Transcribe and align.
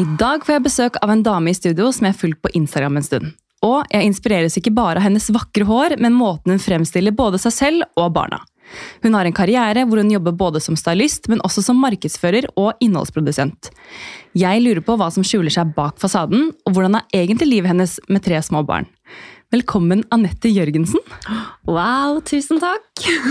I 0.00 0.04
dag 0.16 0.44
får 0.46 0.54
jeg 0.54 0.64
besøk 0.64 0.94
av 1.04 1.10
en 1.12 1.22
dame 1.24 1.50
i 1.50 1.56
studio 1.56 1.90
som 1.92 2.06
jeg 2.06 2.14
har 2.14 2.20
fulgt 2.20 2.40
på 2.44 2.50
Instagram 2.56 2.96
en 2.96 3.04
stund. 3.04 3.32
Og 3.66 3.82
jeg 3.92 4.06
inspireres 4.08 4.54
ikke 4.56 4.72
bare 4.72 4.96
av 4.96 5.04
hennes 5.04 5.26
vakre 5.34 5.66
hår, 5.68 5.98
men 6.00 6.16
måten 6.16 6.54
hun 6.54 6.62
fremstiller 6.62 7.12
både 7.12 7.40
seg 7.42 7.52
selv 7.52 7.84
og 8.00 8.14
barna. 8.14 8.38
Hun 9.02 9.18
har 9.18 9.28
en 9.28 9.36
karriere 9.36 9.82
hvor 9.84 10.00
hun 10.00 10.12
jobber 10.14 10.38
både 10.40 10.62
som 10.64 10.78
stylist, 10.78 11.28
men 11.28 11.42
også 11.44 11.66
som 11.66 11.82
markedsfører 11.82 12.48
og 12.54 12.80
innholdsprodusent. 12.80 13.68
Jeg 14.38 14.64
lurer 14.64 14.80
på 14.86 14.96
hva 14.96 15.10
som 15.12 15.26
skjuler 15.26 15.52
seg 15.52 15.74
bak 15.76 16.00
fasaden, 16.00 16.48
og 16.64 16.76
hvordan 16.78 17.02
er 17.02 17.06
egentlig 17.20 17.50
livet 17.50 17.74
hennes 17.74 17.98
med 18.08 18.24
tre 18.24 18.40
små 18.46 18.64
barn. 18.64 18.88
Velkommen, 19.52 20.06
Anette 20.14 20.48
Jørgensen. 20.48 21.02
Wow, 21.68 22.22
tusen 22.24 22.62
takk! 22.62 22.86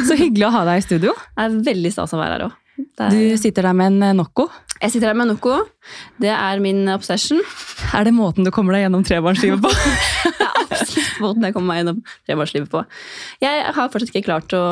Så 0.05 0.19
hyggelig 0.19 0.51
å 0.51 0.55
ha 0.59 0.67
deg 0.69 0.83
i 0.83 0.89
studio. 0.91 1.17
Det 1.33 1.47
er 1.47 1.61
veldig 1.71 1.97
stas 1.97 2.13
å 2.13 2.21
være 2.21 2.35
her 2.35 2.49
òg. 2.51 2.58
Du 2.99 3.37
sitter 3.39 3.65
der 3.69 3.75
med 3.77 3.93
en 3.93 4.03
eh, 4.09 4.13
Nocco. 4.17 4.47
Jeg 4.79 4.93
sitter 4.93 5.11
der 5.11 5.17
med 5.19 5.27
Nocco. 5.31 5.57
Det 6.21 6.31
er 6.31 6.61
min 6.63 6.85
obsession. 6.93 7.41
Er 7.95 8.07
det 8.07 8.13
måten 8.15 8.47
du 8.47 8.51
kommer 8.55 8.75
deg 8.77 8.85
gjennom 8.85 9.03
trebarnslivet 9.07 9.61
på? 9.63 9.71
Det 10.39 10.45
er 10.45 10.75
absolutt 10.85 11.19
måten 11.23 11.45
jeg 11.47 11.53
kommer 11.55 11.73
meg 11.73 11.79
gjennom 11.81 11.99
trebarnslivet 12.27 12.69
på. 12.71 12.83
Jeg 13.43 13.63
har 13.75 13.89
fortsatt 13.91 14.11
ikke 14.13 14.25
klart 14.29 14.53
å 14.55 14.63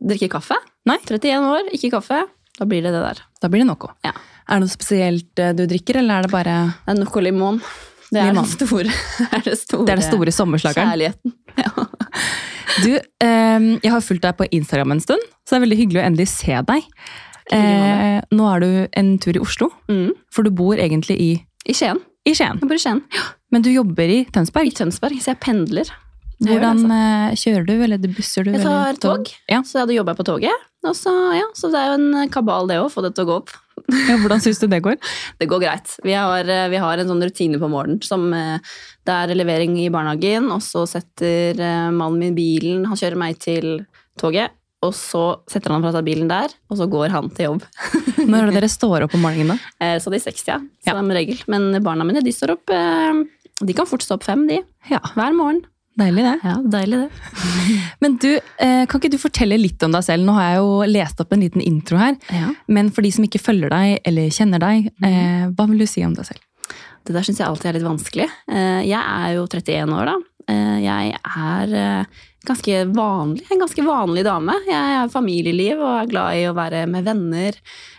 drikke 0.00 0.28
kaffe. 0.32 0.56
Nei. 0.88 0.98
31 1.06 1.46
år, 1.48 1.70
ikke 1.76 1.92
kaffe. 1.94 2.18
Da 2.58 2.66
blir 2.68 2.82
det 2.84 2.92
det 2.92 3.00
der. 3.04 3.22
Da 3.40 3.48
blir 3.52 3.62
det 3.64 3.68
Nocco. 3.70 3.92
Ja. 4.04 4.12
Er 4.50 4.58
det 4.58 4.66
noe 4.66 4.72
spesielt 4.72 5.40
eh, 5.40 5.54
du 5.56 5.62
drikker, 5.70 6.00
eller 6.02 6.20
er 6.20 6.26
det 6.28 6.32
bare 6.34 6.56
Det 6.84 6.92
er 6.92 7.00
Nocco 7.00 7.22
limon. 7.24 7.62
Det 8.10 8.18
er, 8.18 8.32
Limon. 8.32 8.48
store, 8.50 8.90
det 8.90 9.28
er 9.38 9.42
det 9.46 9.56
store, 9.60 9.86
Det 9.86 9.92
er 9.94 10.00
den 10.02 10.08
store 10.08 10.32
sommerslageren. 10.34 10.90
kjærligheten. 10.90 11.34
Ja. 11.62 11.70
Du, 12.82 12.90
ehm, 13.22 13.68
jeg 13.84 13.92
har 13.94 14.02
fulgt 14.02 14.24
deg 14.26 14.34
på 14.38 14.48
Instagram 14.56 14.96
en 14.96 15.02
stund, 15.04 15.22
så 15.46 15.54
det 15.54 15.60
er 15.60 15.64
veldig 15.68 15.78
hyggelig 15.78 16.00
å 16.02 16.06
endelig 16.08 16.26
se 16.32 16.58
deg. 16.66 16.88
Eh, 17.56 18.20
nå 18.32 18.46
er 18.54 18.60
du 18.60 18.88
en 18.96 19.18
tur 19.18 19.36
i 19.36 19.40
Oslo, 19.42 19.70
Mm. 19.88 20.12
for 20.30 20.42
du 20.46 20.50
bor 20.50 20.76
egentlig 20.76 21.16
i, 21.18 21.30
I 21.66 21.72
Skien. 21.74 21.98
i 22.26 22.32
Skien. 22.34 22.60
Jeg 22.60 22.68
bor 22.68 22.74
i 22.74 22.78
Skien. 22.78 23.02
Men 23.50 23.62
du 23.62 23.70
jobber 23.70 24.06
i 24.08 24.20
I 24.20 24.24
Tønsberg. 24.30 24.72
Tønsberg, 24.74 25.18
så 25.20 25.32
jeg 25.34 25.40
pendler. 25.40 25.88
Jeg 26.40 26.48
det, 26.48 26.54
Hvordan 26.56 26.78
altså. 26.86 27.32
eh, 27.32 27.34
kjører 27.36 27.66
du, 27.66 27.72
eller 27.84 27.98
busser 27.98 28.44
du? 28.44 28.50
Jeg 28.52 28.60
eller 28.62 28.94
tar 28.94 29.16
tog, 29.16 29.26
Ja. 29.50 29.60
så 29.62 29.72
jeg 29.76 29.82
hadde 29.82 29.96
jobba 29.98 30.14
på 30.16 30.24
toget. 30.24 30.66
Og 30.82 30.94
så, 30.96 31.10
ja, 31.36 31.44
så 31.54 31.68
det 31.70 31.76
er 31.76 31.88
jo 31.90 31.98
en 32.22 32.28
kabal 32.30 32.66
det 32.66 32.78
òg, 32.80 32.88
få 32.90 33.02
det 33.04 33.14
til 33.14 33.24
å 33.26 33.28
gå 33.28 33.36
opp. 33.42 33.50
Ja, 34.08 34.16
hvordan 34.20 34.40
syns 34.40 34.60
du 34.60 34.66
det 34.68 34.82
går? 34.84 34.96
Det 35.40 35.48
går 35.48 35.60
greit. 35.60 35.96
Vi 36.04 36.12
har, 36.12 36.40
eh, 36.48 36.68
vi 36.68 36.76
har 36.76 36.98
en 36.98 37.08
sånn 37.08 37.20
rutine 37.24 37.58
på 37.58 37.68
morgenen 37.68 38.00
som 38.04 38.32
eh, 38.32 38.58
det 39.04 39.12
er 39.12 39.34
levering 39.34 39.76
i 39.82 39.88
barnehagen, 39.90 40.50
og 40.52 40.60
så 40.62 40.86
setter 40.88 41.56
mannen 41.90 42.18
min 42.20 42.34
bilen, 42.36 42.86
han 42.86 42.96
kjører 42.96 43.16
meg 43.18 43.38
til 43.40 43.84
toget, 44.20 44.50
og 44.82 44.94
så 44.96 45.22
setter 45.50 45.74
han 45.74 45.82
fra 45.84 45.92
seg 45.92 46.06
bilen 46.06 46.28
der, 46.30 46.52
og 46.70 46.78
så 46.80 46.86
går 46.88 47.10
han 47.12 47.28
til 47.36 47.50
jobb. 47.50 47.64
Når 48.30 48.38
er 48.42 48.46
det 48.50 48.54
dere 48.60 48.70
står 48.72 49.04
opp 49.06 49.14
om 49.18 49.22
morgenen? 49.26 49.54
da? 49.56 49.58
Eh, 49.84 49.98
Så 50.00 50.10
de 50.12 50.16
er 50.16 50.24
60, 50.24 50.46
ja, 50.48 50.58
Ja. 50.88 50.94
regel. 51.00 51.42
Men 51.52 51.82
barna 51.84 52.04
mine, 52.04 52.22
de 52.24 52.32
står 52.32 52.54
opp 52.56 52.70
eh, 52.72 53.20
De 53.60 53.74
kan 53.76 53.86
fort 53.86 54.00
stå 54.04 54.16
opp 54.16 54.24
fem, 54.24 54.46
de. 54.48 54.62
Ja, 54.90 55.00
Hver 55.14 55.36
morgen. 55.36 55.62
Deilig 56.00 56.22
det. 56.24 56.34
Ja, 56.46 56.54
deilig 56.72 56.98
det. 57.02 57.08
Men 58.00 58.14
du, 58.22 58.28
eh, 58.62 58.86
kan 58.88 59.00
ikke 59.02 59.10
du 59.12 59.18
fortelle 59.20 59.58
litt 59.60 59.82
om 59.84 59.92
deg 59.92 60.04
selv? 60.06 60.24
Nå 60.24 60.32
har 60.38 60.46
jeg 60.54 60.60
jo 60.62 60.70
lest 60.88 61.20
opp 61.20 61.32
en 61.36 61.42
liten 61.44 61.60
intro 61.66 61.98
her, 62.00 62.16
Ja. 62.32 62.52
men 62.68 62.88
for 62.94 63.02
de 63.04 63.10
som 63.12 63.24
ikke 63.26 63.40
følger 63.42 63.68
deg 63.74 63.98
eller 64.08 64.30
kjenner 64.32 64.62
deg, 64.62 64.86
eh, 65.04 65.50
hva 65.52 65.66
vil 65.68 65.82
du 65.82 65.86
si 65.90 66.04
om 66.06 66.14
deg 66.16 66.24
selv? 66.30 66.40
Det 67.04 67.12
der 67.16 67.26
syns 67.26 67.40
jeg 67.42 67.48
alltid 67.50 67.68
er 67.68 67.76
litt 67.80 67.88
vanskelig. 67.88 68.28
Jeg 68.86 69.02
er 69.02 69.34
jo 69.34 69.44
31 69.50 69.92
år, 69.98 70.08
da. 70.12 70.16
Jeg 70.80 71.14
er 71.20 72.06
ganske 72.48 72.80
vanlig, 72.96 73.44
en 73.50 73.62
ganske 73.62 73.84
vanlig 73.84 74.24
dame. 74.26 74.56
Jeg 74.68 74.96
har 74.98 75.12
familieliv 75.12 75.80
og 75.80 75.94
er 76.02 76.10
glad 76.10 76.40
i 76.40 76.46
å 76.48 76.56
være 76.56 76.86
med 76.90 77.04
venner. 77.08 77.58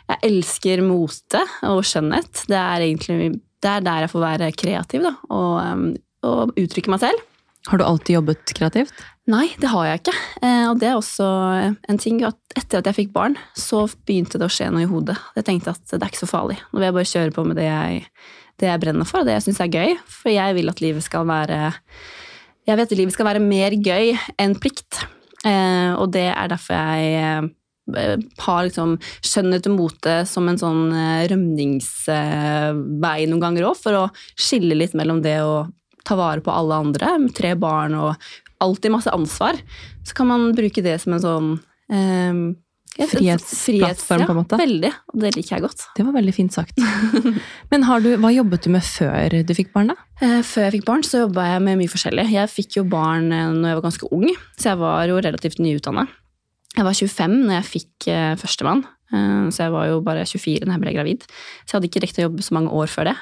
Jeg 0.10 0.24
elsker 0.32 0.84
mote 0.86 1.44
og 1.70 1.84
skjønnhet. 1.88 2.46
Det 2.50 2.58
er 2.58 2.88
egentlig 2.88 3.40
det 3.62 3.70
er 3.70 3.84
der 3.86 4.06
jeg 4.06 4.12
får 4.16 4.24
være 4.24 4.54
kreativ 4.58 5.04
da, 5.06 5.12
og, 5.30 5.52
eh, 5.62 5.82
og 6.26 6.56
uttrykke 6.58 6.90
meg 6.94 7.04
selv. 7.04 7.28
Har 7.70 7.78
du 7.78 7.84
alltid 7.86 8.16
jobbet 8.16 8.54
kreativt? 8.58 9.04
Nei, 9.30 9.52
det 9.62 9.70
har 9.70 9.86
jeg 9.86 10.00
ikke. 10.02 10.16
Eh, 10.42 10.64
Og 10.72 10.80
det 10.82 10.88
er 10.90 10.98
også 10.98 11.28
en 11.88 12.00
ting 12.02 12.24
at 12.26 12.40
etter 12.58 12.82
at 12.82 12.90
jeg 12.90 12.98
fikk 12.98 13.12
barn, 13.14 13.38
så 13.54 13.84
begynte 14.08 14.40
det 14.42 14.48
å 14.50 14.54
skje 14.54 14.72
noe 14.74 14.82
i 14.82 14.90
hodet. 14.90 15.18
Jeg 15.38 15.46
tenkte 15.46 15.76
at 15.76 15.84
det 15.94 16.02
er 16.02 16.10
ikke 16.10 16.24
så 16.26 16.32
farlig. 16.32 16.58
Nå 16.72 16.80
vil 16.80 16.88
jeg 16.88 16.98
bare 16.98 17.12
kjøre 17.12 17.36
på 17.36 17.46
med 17.46 17.56
det 17.62 17.68
jeg, 17.70 18.02
det 18.58 18.72
jeg 18.72 18.82
brenner 18.82 19.06
for, 19.06 19.22
og 19.22 19.30
det 19.30 19.38
jeg 19.38 19.46
syns 19.46 19.62
er 19.62 19.76
gøy. 19.78 19.94
For 20.10 20.34
jeg 20.34 20.58
vil 20.58 20.74
at 20.74 20.82
livet 20.82 21.06
skal 21.06 21.30
være 21.30 21.60
Jeg 22.72 22.80
vet 22.80 22.92
at 22.94 22.96
livet 22.96 23.12
skal 23.12 23.28
være 23.28 23.44
mer 23.44 23.74
gøy 23.76 24.14
enn 24.40 24.54
plikt. 24.56 25.02
Eh, 25.44 25.92
Og 26.00 26.12
det 26.14 26.30
er 26.32 26.48
derfor 26.48 26.78
jeg 26.78 27.04
eh, 27.20 28.22
har 28.46 28.62
liksom 28.64 28.94
skjønnhet 29.20 29.68
og 29.68 29.76
mote 29.76 30.14
som 30.30 30.48
en 30.48 30.60
sånn 30.62 30.94
eh, 30.96 31.28
rømningsvei 31.34 33.26
noen 33.28 33.44
ganger 33.44 33.68
òg, 33.68 33.76
for 33.76 33.98
å 34.00 34.06
skille 34.40 34.78
litt 34.78 34.96
mellom 34.96 35.20
det 35.26 35.42
å 35.44 35.68
ta 36.08 36.16
vare 36.16 36.42
på 36.46 36.54
alle 36.54 36.80
andre, 36.86 37.18
med 37.20 37.36
tre 37.36 37.52
barn 37.60 37.98
og 38.00 38.16
alltid 38.64 38.94
masse 38.94 39.12
ansvar, 39.12 39.60
så 40.08 40.16
kan 40.16 40.30
man 40.32 40.56
bruke 40.56 40.82
det 40.86 40.96
som 41.04 41.18
en 41.18 41.26
sånn 41.26 41.52
eh, 41.92 42.34
Frihetsplattform, 43.00 44.26
på 44.28 44.34
en 44.34 44.40
måte. 44.42 44.58
Ja, 44.58 44.62
veldig. 44.66 44.92
Og 45.14 45.22
det 45.24 45.32
liker 45.38 45.56
jeg 45.56 45.64
godt. 45.66 45.86
Det 45.98 46.06
var 46.06 46.16
veldig 46.18 46.34
fint 46.36 46.54
sagt. 46.56 46.80
Men 47.72 47.86
har 47.88 48.04
du, 48.04 48.10
hva 48.22 48.32
jobbet 48.36 48.66
du 48.68 48.72
med 48.76 48.84
før 48.86 49.38
du 49.48 49.54
fikk 49.58 49.72
barn, 49.76 49.94
da? 49.94 49.98
Eh, 50.22 50.42
Før 50.46 50.68
jeg 50.68 50.76
fikk 50.80 50.88
barn, 50.90 51.06
så 51.08 51.24
jobba 51.26 51.48
jeg 51.54 51.64
med 51.68 51.80
mye 51.82 51.92
forskjellig. 51.92 52.28
Jeg 52.36 52.52
fikk 52.52 52.80
jo 52.82 52.84
barn 52.92 53.32
eh, 53.32 53.48
når 53.56 53.72
jeg 53.74 53.80
var 53.80 53.86
ganske 53.88 54.10
ung, 54.12 54.28
så 54.60 54.74
jeg 54.74 54.82
var 54.84 55.06
jo 55.10 55.22
relativt 55.24 55.62
nyutdanna. 55.64 56.08
Jeg 56.78 56.88
var 56.88 56.96
25 56.96 57.38
når 57.48 57.56
jeg 57.58 57.68
fikk 57.68 58.08
eh, 58.12 58.34
førstemann, 58.40 58.86
så 59.12 59.66
jeg 59.66 59.72
var 59.74 59.90
jo 59.90 59.98
bare 60.00 60.22
24 60.24 60.64
når 60.64 60.72
jeg 60.78 60.82
ble 60.86 60.92
gravid. 60.96 61.24
Så 61.68 61.74
jeg 61.74 61.76
hadde 61.76 61.88
ikke 61.90 62.02
rekt 62.06 62.20
å 62.22 62.24
jobbe 62.30 62.46
så 62.48 62.54
mange 62.56 62.72
år 62.80 62.88
før 62.88 63.10
det. 63.10 63.16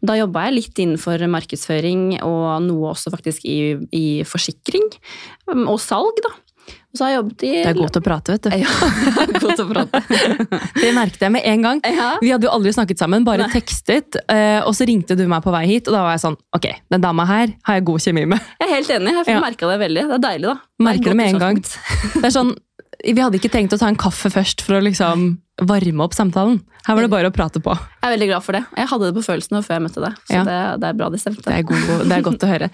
Men 0.00 0.08
da 0.10 0.16
jobba 0.18 0.42
jeg 0.48 0.54
litt 0.56 0.80
innenfor 0.82 1.22
markedsføring 1.30 2.00
og 2.26 2.64
noe 2.64 2.88
også 2.90 3.12
faktisk 3.14 3.44
i, 3.46 3.76
i 3.94 4.02
forsikring. 4.26 4.88
um, 5.46 5.68
Og 5.70 5.78
salg, 5.78 6.18
da. 6.26 6.32
Og 6.96 7.00
så 7.00 7.04
har 7.04 7.10
jeg 7.12 7.18
jobbet 7.20 7.42
i 7.44 7.50
Det 7.60 7.68
er 7.68 7.76
godt 7.76 7.96
å 7.98 8.02
prate, 8.06 8.32
vet 8.36 8.46
du. 8.46 8.54
Ja, 8.56 8.72
det 9.28 9.36
er 9.36 9.42
godt 9.42 9.60
å 9.60 9.66
prate. 9.68 10.00
Det 10.80 10.92
merket 10.96 11.20
jeg 11.26 11.32
med 11.34 11.44
en 11.52 11.64
gang. 11.66 11.80
Ja. 11.84 12.08
Vi 12.22 12.30
hadde 12.32 12.48
jo 12.48 12.52
aldri 12.56 12.72
snakket 12.72 13.02
sammen, 13.02 13.24
bare 13.26 13.44
Nei. 13.44 13.50
tekstet. 13.52 14.16
eh, 14.32 14.60
Og 14.64 14.72
så 14.78 14.86
ringte 14.88 15.16
du 15.18 15.26
meg 15.28 15.44
på 15.44 15.52
vei 15.52 15.66
hit, 15.68 15.90
og 15.90 15.96
da 15.98 16.04
var 16.06 16.16
jeg 16.16 16.24
sånn 16.24 16.38
Ok, 16.56 16.70
den 16.90 17.04
dama 17.04 17.26
her 17.28 17.52
har 17.68 17.78
jeg 17.78 17.84
god 17.90 18.00
kjemi 18.06 18.24
med. 18.32 18.40
Jeg 18.62 18.68
er 18.70 18.74
helt 18.78 18.94
enig. 18.96 19.12
Jeg 19.20 19.34
Ja. 19.36 19.40
merka 19.44 19.68
det 19.68 19.78
veldig. 19.84 20.06
Det 20.08 20.16
er 20.16 20.24
deilig, 20.30 20.48
da. 20.48 20.56
Merker 20.88 21.12
det 21.12 21.16
med 21.20 21.34
en 21.34 21.38
gang. 21.44 21.60
Det 22.16 22.24
er 22.24 22.32
sånn, 22.32 22.54
Vi 23.06 23.22
hadde 23.22 23.38
ikke 23.38 23.52
tenkt 23.52 23.74
å 23.74 23.78
ta 23.80 23.88
en 23.90 23.98
kaffe 24.00 24.30
først 24.32 24.62
for 24.66 24.78
å 24.78 24.82
liksom 24.84 25.36
varme 25.66 26.04
opp 26.04 26.14
samtalen. 26.16 26.58
Her 26.86 26.96
var 26.98 27.06
det 27.06 27.10
bare 27.12 27.30
å 27.30 27.34
prate 27.34 27.60
på. 27.64 27.72
Jeg 27.72 28.04
er 28.04 28.12
veldig 28.12 28.28
glad 28.28 28.44
for 28.44 28.56
det. 28.58 28.62
Jeg 28.76 28.90
hadde 28.90 29.08
det 29.08 29.14
på 29.16 29.24
følelsen 29.24 29.62
før 29.64 29.76
jeg 29.76 29.84
møtte 29.86 30.02
deg. 30.04 30.18
Så 30.28 30.34
Ja. 30.36 30.42
det, 30.44 30.58
det 30.82 30.88
er 30.90 30.98
bra 30.98 31.08
det 31.10 31.20
stemte. 31.22 31.42
Det 31.46 31.54
er, 31.54 31.64
god, 31.66 32.04
det 32.04 32.16
er 32.16 32.24
godt 32.26 32.44
å 32.44 32.50
høre. 32.50 32.68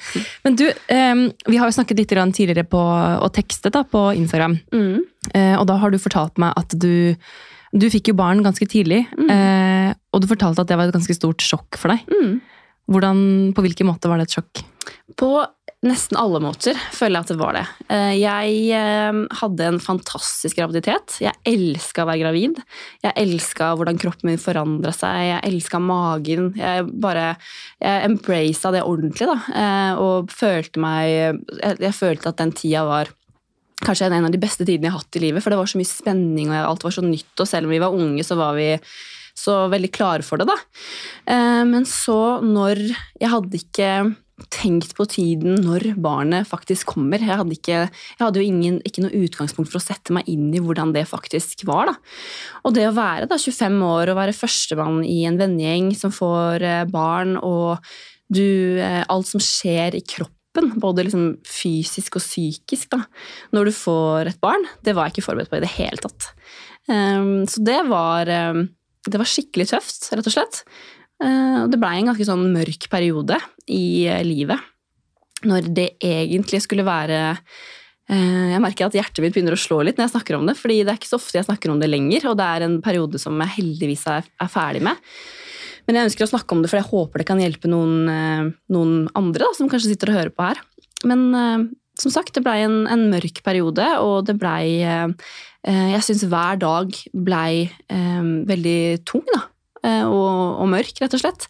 Men 0.45 0.57
du, 0.59 0.65
um, 0.91 1.23
vi 1.47 1.61
har 1.61 1.71
jo 1.71 1.77
snakket 1.79 2.03
litt 2.03 2.15
tidligere 2.35 2.65
på 2.69 2.81
å 2.83 3.31
tekste 3.33 3.71
da, 3.71 3.85
på 3.85 4.03
Instagram. 4.19 4.59
Mm. 4.75 4.99
Uh, 5.31 5.57
og 5.61 5.67
da 5.71 5.79
har 5.79 5.91
du 5.91 5.99
fortalt 6.03 6.39
meg 6.43 6.53
at 6.57 6.75
du 6.79 7.15
Du 7.73 7.87
fikk 7.89 8.11
jo 8.11 8.15
barn 8.15 8.43
ganske 8.45 8.67
tidlig, 8.69 9.07
Mm. 9.17 9.31
Uh, 9.33 9.95
og 10.13 10.21
du 10.21 10.27
fortalte 10.29 10.61
at 10.61 10.69
det 10.69 10.77
var 10.77 10.91
et 10.91 10.95
ganske 10.95 11.15
stort 11.17 11.41
sjokk 11.41 11.79
for 11.81 11.89
deg. 11.89 12.05
Mm. 12.13 12.41
Hvordan, 12.91 13.19
på 13.57 13.63
hvilken 13.65 13.89
måte 13.89 14.11
var 14.11 14.19
det 14.21 14.29
et 14.29 14.37
sjokk? 14.37 14.61
På 15.17 15.47
nesten 15.83 16.15
alle 16.21 16.39
måter 16.43 16.79
føler 16.95 17.19
jeg 17.19 17.25
at 17.25 17.31
det 17.33 17.39
var 17.41 17.57
det. 17.57 17.63
Eh, 17.91 18.13
Jeg 18.21 18.59
eh, 18.79 19.17
hadde 19.41 19.67
en 19.67 19.81
fantastisk 19.83 20.61
graviditet. 20.61 21.17
Jeg 21.25 21.35
elska 21.49 22.05
å 22.05 22.09
være 22.11 22.23
gravid. 22.23 22.61
Jeg 23.03 23.17
elska 23.25 23.73
hvordan 23.79 23.99
kroppen 24.03 24.31
min 24.31 24.39
forandra 24.43 24.93
seg. 24.95 25.17
Jeg 25.27 25.43
elska 25.51 25.81
magen. 25.83 26.53
Jeg 26.59 26.87
bare 27.03 27.33
jeg 27.83 28.07
embraced 28.11 28.77
det 28.77 28.85
ordentlig, 28.87 29.27
da. 29.33 29.39
eh, 29.59 29.99
Og 30.03 30.31
følte 30.31 30.83
meg 30.83 31.11
jeg, 31.83 31.95
følte 31.99 32.31
at 32.31 32.39
den 32.39 32.55
tida 32.55 32.87
var 32.87 33.11
kanskje 33.83 34.07
en 34.07 34.29
av 34.29 34.31
de 34.31 34.39
beste 34.39 34.63
tidene 34.63 34.87
jeg 34.87 34.95
har 34.95 35.03
hatt 35.03 35.19
i 35.19 35.25
livet. 35.27 35.43
For 35.43 35.51
det 35.51 35.59
var 35.59 35.67
så 35.73 35.81
mye 35.83 35.91
spenning, 35.91 36.53
og 36.55 36.61
alt 36.63 36.87
var 36.87 36.95
så 36.95 37.03
nytt. 37.03 37.35
Og 37.43 37.49
selv 37.51 37.67
om 37.67 37.75
vi 37.75 37.83
var 37.83 37.97
unge, 37.99 38.23
så 38.23 38.39
var 38.39 38.55
vi 38.55 38.69
så 39.35 39.65
veldig 39.73 39.91
klare 39.91 40.23
for 40.23 40.39
det, 40.39 40.47
da. 40.47 40.59
Men 41.65 41.87
så, 41.89 42.39
når 42.45 42.77
Jeg 43.19 43.31
hadde 43.33 43.59
ikke 43.59 43.89
tenkt 44.53 44.95
på 44.99 45.07
tiden 45.11 45.61
når 45.63 45.93
barnet 46.03 46.49
faktisk 46.49 46.95
kommer. 46.95 47.23
Jeg 47.23 47.39
hadde, 47.39 47.57
ikke, 47.57 47.79
jeg 47.87 48.23
hadde 48.23 48.43
jo 48.43 48.49
ingen, 48.49 48.81
ikke 48.89 49.05
noe 49.05 49.23
utgangspunkt 49.25 49.71
for 49.73 49.81
å 49.81 49.85
sette 49.85 50.15
meg 50.17 50.29
inn 50.31 50.51
i 50.55 50.63
hvordan 50.63 50.95
det 50.97 51.05
faktisk 51.11 51.67
var. 51.69 51.93
Da. 51.93 51.97
Og 52.67 52.77
det 52.77 52.89
å 52.89 52.97
være 52.97 53.29
da, 53.31 53.39
25 53.39 53.79
år 53.89 54.13
og 54.13 54.21
være 54.21 54.37
førstemann 54.37 55.03
i 55.07 55.23
en 55.29 55.41
vennegjeng 55.41 55.93
som 55.99 56.15
får 56.15 56.67
eh, 56.67 56.85
barn, 56.91 57.37
og 57.39 57.83
du, 58.33 58.81
eh, 58.81 59.03
alt 59.13 59.29
som 59.31 59.43
skjer 59.43 59.99
i 59.99 60.05
kroppen, 60.05 60.75
både 60.81 61.07
liksom 61.07 61.27
fysisk 61.49 62.19
og 62.21 62.25
psykisk, 62.25 62.93
da, 62.93 63.03
når 63.57 63.71
du 63.71 63.77
får 63.77 64.33
et 64.35 64.43
barn, 64.43 64.67
det 64.85 64.97
var 64.97 65.09
jeg 65.09 65.17
ikke 65.17 65.29
forberedt 65.31 65.53
på 65.53 65.61
i 65.61 65.65
det 65.65 65.75
hele 65.79 66.03
tatt. 66.03 66.33
Um, 66.91 67.45
så 67.49 67.63
det 67.63 67.79
var, 67.89 68.29
um, 68.53 68.67
det 69.07 69.21
var 69.21 69.31
skikkelig 69.31 69.71
tøft, 69.71 70.11
rett 70.13 70.29
og 70.29 70.35
slett. 70.35 70.65
Uh, 71.23 71.65
og 71.65 71.73
det 71.73 71.79
blei 71.79 71.97
en 72.01 72.11
ganske 72.11 72.27
sånn 72.27 72.49
mørk 72.55 72.89
periode 72.91 73.39
i 73.71 74.09
uh, 74.11 74.23
livet. 74.27 74.71
Når 75.47 75.71
det 75.75 75.89
egentlig 76.03 76.61
skulle 76.63 76.85
være 76.87 77.21
uh, 77.35 78.51
Jeg 78.53 78.61
merker 78.63 78.87
at 78.87 78.95
hjertet 78.95 79.23
mitt 79.25 79.35
begynner 79.35 79.57
å 79.57 79.63
slå 79.63 79.81
litt 79.83 79.99
når 79.99 80.07
jeg 80.07 80.15
snakker 80.17 80.39
om 80.39 80.51
det, 80.51 80.57
fordi 80.59 80.81
det 80.83 80.95
er 80.95 81.01
ikke 81.01 81.11
så 81.11 81.19
ofte 81.19 81.39
jeg 81.41 81.49
snakker 81.49 81.73
om 81.73 81.83
det 81.83 81.91
lenger, 81.91 82.29
og 82.31 82.37
det 82.39 82.49
er 82.49 82.67
en 82.67 82.77
periode 82.85 83.23
som 83.23 83.39
jeg 83.43 83.57
heldigvis 83.61 84.05
er, 84.11 84.27
er 84.27 84.53
ferdig 84.53 84.85
med. 84.87 85.01
Men 85.87 85.99
jeg 85.99 86.11
ønsker 86.11 86.27
å 86.27 86.33
snakke 86.33 86.55
om 86.55 86.63
det, 86.63 86.71
for 86.71 86.79
jeg 86.79 86.91
håper 86.91 87.23
det 87.23 87.29
kan 87.29 87.41
hjelpe 87.43 87.71
noen, 87.71 87.95
eh, 88.11 88.51
noen 88.75 89.07
andre 89.19 89.47
da, 89.49 89.55
som 89.57 89.71
kanskje 89.71 89.93
sitter 89.93 90.13
og 90.13 90.19
hører 90.21 90.35
på 90.35 90.51
her. 90.51 90.61
Men 91.09 91.25
eh, 91.35 91.65
som 91.99 92.15
sagt, 92.15 92.35
det 92.37 92.45
blei 92.45 92.61
en, 92.65 92.85
en, 92.91 93.09
mørk 93.13 93.43
periode, 93.47 93.87
og 94.03 94.29
det 94.29 94.39
blei 94.41 94.83
eh, 94.83 95.33
Jeg 95.63 96.03
syns 96.03 96.25
hver 96.27 96.59
dag 96.59 96.97
blei 97.15 97.69
veldig 97.87 99.05
tung 99.07 99.23
da, 99.29 99.45
og, 99.83 100.61
og 100.63 100.69
mørk, 100.71 101.01
rett 101.03 101.17
og 101.19 101.23
slett. 101.25 101.49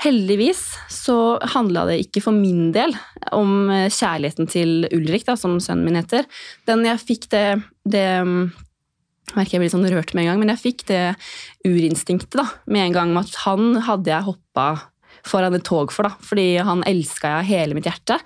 Heldigvis 0.00 0.62
så 0.90 1.36
handla 1.52 1.84
det 1.90 1.98
ikke 2.06 2.22
for 2.24 2.32
min 2.32 2.70
del 2.72 2.94
om 3.36 3.68
kjærligheten 3.68 4.48
til 4.48 4.88
Ulrik, 4.96 5.26
da, 5.28 5.36
som 5.36 5.58
sønnen 5.60 5.84
min 5.86 5.98
heter. 6.00 6.24
Den 6.68 6.86
jeg 6.88 7.02
fikk 7.04 7.28
det, 7.34 7.44
det 7.84 8.06
jeg 8.08 8.30
merker 9.36 9.56
jeg 9.56 9.62
blir 9.62 9.72
sånn 9.72 9.90
rørt 9.92 10.14
med 10.14 10.24
en 10.24 10.32
gang, 10.32 10.40
men 10.42 10.52
jeg 10.54 10.62
fikk 10.64 10.86
det 10.90 11.02
urinstinktet 11.66 12.38
da, 12.40 12.46
med 12.66 12.88
en 12.88 12.96
gang. 12.96 13.12
At 13.20 13.36
han 13.44 13.76
hadde 13.86 14.12
jeg 14.12 14.26
hoppa 14.26 14.68
foran 15.26 15.56
et 15.58 15.66
tog 15.68 15.92
for, 15.94 16.08
da, 16.08 16.14
fordi 16.24 16.48
han 16.64 16.84
elska 16.88 17.36
jeg 17.38 17.50
hele 17.50 17.76
mitt 17.76 17.88
hjerte. 17.88 18.18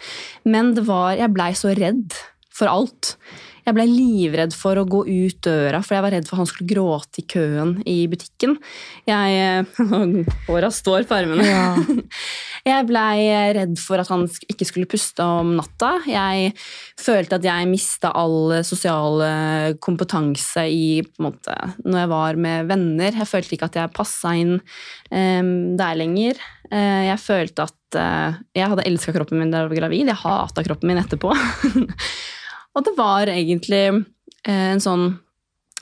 Men 0.47 0.73
det 0.77 0.87
var, 0.89 1.15
jeg 1.19 1.35
blei 1.35 1.51
så 1.59 1.75
redd 1.77 2.17
for 2.55 2.71
alt. 2.71 3.17
Jeg 3.65 3.77
blei 3.77 3.87
livredd 3.89 4.53
for 4.57 4.77
å 4.77 4.85
gå 4.85 5.03
ut 5.09 5.39
døra, 5.45 5.81
for 5.85 5.97
jeg 5.97 6.05
var 6.05 6.13
redd 6.13 6.29
for 6.29 6.41
han 6.41 6.49
skulle 6.49 6.69
gråte 6.69 7.23
i 7.23 7.27
køen 7.29 7.79
i 7.89 7.97
butikken. 8.13 8.59
Jeg 9.09 9.65
Håra 10.49 10.71
står 10.75 11.07
på 11.09 11.17
armene. 11.17 11.47
Ja. 11.49 11.71
Jeg 12.65 12.87
blei 12.89 13.27
redd 13.53 13.75
for 13.77 14.01
at 14.01 14.09
han 14.09 14.23
ikke 14.49 14.65
skulle 14.65 14.89
puste 14.89 15.21
om 15.21 15.51
natta. 15.59 15.99
Jeg 16.09 16.55
følte 16.97 17.37
at 17.37 17.45
jeg 17.45 17.69
mista 17.69 18.09
all 18.17 18.55
sosial 18.65 19.21
kompetanse 19.85 20.65
i 20.73 21.03
på 21.05 21.21
en 21.21 21.27
måte, 21.27 21.57
når 21.85 21.99
jeg 21.99 22.11
var 22.15 22.41
med 22.41 22.71
venner. 22.71 23.19
Jeg 23.21 23.29
følte 23.29 23.57
ikke 23.57 23.69
at 23.69 23.77
jeg 23.83 23.93
passa 23.93 24.33
inn 24.41 24.55
um, 24.57 25.53
der 25.77 25.99
lenger. 26.01 26.41
Uh, 26.71 27.05
jeg 27.11 27.21
følte 27.21 27.69
at 27.69 27.99
uh, 28.01 28.41
jeg 28.57 28.71
hadde 28.73 28.89
elska 28.89 29.13
kroppen 29.17 29.43
min 29.43 29.53
da 29.53 29.63
jeg 29.63 29.75
var 29.75 29.83
gravid. 29.83 30.09
Jeg 30.09 30.23
hata 30.25 30.65
kroppen 30.65 30.93
min 30.93 31.03
etterpå. 31.05 31.35
Og 32.75 32.87
det 32.87 32.95
var 32.99 33.31
egentlig 33.31 33.85
eh, 33.91 34.67
en 34.73 34.83
sånn 34.83 35.07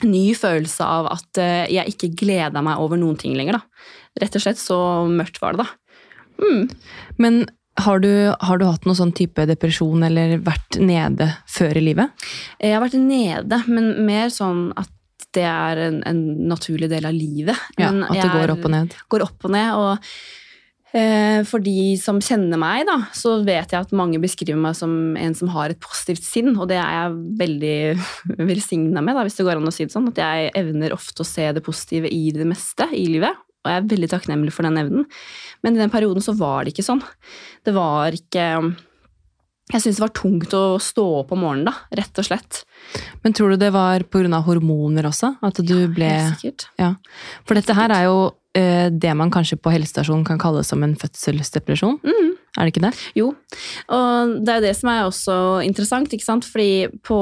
ny 0.03 0.25
følelse 0.35 0.85
av 0.85 1.09
at 1.13 1.41
eh, 1.41 1.65
jeg 1.71 1.95
ikke 1.95 2.13
gleda 2.23 2.63
meg 2.65 2.81
over 2.83 2.99
noen 2.99 3.17
ting 3.19 3.35
lenger. 3.37 3.59
da. 3.59 3.91
Rett 4.23 4.37
og 4.37 4.45
slett 4.45 4.61
så 4.61 4.79
mørkt 5.09 5.41
var 5.41 5.57
det, 5.57 5.65
da. 5.65 6.01
Mm. 6.43 6.65
Men 7.21 7.43
har 7.81 8.03
du, 8.03 8.11
har 8.37 8.59
du, 8.61 8.67
hatt 8.69 8.85
noen 8.85 8.99
sånn 8.99 9.15
type 9.17 9.47
depresjon 9.49 10.05
eller 10.05 10.35
vært 10.45 10.77
nede 10.81 11.31
før 11.49 11.79
i 11.79 11.87
livet? 11.87 12.27
Jeg 12.61 12.75
har 12.75 12.83
vært 12.83 12.99
nede, 13.01 13.63
men 13.65 13.95
mer 14.05 14.29
sånn 14.33 14.67
at 14.77 14.91
det 15.33 15.47
er 15.49 15.79
en, 15.87 16.03
en 16.05 16.21
naturlig 16.51 16.91
del 16.91 17.07
av 17.09 17.15
livet. 17.15 17.57
Ja, 17.81 17.89
At 17.89 18.19
det 18.19 18.29
går 18.29 18.53
opp 18.53 18.67
og 18.67 18.73
ned? 18.75 18.93
Går 19.09 19.25
opp 19.25 19.47
og 19.47 19.53
ned, 19.55 19.71
og 19.73 19.95
Eh, 19.97 20.42
for 21.49 21.63
de 21.65 21.95
som 21.97 22.19
kjenner 22.21 22.59
meg, 22.61 22.83
da, 22.85 22.99
så 23.17 23.39
vet 23.45 23.71
jeg 23.73 23.81
at 23.81 23.95
mange 23.97 24.19
beskriver 24.21 24.59
meg 24.61 24.75
som 24.77 25.15
en 25.17 25.33
som 25.33 25.49
har 25.55 25.73
et 25.73 25.81
positivt 25.81 26.21
sinn, 26.21 26.51
og 26.53 26.67
det 26.69 26.77
er 26.77 26.91
jeg 26.99 27.15
veldig 27.39 27.77
velsigna 28.51 29.01
med, 29.01 29.17
da, 29.17 29.23
hvis 29.25 29.39
det 29.39 29.47
går 29.47 29.57
an 29.57 29.71
å 29.71 29.73
si 29.73 29.87
det 29.87 29.95
sånn. 29.95 30.11
At 30.11 30.21
jeg 30.21 30.51
evner 30.59 30.93
ofte 30.93 31.25
å 31.25 31.27
se 31.27 31.47
det 31.55 31.63
positive 31.65 32.11
i 32.13 32.27
det 32.35 32.45
meste 32.49 32.85
i 32.93 33.07
livet, 33.09 33.41
og 33.63 33.71
jeg 33.71 33.79
er 33.79 33.89
veldig 33.95 34.09
takknemlig 34.11 34.53
for 34.53 34.67
den 34.67 34.77
evnen. 34.83 35.07
Men 35.65 35.77
i 35.77 35.81
den 35.81 35.93
perioden 35.93 36.21
så 36.21 36.35
var 36.37 36.61
det 36.63 36.75
ikke 36.75 36.85
sånn. 36.85 37.01
Det 37.63 37.73
var 37.73 38.13
ikke 38.13 38.47
Jeg 39.71 39.79
syntes 39.79 39.95
det 39.95 40.03
var 40.03 40.11
tungt 40.11 40.53
å 40.53 40.77
stå 40.83 41.05
opp 41.21 41.29
om 41.33 41.39
morgenen, 41.45 41.71
da, 41.71 41.73
rett 41.97 42.19
og 42.19 42.27
slett. 42.27 42.65
Men 43.23 43.33
tror 43.33 43.53
du 43.55 43.61
det 43.63 43.71
var 43.73 44.03
pga. 44.03 44.43
hormoner 44.45 45.07
også? 45.07 45.37
At 45.41 45.63
du 45.63 45.77
ja, 45.79 45.87
ble 45.87 46.11
helt 46.11 46.37
sikkert. 46.37 46.67
Ja. 46.77 46.93
For 47.47 47.57
dette 47.57 47.73
her 47.73 47.95
er 47.95 48.09
jo 48.11 48.17
Eh, 48.27 48.42
det 48.53 49.13
man 49.17 49.31
kanskje 49.33 49.57
på 49.57 49.71
helsestasjonen 49.73 50.25
kan 50.27 50.37
kalle 50.37 50.61
som 50.67 50.83
en 50.85 50.93
fødselsdepresjon. 50.99 51.95
Mm. 52.05 52.33
Er 52.53 52.67
det 52.67 52.73
ikke 52.75 52.83
det? 52.83 52.91
Jo, 53.17 53.31
og 53.89 54.33
det 54.45 54.51
er 54.53 54.59
jo 54.59 54.65
det 54.67 54.73
som 54.77 54.89
er 54.91 55.07
også 55.07 55.35
interessant. 55.65 56.11
ikke 56.13 56.25
sant? 56.27 56.45
Fordi 56.45 56.85
på 57.01 57.17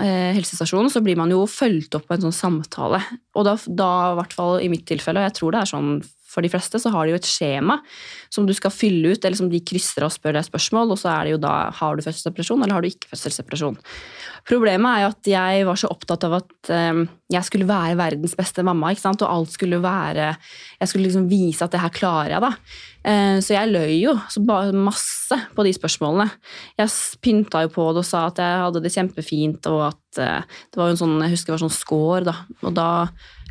eh, 0.00 0.30
helsestasjonen 0.38 0.88
så 0.92 1.02
blir 1.04 1.18
man 1.20 1.34
jo 1.34 1.42
fulgt 1.52 1.98
opp 1.98 2.06
på 2.08 2.16
en 2.16 2.24
sånn 2.24 2.38
samtale. 2.38 3.02
Og 3.36 3.44
da, 3.44 3.58
da, 3.68 3.90
i 4.14 4.16
hvert 4.22 4.36
fall 4.38 4.56
i 4.64 4.70
mitt 4.72 4.86
tilfelle, 4.88 5.20
og 5.20 5.28
jeg 5.28 5.36
tror 5.36 5.52
det 5.52 5.60
er 5.60 5.72
sånn 5.74 5.90
for 6.38 6.46
de 6.46 6.52
fleste, 6.52 6.78
så 6.78 6.92
har 6.94 7.06
de 7.06 7.16
jo 7.16 7.18
et 7.18 7.28
skjema 7.28 7.80
som 8.30 8.46
du 8.46 8.54
skal 8.56 8.74
fylle 8.74 9.14
ut, 9.14 9.24
eller 9.24 9.38
som 9.38 9.50
de 9.50 9.60
krysser 9.64 10.06
og 10.06 10.14
spør 10.14 10.38
deg 10.38 10.46
spørsmål, 10.46 10.94
og 10.94 11.00
så 11.00 11.10
er 11.16 11.26
det 11.26 11.34
jo 11.34 11.42
da 11.42 11.54
har 11.74 11.96
du 11.96 12.04
fødselsdepresjon 12.04 12.62
eller 12.62 12.78
har 12.78 12.84
du 12.84 12.90
ikke 12.90 13.10
fødselsdepresjon. 13.10 13.78
Problemet 14.48 14.88
er 14.88 15.02
jo 15.02 15.08
at 15.12 15.28
jeg 15.28 15.64
var 15.68 15.80
så 15.80 15.90
opptatt 15.92 16.24
av 16.28 16.38
at 16.38 16.70
um, 16.72 17.02
jeg 17.28 17.44
skulle 17.44 17.68
være 17.68 17.98
verdens 17.98 18.36
beste 18.38 18.64
mamma. 18.64 18.92
ikke 18.92 19.04
sant? 19.04 19.24
Og 19.24 19.28
alt 19.28 19.52
skulle 19.52 19.80
være 19.82 20.30
Jeg 20.78 20.88
skulle 20.88 21.08
liksom 21.08 21.26
vise 21.28 21.64
at 21.64 21.74
det 21.74 21.82
her 21.82 21.92
klarer 21.92 22.36
jeg, 22.36 22.44
da. 22.44 22.52
Uh, 23.08 23.36
så 23.44 23.56
jeg 23.56 23.72
løy 23.72 23.94
jo 23.98 24.14
masse 24.78 25.36
på 25.56 25.66
de 25.66 25.74
spørsmålene. 25.76 26.28
Jeg 26.80 26.94
pynta 27.24 27.64
jo 27.66 27.72
på 27.74 27.90
det 27.92 28.04
og 28.04 28.08
sa 28.08 28.26
at 28.30 28.40
jeg 28.40 28.62
hadde 28.64 28.84
det 28.84 28.94
kjempefint, 28.94 29.68
og 29.72 29.82
at 29.90 30.22
uh, 30.22 30.60
det 30.70 30.80
var 30.80 30.88
jo 30.88 30.96
en 30.96 31.02
sånn, 31.02 31.18
jeg 31.26 31.36
husker 31.36 31.52
det 31.52 31.58
var 31.58 31.66
sånn 31.66 31.76
score, 31.76 32.24
da. 32.30 32.36
Og 32.62 32.72
da 32.76 32.88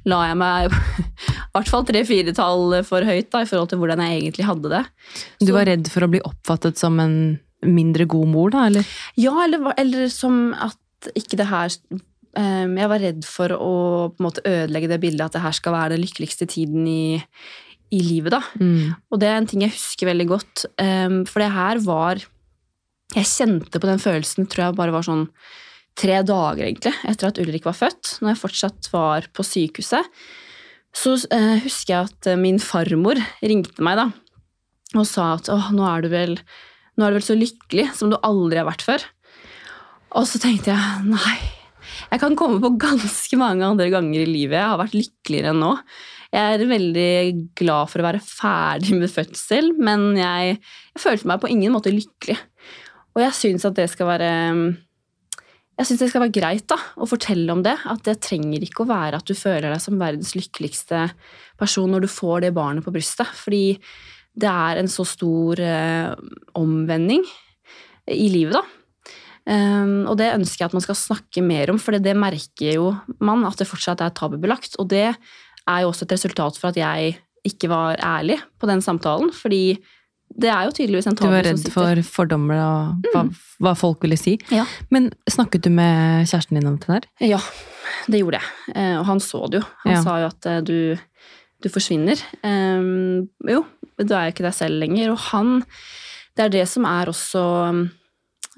la 0.08 0.22
jeg 0.30 0.40
meg 0.40 0.74
i 1.58 1.58
hvert 1.58 1.72
fall 1.72 1.86
tre-fire 1.88 2.34
tall 2.38 2.80
for 2.88 3.08
høyt 3.08 3.30
da, 3.34 3.44
i 3.44 3.50
forhold 3.50 3.72
til 3.72 3.82
hvordan 3.82 4.04
jeg 4.04 4.22
egentlig 4.22 4.48
hadde 4.48 4.72
det. 4.74 4.84
Så, 5.14 5.48
du 5.50 5.54
var 5.56 5.70
redd 5.70 5.90
for 5.92 6.06
å 6.06 6.12
bli 6.12 6.24
oppfattet 6.28 6.80
som 6.80 7.00
en 7.04 7.18
mindre 7.66 8.06
god 8.10 8.30
mor, 8.30 8.52
da? 8.54 8.68
eller? 8.70 8.90
Ja, 9.18 9.34
eller, 9.46 9.72
eller 9.80 10.12
som 10.14 10.52
at 10.54 10.78
ikke 11.18 11.38
det 11.40 11.48
her 11.50 11.70
um, 12.38 12.74
Jeg 12.78 12.90
var 12.92 13.02
redd 13.02 13.26
for 13.28 13.54
å 13.54 13.74
på 14.14 14.22
en 14.22 14.28
måte 14.28 14.44
ødelegge 14.46 14.92
det 14.92 15.00
bildet 15.02 15.26
at 15.28 15.38
det 15.38 15.44
her 15.46 15.56
skal 15.58 15.76
være 15.76 15.96
den 15.96 16.04
lykkeligste 16.06 16.48
tiden 16.50 16.88
i, 16.90 17.20
i 17.94 18.02
livet. 18.06 18.38
da. 18.38 18.42
Mm. 18.62 18.96
Og 19.12 19.22
det 19.22 19.30
er 19.30 19.40
en 19.42 19.50
ting 19.50 19.66
jeg 19.66 19.76
husker 19.76 20.12
veldig 20.12 20.28
godt. 20.30 20.66
Um, 20.82 21.24
for 21.30 21.44
det 21.44 21.54
her 21.56 21.82
var 21.86 22.26
Jeg 23.16 23.30
kjente 23.30 23.80
på 23.80 23.88
den 23.88 24.02
følelsen, 24.04 24.50
tror 24.52 24.66
jeg 24.68 24.78
bare 24.78 24.92
var 24.92 25.06
sånn 25.08 25.30
tre 25.98 26.22
dager 26.26 26.68
egentlig, 26.68 26.94
etter 27.10 27.32
at 27.32 27.42
Ulrik 27.42 27.66
var 27.68 27.78
født, 27.78 28.18
når 28.22 28.34
jeg 28.34 28.42
fortsatt 28.44 28.90
var 28.94 29.28
på 29.34 29.46
sykehuset. 29.46 30.08
Så 30.96 31.18
eh, 31.34 31.58
husker 31.66 31.94
jeg 31.94 32.10
at 32.12 32.32
min 32.40 32.62
farmor 32.62 33.20
ringte 33.42 33.84
meg 33.86 34.00
da, 34.00 34.08
og 34.96 35.06
sa 35.10 35.34
at 35.36 35.52
åh, 35.54 35.70
nå 35.76 35.86
er 35.90 36.06
du 36.06 36.12
vel 36.14 36.38
nå 36.98 37.06
er 37.06 37.14
du 37.14 37.20
vel 37.20 37.28
så 37.28 37.38
lykkelig 37.38 37.92
som 37.98 38.10
du 38.10 38.18
aldri 38.26 38.58
har 38.58 38.66
vært 38.70 38.86
før. 38.86 39.04
Og 40.18 40.26
så 40.26 40.40
tenkte 40.42 40.74
jeg 40.74 41.06
nei, 41.06 41.38
jeg 42.08 42.22
kan 42.22 42.38
komme 42.40 42.62
på 42.64 42.74
ganske 42.82 43.38
mange 43.40 43.66
andre 43.68 43.90
ganger 43.94 44.24
i 44.24 44.30
livet 44.30 44.58
jeg 44.58 44.72
har 44.72 44.80
vært 44.82 44.98
lykkeligere 44.98 45.54
enn 45.54 45.62
nå. 45.62 45.74
Jeg 46.34 46.56
er 46.58 46.70
veldig 46.70 47.12
glad 47.58 47.92
for 47.92 48.02
å 48.02 48.08
være 48.08 48.24
ferdig 48.24 48.98
med 48.98 49.12
fødsel, 49.12 49.72
men 49.78 50.10
jeg, 50.20 50.58
jeg 50.96 51.04
følte 51.04 51.30
meg 51.30 51.44
på 51.44 51.52
ingen 51.54 51.76
måte 51.76 51.94
lykkelig. 51.94 52.36
Og 53.16 53.24
jeg 53.24 53.38
syns 53.38 53.66
at 53.68 53.78
det 53.78 53.88
skal 53.92 54.10
være 54.10 54.32
jeg 55.78 55.86
synes 55.86 56.02
det 56.02 56.10
skal 56.10 56.24
være 56.26 56.34
greit 56.34 56.66
da, 56.72 56.78
å 56.98 57.06
fortelle 57.10 57.54
om 57.54 57.62
det. 57.66 57.76
At 57.86 58.02
det 58.08 58.18
trenger 58.26 58.64
ikke 58.66 58.84
å 58.84 58.90
være 58.90 59.20
at 59.20 59.30
du 59.30 59.38
føler 59.38 59.70
deg 59.70 59.82
som 59.84 60.00
verdens 60.02 60.34
lykkeligste 60.34 61.04
person 61.60 61.92
når 61.94 62.08
du 62.08 62.10
får 62.10 62.48
det 62.48 62.56
barnet 62.58 62.86
på 62.86 62.94
brystet. 62.96 63.30
Fordi 63.38 63.78
det 64.38 64.50
er 64.50 64.82
en 64.82 64.90
så 64.90 65.06
stor 65.06 65.62
eh, 65.62 66.16
omvending 66.58 67.24
i 68.14 68.28
livet, 68.34 68.58
da. 68.58 68.66
Um, 69.48 70.04
og 70.12 70.18
det 70.20 70.34
ønsker 70.34 70.66
jeg 70.66 70.68
at 70.68 70.76
man 70.76 70.84
skal 70.84 70.98
snakke 71.00 71.40
mer 71.46 71.70
om, 71.72 71.78
for 71.80 71.96
det 72.04 72.18
merker 72.20 72.74
jo 72.74 72.90
man 73.24 73.46
at 73.48 73.62
det 73.62 73.70
fortsatt 73.70 74.02
er 74.04 74.16
tabubelagt. 74.18 74.76
Og 74.82 74.90
det 74.92 75.06
er 75.08 75.84
jo 75.84 75.94
også 75.94 76.08
et 76.08 76.18
resultat 76.18 76.60
for 76.60 76.74
at 76.74 76.80
jeg 76.82 77.16
ikke 77.48 77.70
var 77.72 78.02
ærlig 78.04 78.42
på 78.60 78.68
den 78.68 78.84
samtalen. 78.84 79.32
Fordi 79.36 79.78
det 80.38 80.50
er 80.54 80.68
jo 80.68 80.74
tydeligvis 80.76 81.08
en 81.10 81.18
tabu 81.18 81.32
som 81.32 81.58
sitter. 81.58 81.72
Du 81.72 81.80
var 81.80 81.88
redd 81.96 82.04
for 82.04 82.14
fordommer 82.18 82.60
og 82.62 83.12
hva, 83.14 83.24
mm. 83.26 83.32
hva, 83.64 83.74
folk 83.80 84.04
ville 84.06 84.18
si. 84.20 84.36
Ja. 84.54 84.66
Men 84.94 85.10
snakket 85.30 85.66
du 85.66 85.72
med 85.74 86.28
kjæresten 86.30 86.60
din 86.60 86.70
om 86.70 86.78
det 86.82 86.90
der? 86.92 87.08
Ja, 87.34 87.40
det 88.12 88.22
gjorde 88.22 88.42
jeg. 88.42 88.76
Uh, 88.76 89.00
og 89.00 89.06
han 89.10 89.24
så 89.24 89.46
det 89.52 89.62
jo. 89.62 89.70
Han 89.86 89.96
ja. 89.96 90.02
sa 90.06 90.18
jo 90.22 90.30
at 90.30 90.50
uh, 90.52 90.60
du, 90.68 90.78
du, 91.64 91.70
forsvinner. 91.74 92.22
Um, 92.44 93.30
jo, 93.50 93.64
du 93.98 94.12
er 94.12 94.28
jo 94.28 94.36
ikke 94.36 94.46
deg 94.46 94.58
selv 94.60 94.84
lenger. 94.84 95.16
Og 95.16 95.24
han 95.32 95.62
Det 96.38 96.46
er 96.46 96.54
det 96.60 96.68
som 96.70 96.86
er 96.86 97.10
også 97.10 97.48
Eh, 97.68 97.88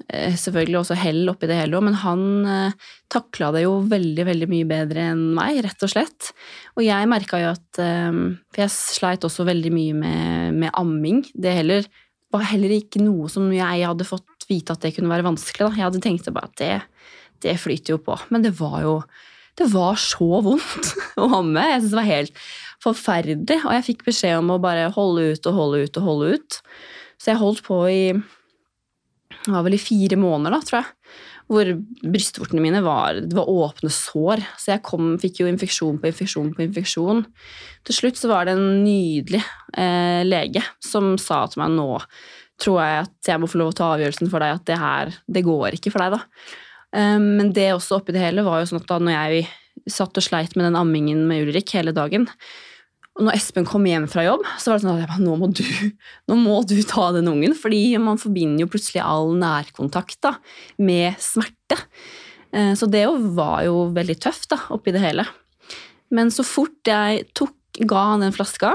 selvfølgelig 0.08 0.78
også 0.80 0.96
hell 0.98 1.28
oppi 1.30 1.48
det 1.50 1.58
hele, 1.58 1.80
men 1.84 1.96
han 2.02 2.22
eh, 2.48 2.76
takla 3.12 3.50
det 3.54 3.64
jo 3.64 3.76
veldig 3.90 4.26
veldig 4.28 4.48
mye 4.50 4.68
bedre 4.68 5.06
enn 5.12 5.24
meg, 5.36 5.60
rett 5.66 5.86
og 5.86 5.92
slett. 5.92 6.30
Og 6.76 6.84
jeg 6.86 7.10
merka 7.10 7.40
jo 7.42 7.50
at 7.52 7.80
eh, 7.82 8.20
For 8.50 8.64
jeg 8.64 8.74
sleit 8.74 9.26
også 9.26 9.46
veldig 9.48 9.72
mye 9.74 9.96
med, 9.98 10.60
med, 10.62 10.74
amming. 10.78 11.24
Det 11.34 11.56
heller, 11.60 11.88
var 12.32 12.46
heller 12.50 12.76
ikke 12.78 13.02
noe 13.04 13.30
som 13.32 13.50
jeg 13.54 13.86
hadde 13.86 14.08
fått 14.08 14.48
vite 14.50 14.74
at 14.74 14.82
det 14.82 14.94
kunne 14.96 15.12
være 15.12 15.28
vanskelig. 15.28 15.66
Da. 15.66 15.76
Jeg 15.78 15.86
hadde 15.88 16.04
tenkt 16.04 16.32
bare 16.34 16.50
at 16.50 16.56
det, 16.60 16.72
det 17.46 17.58
flyter 17.62 17.96
jo 17.96 18.00
på. 18.02 18.16
Men 18.34 18.46
det 18.46 18.56
var 18.60 18.80
jo 18.86 18.96
det 19.58 19.66
var 19.74 19.98
så 20.00 20.40
vondt 20.44 20.94
å 21.20 21.28
amme. 21.40 21.62
Jeg 21.68 21.82
syntes 21.82 21.92
det 21.92 22.00
var 22.00 22.10
helt 22.10 22.42
forferdelig. 22.80 23.60
Og 23.60 23.72
jeg 23.76 23.86
fikk 23.90 24.04
beskjed 24.08 24.40
om 24.40 24.54
å 24.54 24.60
bare 24.62 24.90
holde 24.94 25.34
ut 25.34 25.48
og 25.50 25.58
holde 25.58 25.84
ut 25.84 26.00
og 26.00 26.06
holde 26.06 26.34
ut. 26.36 26.60
Så 27.20 27.34
jeg 27.34 27.42
holdt 27.42 27.64
på 27.66 27.82
i 27.92 28.04
det 29.46 29.52
var 29.54 29.66
vel 29.66 29.76
i 29.76 29.82
fire 29.82 30.18
måneder, 30.20 30.56
da, 30.56 30.64
tror 30.66 30.82
jeg. 30.82 31.14
hvor 31.50 31.70
brystvortene 32.12 32.62
mine 32.62 32.82
var, 32.84 33.16
det 33.24 33.34
var 33.34 33.48
åpne 33.50 33.90
sår. 33.90 34.44
Så 34.60 34.74
jeg 34.74 34.84
kom, 34.86 35.16
fikk 35.18 35.40
jo 35.42 35.48
infeksjon 35.50 35.98
på 35.98 36.10
infeksjon 36.12 36.52
på 36.54 36.62
infeksjon. 36.66 37.24
Til 37.88 37.96
slutt 37.96 38.20
så 38.20 38.30
var 38.30 38.46
det 38.46 38.54
en 38.54 38.84
nydelig 38.84 39.40
eh, 39.74 40.20
lege 40.28 40.62
som 40.84 41.16
sa 41.18 41.46
til 41.50 41.64
meg 41.64 41.74
nå 41.74 41.90
tror 42.60 42.80
jeg 42.82 43.04
at 43.06 43.30
jeg 43.32 43.40
må 43.40 43.48
få 43.50 43.60
lov 43.60 43.72
å 43.72 43.76
ta 43.76 43.92
avgjørelsen 43.94 44.30
for 44.32 44.44
deg, 44.44 44.58
at 44.58 44.66
det 44.68 44.78
her, 44.80 45.14
det 45.32 45.44
går 45.46 45.76
ikke 45.76 45.92
for 45.94 46.04
deg, 46.04 46.16
da. 46.18 46.50
Um, 46.90 47.36
men 47.38 47.52
det 47.54 47.70
også 47.72 48.00
oppi 48.00 48.14
det 48.14 48.22
hele 48.22 48.44
var 48.46 48.60
jo 48.60 48.70
sånn 48.70 48.82
at 48.82 48.88
da 48.90 48.98
når 49.00 49.14
jeg 49.14 49.44
satt 49.90 50.18
og 50.18 50.24
sleit 50.26 50.56
med 50.58 50.66
den 50.66 50.78
ammingen 50.78 51.22
med 51.28 51.46
Ulrik 51.46 51.72
hele 51.76 51.94
dagen, 51.96 52.26
når 53.20 53.36
Espen 53.36 53.66
kom 53.68 53.84
hjem 53.88 54.06
fra 54.10 54.24
jobb, 54.24 54.46
så 54.58 54.72
var 54.72 54.80
det 54.80 54.86
sånn 54.86 55.02
at 55.04 55.22
nå 55.22 55.36
må 55.40 55.50
du, 55.52 55.62
nå 56.30 56.38
må 56.40 56.60
du 56.68 56.76
ta 56.88 57.10
den 57.16 57.30
ungen. 57.30 57.54
Fordi 57.58 57.82
man 58.02 58.20
forbinder 58.20 58.64
jo 58.64 58.70
plutselig 58.72 59.02
all 59.04 59.34
nærkontakt 59.40 60.20
da, 60.26 60.34
med 60.80 61.18
smerte. 61.22 61.78
Eh, 62.52 62.72
så 62.78 62.88
det 62.90 63.04
var 63.36 63.64
jo 63.66 63.88
veldig 63.96 64.18
tøft 64.22 64.50
da, 64.54 64.60
oppi 64.74 64.94
det 64.94 65.04
hele. 65.04 65.26
Men 66.14 66.32
så 66.34 66.46
fort 66.46 66.88
jeg 66.88 67.28
tok, 67.38 67.56
ga 67.86 68.00
han 68.10 68.24
den 68.24 68.34
flaska 68.34 68.72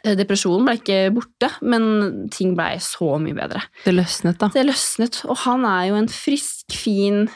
eh, 0.00 0.14
Depresjonen 0.16 0.64
ble 0.64 0.78
ikke 0.78 1.00
borte, 1.14 1.50
men 1.60 2.30
ting 2.32 2.54
blei 2.56 2.78
så 2.82 3.18
mye 3.20 3.36
bedre. 3.36 3.60
Det 3.84 3.94
løsnet, 3.94 4.40
da. 4.40 4.48
Det 4.54 4.64
løsnet, 4.64 5.22
Og 5.28 5.42
han 5.44 5.66
er 5.68 5.90
jo 5.90 6.00
en 6.00 6.10
frisk, 6.10 6.72
fin, 6.72 7.26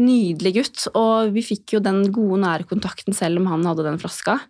nydelig 0.00 0.54
gutt. 0.58 0.86
Og 0.98 1.34
vi 1.36 1.44
fikk 1.46 1.76
jo 1.76 1.84
den 1.84 2.06
gode 2.14 2.40
nærkontakten 2.42 3.16
selv 3.16 3.42
om 3.42 3.50
han 3.52 3.66
hadde 3.68 3.86
den 3.86 4.00
flaska. 4.02 4.40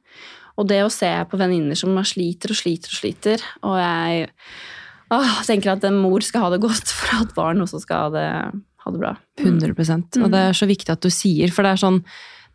Og 0.59 0.69
det 0.71 0.83
å 0.85 0.93
se 0.93 1.11
på 1.31 1.39
venninner 1.41 1.79
som 1.79 1.95
sliter 2.07 2.55
og 2.55 2.59
sliter 2.59 2.93
og 2.93 2.99
sliter, 3.03 3.47
og 3.67 3.79
jeg 3.81 4.27
åh, 5.15 5.39
tenker 5.47 5.75
at 5.75 5.87
en 5.89 6.01
mor 6.01 6.25
skal 6.27 6.47
ha 6.47 6.51
det 6.55 6.63
godt 6.65 6.93
for 6.99 7.23
at 7.23 7.33
barn 7.39 7.63
også 7.65 7.83
skal 7.85 8.09
ha 8.09 8.11
det, 8.17 8.29
ha 8.85 8.93
det 8.95 9.03
bra. 9.03 9.15
100 9.41 9.73
mm. 9.75 10.05
Og 10.25 10.29
det 10.33 10.45
er 10.49 10.61
så 10.61 10.69
viktig 10.71 10.95
at 10.95 11.03
du 11.05 11.11
sier, 11.15 11.55
for 11.55 11.67
det 11.67 11.75
er 11.75 11.85
sånn 11.87 12.05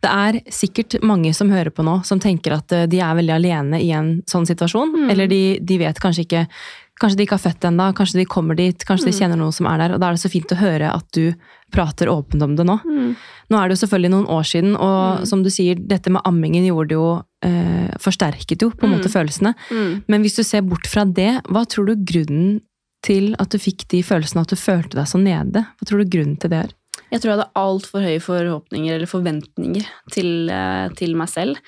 det 0.04 0.12
er 0.12 0.40
sikkert 0.52 0.98
mange 1.06 1.32
som 1.34 1.50
hører 1.50 1.72
på 1.72 1.84
nå, 1.86 2.00
som 2.04 2.20
tenker 2.22 2.52
at 2.58 2.72
eh, 2.74 2.88
de 2.90 3.00
er 3.02 3.16
veldig 3.16 3.32
alene 3.32 3.80
i 3.82 3.92
en 3.96 4.18
sånn 4.28 4.44
situasjon. 4.48 4.92
Mm. 4.92 5.06
Eller 5.14 5.30
de, 5.30 5.40
de, 5.64 5.78
vet 5.80 6.02
kanskje 6.02 6.26
ikke 6.28 6.48
Kanskje 6.96 7.18
de 7.18 7.24
ikke 7.26 7.36
har 7.36 7.42
født 7.42 7.64
ennå, 7.68 7.86
kanskje 7.92 8.22
de 8.22 8.24
kommer 8.24 8.56
dit, 8.56 8.84
kanskje 8.88 9.04
mm. 9.04 9.10
de 9.10 9.18
kjenner 9.18 9.36
noen 9.36 9.52
som 9.52 9.66
er 9.68 9.82
der. 9.82 9.92
Og 9.92 9.98
da 10.00 10.08
er 10.08 10.16
det 10.16 10.20
så 10.22 10.30
fint 10.32 10.52
å 10.54 10.56
høre 10.56 10.88
at 10.88 11.04
du 11.12 11.34
prater 11.68 12.08
åpent 12.08 12.40
om 12.46 12.54
det 12.56 12.64
nå. 12.64 12.78
Mm. 12.88 13.10
Nå 13.52 13.58
er 13.58 13.68
det 13.68 13.76
jo 13.76 13.80
selvfølgelig 13.82 14.12
noen 14.14 14.30
år 14.32 14.46
siden, 14.48 14.70
og 14.80 14.96
mm. 15.20 15.26
som 15.28 15.42
du 15.44 15.50
sier, 15.52 15.76
dette 15.76 16.08
med 16.14 16.24
ammingen 16.24 16.64
gjorde 16.64 16.96
jo 16.96 17.10
eh, 17.44 17.92
Forsterket 18.02 18.62
jo 18.62 18.70
på 18.72 18.86
en 18.86 18.96
måte 18.96 19.10
mm. 19.10 19.14
følelsene. 19.14 19.52
Mm. 19.70 19.92
Men 20.06 20.24
hvis 20.24 20.38
du 20.38 20.44
ser 20.46 20.64
bort 20.66 20.88
fra 20.90 21.04
det, 21.04 21.32
hva 21.50 21.66
tror 21.68 21.90
du 21.90 22.06
grunnen 22.08 22.60
til 23.06 23.34
at 23.42 23.52
du 23.52 23.60
fikk 23.62 23.86
de 23.92 24.02
følelsene, 24.06 24.42
at 24.46 24.52
du 24.52 24.58
følte 24.58 24.98
deg 24.98 25.08
så 25.10 25.20
nede? 25.20 25.66
Hva 25.76 25.88
tror 25.88 26.02
du 26.02 26.10
grunnen 26.10 26.38
til 26.40 26.52
det 26.52 26.64
er? 26.66 26.74
Jeg 27.12 27.22
tror 27.22 27.30
jeg 27.30 27.36
hadde 27.36 27.60
altfor 27.60 28.02
høye 28.02 28.22
forhåpninger 28.22 28.96
eller 28.96 29.10
forventninger 29.10 29.84
til, 30.14 30.50
eh, 30.50 30.88
til 30.98 31.14
meg 31.18 31.30
selv. 31.30 31.60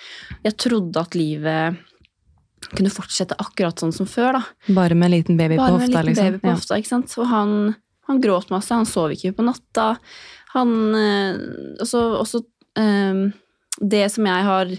Jeg 0.44 0.56
trodde 0.58 0.98
at 0.98 1.14
livet 1.14 1.78
kunne 2.74 2.92
fortsette 2.92 3.36
akkurat 3.38 3.78
sånn 3.78 3.94
som 3.94 4.08
før. 4.08 4.40
da. 4.40 4.74
Bare 4.74 4.96
med 4.98 5.10
en 5.10 5.16
liten 5.16 5.38
baby 5.38 5.56
Bare 5.56 5.76
på 5.76 5.78
hofta? 5.78 6.02
Liksom. 6.02 6.24
baby 6.24 6.42
på 6.42 6.50
ja. 6.50 6.56
hofta, 6.56 6.78
ikke 6.80 6.90
sant? 6.90 7.14
Og 7.18 7.28
han, 7.30 7.52
han, 8.08 8.20
gråt 8.20 8.50
masse, 8.50 8.74
han 8.74 8.88
sov 8.88 9.14
ikke 9.14 9.36
på 9.36 9.46
natta. 9.46 9.92
Han 10.54 10.74
øh, 10.96 11.38
også, 11.84 12.02
også 12.18 12.42
øh, 12.80 13.28
Det 13.78 14.10
som 14.10 14.26
jeg 14.26 14.44
har 14.44 14.72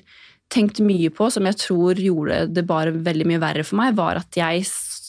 tenkt 0.53 0.81
mye 0.81 1.11
på, 1.13 1.29
som 1.33 1.45
jeg 1.45 1.59
tror 1.61 1.99
gjorde 2.01 2.45
det 2.53 2.65
bare 2.69 2.93
veldig 2.95 3.27
mye 3.29 3.41
verre 3.41 3.65
for 3.67 3.79
meg, 3.79 3.97
var 3.97 4.21
at 4.21 4.37
jeg 4.37 4.65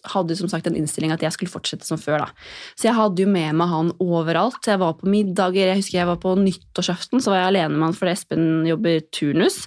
hadde 0.08 0.36
som 0.38 0.48
sagt 0.48 0.68
en 0.68 0.76
innstilling 0.78 1.12
at 1.12 1.22
jeg 1.24 1.34
skulle 1.34 1.52
fortsette 1.52 1.86
som 1.86 2.00
før. 2.00 2.24
da. 2.24 2.46
Så 2.78 2.88
jeg 2.88 2.96
hadde 2.96 3.24
jo 3.24 3.28
med 3.30 3.56
meg 3.58 3.68
han 3.68 3.92
overalt. 4.00 4.62
Jeg 4.66 4.80
var 4.80 4.96
på 5.00 5.10
middager, 5.10 5.68
jeg 5.68 5.82
husker 5.82 6.00
jeg 6.00 6.08
var 6.08 6.20
på 6.22 6.34
nyttårsaften, 6.40 7.20
så 7.20 7.32
var 7.32 7.42
jeg 7.42 7.52
alene 7.52 7.76
med 7.76 7.88
han 7.88 7.98
fordi 7.98 8.14
Espen 8.16 8.48
jobber 8.68 9.04
turnus. 9.12 9.62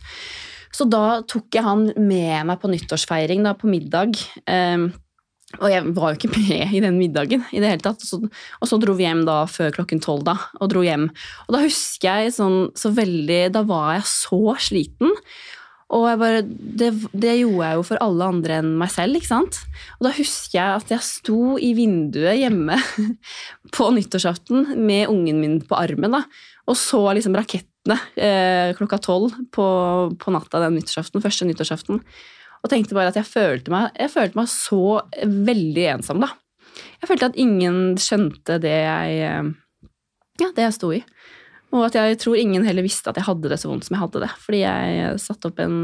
Så 0.73 0.87
da 0.89 1.21
tok 1.29 1.53
jeg 1.53 1.65
han 1.65 1.87
med 2.01 2.49
meg 2.49 2.59
på 2.61 2.71
nyttårsfeiring, 2.71 3.43
da, 3.45 3.53
på 3.57 3.69
middag. 3.69 4.17
Um, 4.49 4.89
og 5.59 5.69
jeg 5.69 5.85
var 5.93 6.13
jo 6.13 6.17
ikke 6.17 6.33
med 6.33 6.73
i 6.73 6.81
den 6.81 6.97
middagen 6.97 7.43
i 7.53 7.61
det 7.61 7.69
hele 7.69 7.85
tatt. 7.85 8.01
Så, 8.01 8.17
og 8.23 8.69
så 8.69 8.79
dro 8.81 8.95
vi 8.97 9.05
hjem 9.05 9.21
da 9.27 9.43
før 9.49 9.75
klokken 9.75 10.01
tolv, 10.01 10.25
da, 10.25 10.37
og 10.57 10.71
dro 10.73 10.81
hjem. 10.85 11.11
Og 11.45 11.53
da 11.53 11.61
husker 11.61 12.23
jeg 12.23 12.33
sånn 12.39 12.71
så 12.79 12.89
veldig 12.95 13.43
Da 13.53 13.61
var 13.69 13.99
jeg 13.99 14.07
så 14.09 14.41
sliten. 14.57 15.13
Og 15.93 16.07
bare, 16.17 16.41
det, 16.43 16.89
det, 17.13 17.35
gjorde 17.37 17.67
jeg 17.67 17.77
jo 17.77 17.83
for 17.85 18.01
alle 18.01 18.29
andre 18.33 18.57
enn 18.61 18.71
meg 18.79 18.89
selv. 18.93 19.19
ikke 19.19 19.29
sant? 19.29 19.59
Og 19.99 20.07
da 20.07 20.13
husker 20.17 20.57
jeg 20.57 20.79
at 20.79 20.93
jeg 20.95 21.05
sto 21.05 21.57
i 21.61 21.73
vinduet 21.77 22.39
hjemme 22.41 22.79
på 23.75 23.89
nyttårsaften 23.93 24.73
med 24.79 25.11
ungen 25.11 25.41
min 25.43 25.59
på 25.67 25.77
armen 25.77 26.17
da, 26.17 26.23
og 26.69 26.79
så 26.79 27.01
liksom 27.13 27.35
rakettene 27.37 27.97
eh, 28.15 28.71
klokka 28.77 29.01
tolv 29.03 29.35
på, 29.53 29.65
på, 30.19 30.33
natta 30.33 30.61
den 30.63 30.79
nyttårsaften, 30.79 31.23
første 31.23 31.47
nyttårsaften. 31.49 31.99
Og 32.63 32.71
tenkte 32.71 32.95
bare 32.95 33.11
at 33.11 33.19
jeg 33.19 33.27
følte 33.27 33.73
meg, 33.73 33.91
jeg 33.99 34.13
følte 34.13 34.39
meg 34.39 34.49
så 34.49 35.01
veldig 35.27 35.89
ensom, 35.97 36.23
da. 36.23 36.31
Jeg 37.03 37.09
følte 37.09 37.27
at 37.29 37.37
ingen 37.37 37.99
skjønte 38.01 38.57
det 38.63 38.77
jeg, 38.79 39.17
eh, 39.27 39.89
ja, 40.41 40.49
det 40.55 40.69
jeg 40.69 40.77
sto 40.79 40.93
i. 40.95 41.03
Og 41.73 41.87
at 41.87 41.97
jeg 41.97 42.19
tror 42.21 42.39
ingen 42.39 42.65
heller 42.67 42.85
visste 42.85 43.09
at 43.09 43.19
jeg 43.19 43.27
hadde 43.27 43.49
det 43.49 43.59
så 43.61 43.71
vondt 43.71 43.87
som 43.87 43.95
jeg 43.97 44.03
hadde 44.03 44.25
det. 44.25 44.33
Fordi 44.43 44.59
jeg 44.61 45.15
satte 45.21 45.49
opp 45.49 45.61
en, 45.63 45.77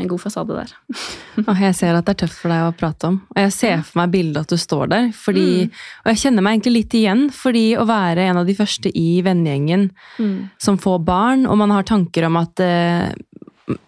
en 0.00 0.08
god 0.08 0.22
fasade 0.22 0.56
der. 0.56 0.72
jeg 1.66 1.76
ser 1.76 1.98
at 1.98 2.08
det 2.08 2.14
er 2.14 2.20
tøft 2.24 2.40
for 2.40 2.52
deg 2.52 2.64
å 2.64 2.74
prate 2.76 3.10
om. 3.12 3.18
Og 3.34 3.42
jeg 3.44 3.54
ser 3.54 3.84
for 3.84 4.00
meg 4.00 4.14
bildet 4.14 4.46
at 4.46 4.54
du 4.54 4.60
står 4.60 4.92
der. 4.94 5.10
Fordi, 5.16 5.46
mm. 5.68 5.82
Og 6.04 6.12
jeg 6.12 6.22
kjenner 6.24 6.46
meg 6.46 6.56
egentlig 6.56 6.74
litt 6.78 6.98
igjen, 7.02 7.26
fordi 7.36 7.66
å 7.76 7.84
være 7.88 8.24
en 8.30 8.40
av 8.42 8.48
de 8.48 8.56
første 8.56 8.92
i 8.96 9.08
vennegjengen 9.26 9.90
mm. 10.16 10.36
som 10.62 10.80
får 10.80 11.04
barn, 11.06 11.44
og 11.44 11.60
man 11.60 11.74
har 11.76 11.88
tanker 11.88 12.30
om 12.30 12.40
at 12.40 12.64
eh, 12.64 13.12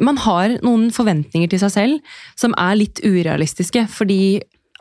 man 0.03 0.21
har 0.21 0.59
noen 0.67 0.89
forventninger 0.95 1.51
til 1.51 1.63
seg 1.63 1.75
selv 1.75 2.15
som 2.39 2.55
er 2.61 2.77
litt 2.81 3.01
urealistiske. 3.05 3.87
Fordi 3.95 4.21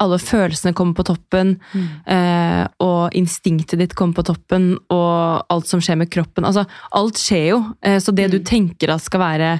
alle 0.04 0.20
følelsene 0.22 0.76
kommer 0.78 0.98
på 0.98 1.08
toppen, 1.10 1.56
mm. 1.74 1.86
eh, 2.14 2.64
og 2.86 3.16
instinktet 3.18 3.82
ditt 3.82 3.96
kommer 3.98 4.20
på 4.20 4.28
toppen, 4.30 4.72
og 4.94 5.48
alt 5.54 5.70
som 5.70 5.82
skjer 5.84 6.00
med 6.04 6.12
kroppen. 6.14 6.46
Altså, 6.46 6.68
alt 6.98 7.22
skjer 7.22 7.46
jo. 7.52 7.62
Eh, 7.82 7.98
så 8.04 8.14
det 8.14 8.30
mm. 8.30 8.36
du 8.36 8.40
tenker 8.46 8.94
at 8.94 9.06
skal 9.06 9.24
være 9.24 9.52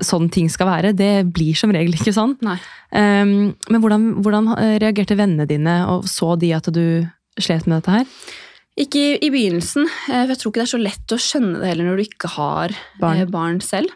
sånn 0.00 0.30
ting 0.32 0.48
skal 0.50 0.70
være, 0.70 0.94
det 0.96 1.26
blir 1.36 1.56
som 1.58 1.72
regel 1.74 1.92
ikke 1.96 2.14
sånn. 2.16 2.32
Um, 2.40 3.52
men 3.68 3.82
hvordan, 3.82 4.06
hvordan, 4.24 4.48
eh, 4.56 4.76
reagerte 4.80 5.18
vennene 5.18 5.46
dine, 5.48 5.82
og 5.92 6.08
så 6.08 6.32
de 6.40 6.52
at 6.56 6.70
du 6.72 7.04
slet 7.36 7.68
med 7.68 7.82
dette 7.82 7.98
her? 7.98 8.32
Ikke 8.80 9.02
i, 9.02 9.16
i 9.20 9.28
begynnelsen, 9.32 9.84
eh, 9.84 10.22
for 10.22 10.32
jeg 10.32 10.40
tror 10.40 10.52
ikke 10.52 10.62
det 10.62 10.66
er 10.66 10.72
så 10.72 10.80
lett 10.80 11.12
å 11.14 11.20
skjønne 11.20 11.60
det 11.60 11.72
heller 11.74 11.90
når 11.90 12.00
du 12.00 12.04
ikke 12.06 12.32
har 12.38 12.76
barn, 13.02 13.20
eh, 13.20 13.28
barn 13.28 13.60
selv. 13.64 13.92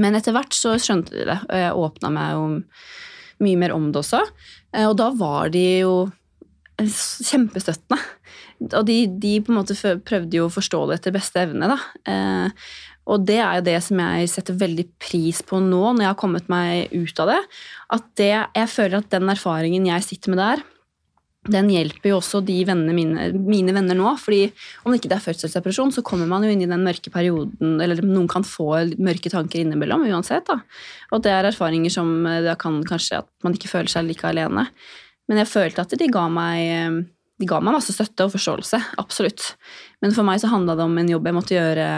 Men 0.00 0.16
etter 0.16 0.32
hvert 0.32 0.56
så 0.56 0.78
skjønte 0.80 1.12
de 1.12 1.26
det, 1.28 1.38
og 1.44 1.58
jeg 1.60 1.80
åpna 1.84 2.12
meg 2.14 2.32
jo 2.32 2.46
mye 3.44 3.60
mer 3.60 3.74
om 3.74 3.90
det 3.92 4.02
også. 4.02 4.22
Eh, 4.74 4.86
og 4.88 4.96
da 5.00 5.10
var 5.16 5.52
de 5.54 5.64
jo 5.82 5.96
kjempestøttende. 6.82 8.00
Og 8.62 8.86
de, 8.86 8.96
de, 9.20 9.36
på 9.42 9.52
en 9.52 9.58
måte 9.58 9.76
prøvde 10.06 10.38
jo 10.38 10.46
å 10.46 10.54
forstå 10.54 10.84
det 10.88 11.00
etter 11.00 11.14
beste 11.14 11.42
evne. 11.42 11.70
da. 11.72 11.78
Eh, 12.08 12.66
og 13.10 13.24
det 13.26 13.40
er 13.42 13.58
jo 13.58 13.66
det 13.66 13.78
som 13.82 13.98
jeg 13.98 14.30
setter 14.30 14.58
veldig 14.60 14.84
pris 15.02 15.40
på 15.42 15.58
nå, 15.58 15.80
når 15.90 16.04
jeg 16.04 16.12
har 16.12 16.20
kommet 16.20 16.52
meg 16.52 16.92
ut 16.94 17.22
av 17.22 17.32
det. 17.32 17.40
At 17.98 18.06
det, 18.20 18.30
jeg 18.30 18.70
føler 18.70 19.00
at 19.00 19.10
den 19.10 19.32
erfaringen 19.32 19.88
jeg 19.90 20.06
sitter 20.06 20.34
med 20.34 20.42
der, 20.42 20.62
den 21.50 21.70
hjelper 21.72 22.12
jo 22.12 22.18
også 22.20 22.38
de 22.46 22.54
vennene 22.68 22.94
mine, 22.94 23.24
mine 23.34 23.72
venner 23.74 23.96
nå. 23.98 24.12
fordi 24.20 24.44
om 24.84 24.92
det 24.92 25.00
ikke 25.00 25.16
er 25.16 25.24
fødselsdepresjon, 25.24 25.90
så 25.94 26.04
kommer 26.06 26.28
man 26.30 26.44
jo 26.46 26.52
inn 26.52 26.62
i 26.62 26.68
den 26.70 26.84
mørke 26.86 27.10
perioden, 27.10 27.80
eller 27.82 27.98
noen 28.06 28.28
kan 28.30 28.46
få 28.46 28.68
mørke 29.02 29.32
tanker 29.32 29.64
innimellom 29.64 30.06
uansett. 30.06 30.46
da. 30.46 30.60
Og 31.10 31.24
det 31.24 31.32
er 31.34 31.50
erfaringer 31.50 31.90
som 31.90 32.14
eh, 32.30 32.44
da 32.46 32.54
kan 32.54 32.78
kanskje 32.86 33.24
at 33.24 33.30
man 33.42 33.58
ikke 33.58 33.72
føler 33.72 33.90
seg 33.90 34.06
like 34.06 34.28
alene. 34.28 34.68
Men 35.26 35.42
jeg 35.42 35.50
følte 35.50 35.82
at 35.82 35.96
de 35.98 36.10
ga 36.14 36.28
meg, 36.30 36.62
eh, 36.62 37.02
de 37.42 37.50
ga 37.50 37.58
meg 37.58 37.74
masse 37.74 37.96
støtte 37.96 38.28
og 38.28 38.36
forståelse. 38.36 38.78
Absolutt. 39.02 39.56
Men 40.04 40.14
for 40.14 40.28
meg 40.28 40.38
så 40.38 40.52
handla 40.52 40.78
det 40.78 40.86
om 40.86 40.94
en 41.02 41.10
jobb 41.10 41.26
jeg 41.26 41.38
måtte 41.40 41.58
gjøre, 41.58 41.88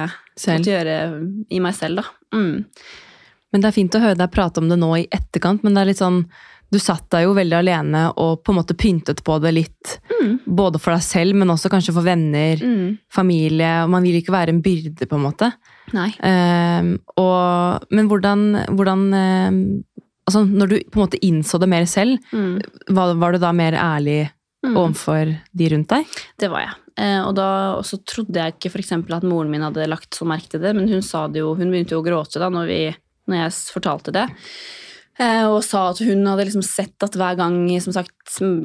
måtte 0.41 0.73
gjøre 0.73 0.99
i 1.53 1.61
meg 1.61 1.77
selv, 1.77 2.01
da. 2.01 2.39
Mm. 2.41 2.65
Men 3.53 3.63
det 3.63 3.69
er 3.69 3.77
fint 3.77 3.95
å 3.95 4.03
høre 4.03 4.19
deg 4.19 4.33
prate 4.33 4.65
om 4.65 4.73
det 4.73 4.81
nå 4.81 4.89
i 4.99 5.07
etterkant, 5.13 5.61
men 5.63 5.77
det 5.77 5.85
er 5.85 5.93
litt 5.93 6.01
sånn 6.01 6.25
du 6.73 6.81
satt 6.83 7.07
deg 7.15 7.27
jo 7.27 7.35
veldig 7.37 7.57
alene 7.59 8.03
og 8.21 8.43
på 8.45 8.53
en 8.53 8.59
måte 8.59 8.77
pyntet 8.79 9.23
på 9.25 9.37
det 9.43 9.53
litt. 9.55 9.95
Mm. 10.11 10.39
Både 10.59 10.81
for 10.83 10.95
deg 10.95 11.05
selv, 11.07 11.37
men 11.39 11.53
også 11.53 11.71
kanskje 11.73 11.95
for 11.95 12.07
venner, 12.07 12.61
mm. 12.61 12.87
familie. 13.15 13.73
og 13.85 13.93
Man 13.95 14.07
vil 14.07 14.19
ikke 14.19 14.35
være 14.35 14.55
en 14.55 14.63
byrde, 14.65 15.09
på 15.09 15.19
en 15.19 15.27
måte. 15.27 15.51
Nei. 15.95 16.11
Um, 16.19 16.95
og, 17.21 17.85
men 17.95 18.09
hvordan, 18.11 18.47
hvordan 18.73 19.03
um, 19.13 19.59
altså 20.25 20.41
Når 20.49 20.71
du 20.71 20.77
på 20.89 20.99
en 20.99 21.05
måte 21.05 21.21
innså 21.27 21.61
det 21.61 21.69
mer 21.71 21.87
selv, 21.91 22.17
mm. 22.33 22.95
var, 22.97 23.15
var, 23.21 23.35
du 23.35 23.43
da 23.43 23.53
mer 23.55 23.77
ærlig 23.79 24.23
mm. 24.65 24.73
overfor 24.73 25.35
de 25.53 25.69
rundt 25.75 25.93
deg? 25.93 26.17
Det 26.41 26.51
var 26.51 26.67
jeg. 26.67 26.79
Uh, 26.95 27.21
og 27.29 27.35
da 27.39 27.49
også 27.77 28.01
trodde 28.07 28.41
jeg 28.41 28.57
ikke 28.57 28.73
for 28.73 29.19
at 29.19 29.27
moren 29.27 29.53
min 29.53 29.67
hadde 29.67 29.87
lagt 29.91 30.17
så 30.17 30.27
merke 30.27 30.51
til 30.51 30.65
det, 30.65 30.75
men 30.79 30.89
hun 30.91 31.05
sa 31.05 31.27
det 31.29 31.45
jo, 31.45 31.53
hun 31.59 31.71
begynte 31.71 31.95
jo 31.95 32.03
å 32.03 32.07
gråte 32.07 32.43
da 32.43 32.51
når, 32.51 32.71
vi, 32.71 32.81
når 33.31 33.45
jeg 33.45 33.61
fortalte 33.77 34.15
det. 34.15 34.27
Eh, 35.21 35.45
og 35.47 35.61
sa 35.63 35.89
at 35.93 36.01
hun 36.03 36.25
hadde 36.27 36.49
liksom 36.49 36.65
sett 36.67 37.05
at 37.07 37.15
hver 37.19 37.37
gang 37.39 37.69
som 37.83 37.95
sagt, 37.95 38.15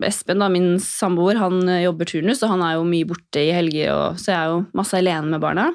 Espen, 0.08 0.42
da, 0.42 0.48
min 0.50 0.80
samboer, 0.82 1.38
han 1.38 1.62
eh, 1.70 1.84
jobber 1.84 2.10
turnus, 2.10 2.42
og 2.42 2.56
han 2.56 2.64
er 2.66 2.78
jo 2.78 2.88
mye 2.90 3.10
borte 3.10 3.44
i 3.44 3.52
helger, 3.54 3.92
og, 3.94 4.22
så 4.22 4.34
jeg 4.34 4.40
er 4.40 4.56
jo 4.56 4.64
masse 4.80 4.98
alene 4.98 5.36
med 5.36 5.44
barna. 5.44 5.70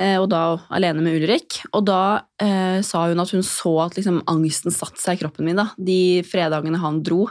Eh, 0.00 0.16
og 0.16 0.30
da 0.32 0.56
alene 0.72 1.02
med 1.04 1.18
Ulrik. 1.18 1.58
Og 1.76 1.84
da 1.84 2.24
eh, 2.40 2.80
sa 2.84 3.04
hun 3.10 3.20
at 3.20 3.32
hun 3.34 3.44
så 3.44 3.74
at 3.84 3.98
liksom, 3.98 4.22
angsten 4.30 4.72
satte 4.72 5.00
seg 5.02 5.18
i 5.18 5.20
kroppen 5.20 5.44
min 5.44 5.60
da, 5.60 5.68
de 5.76 6.22
fredagene 6.24 6.80
han 6.80 7.02
dro. 7.04 7.26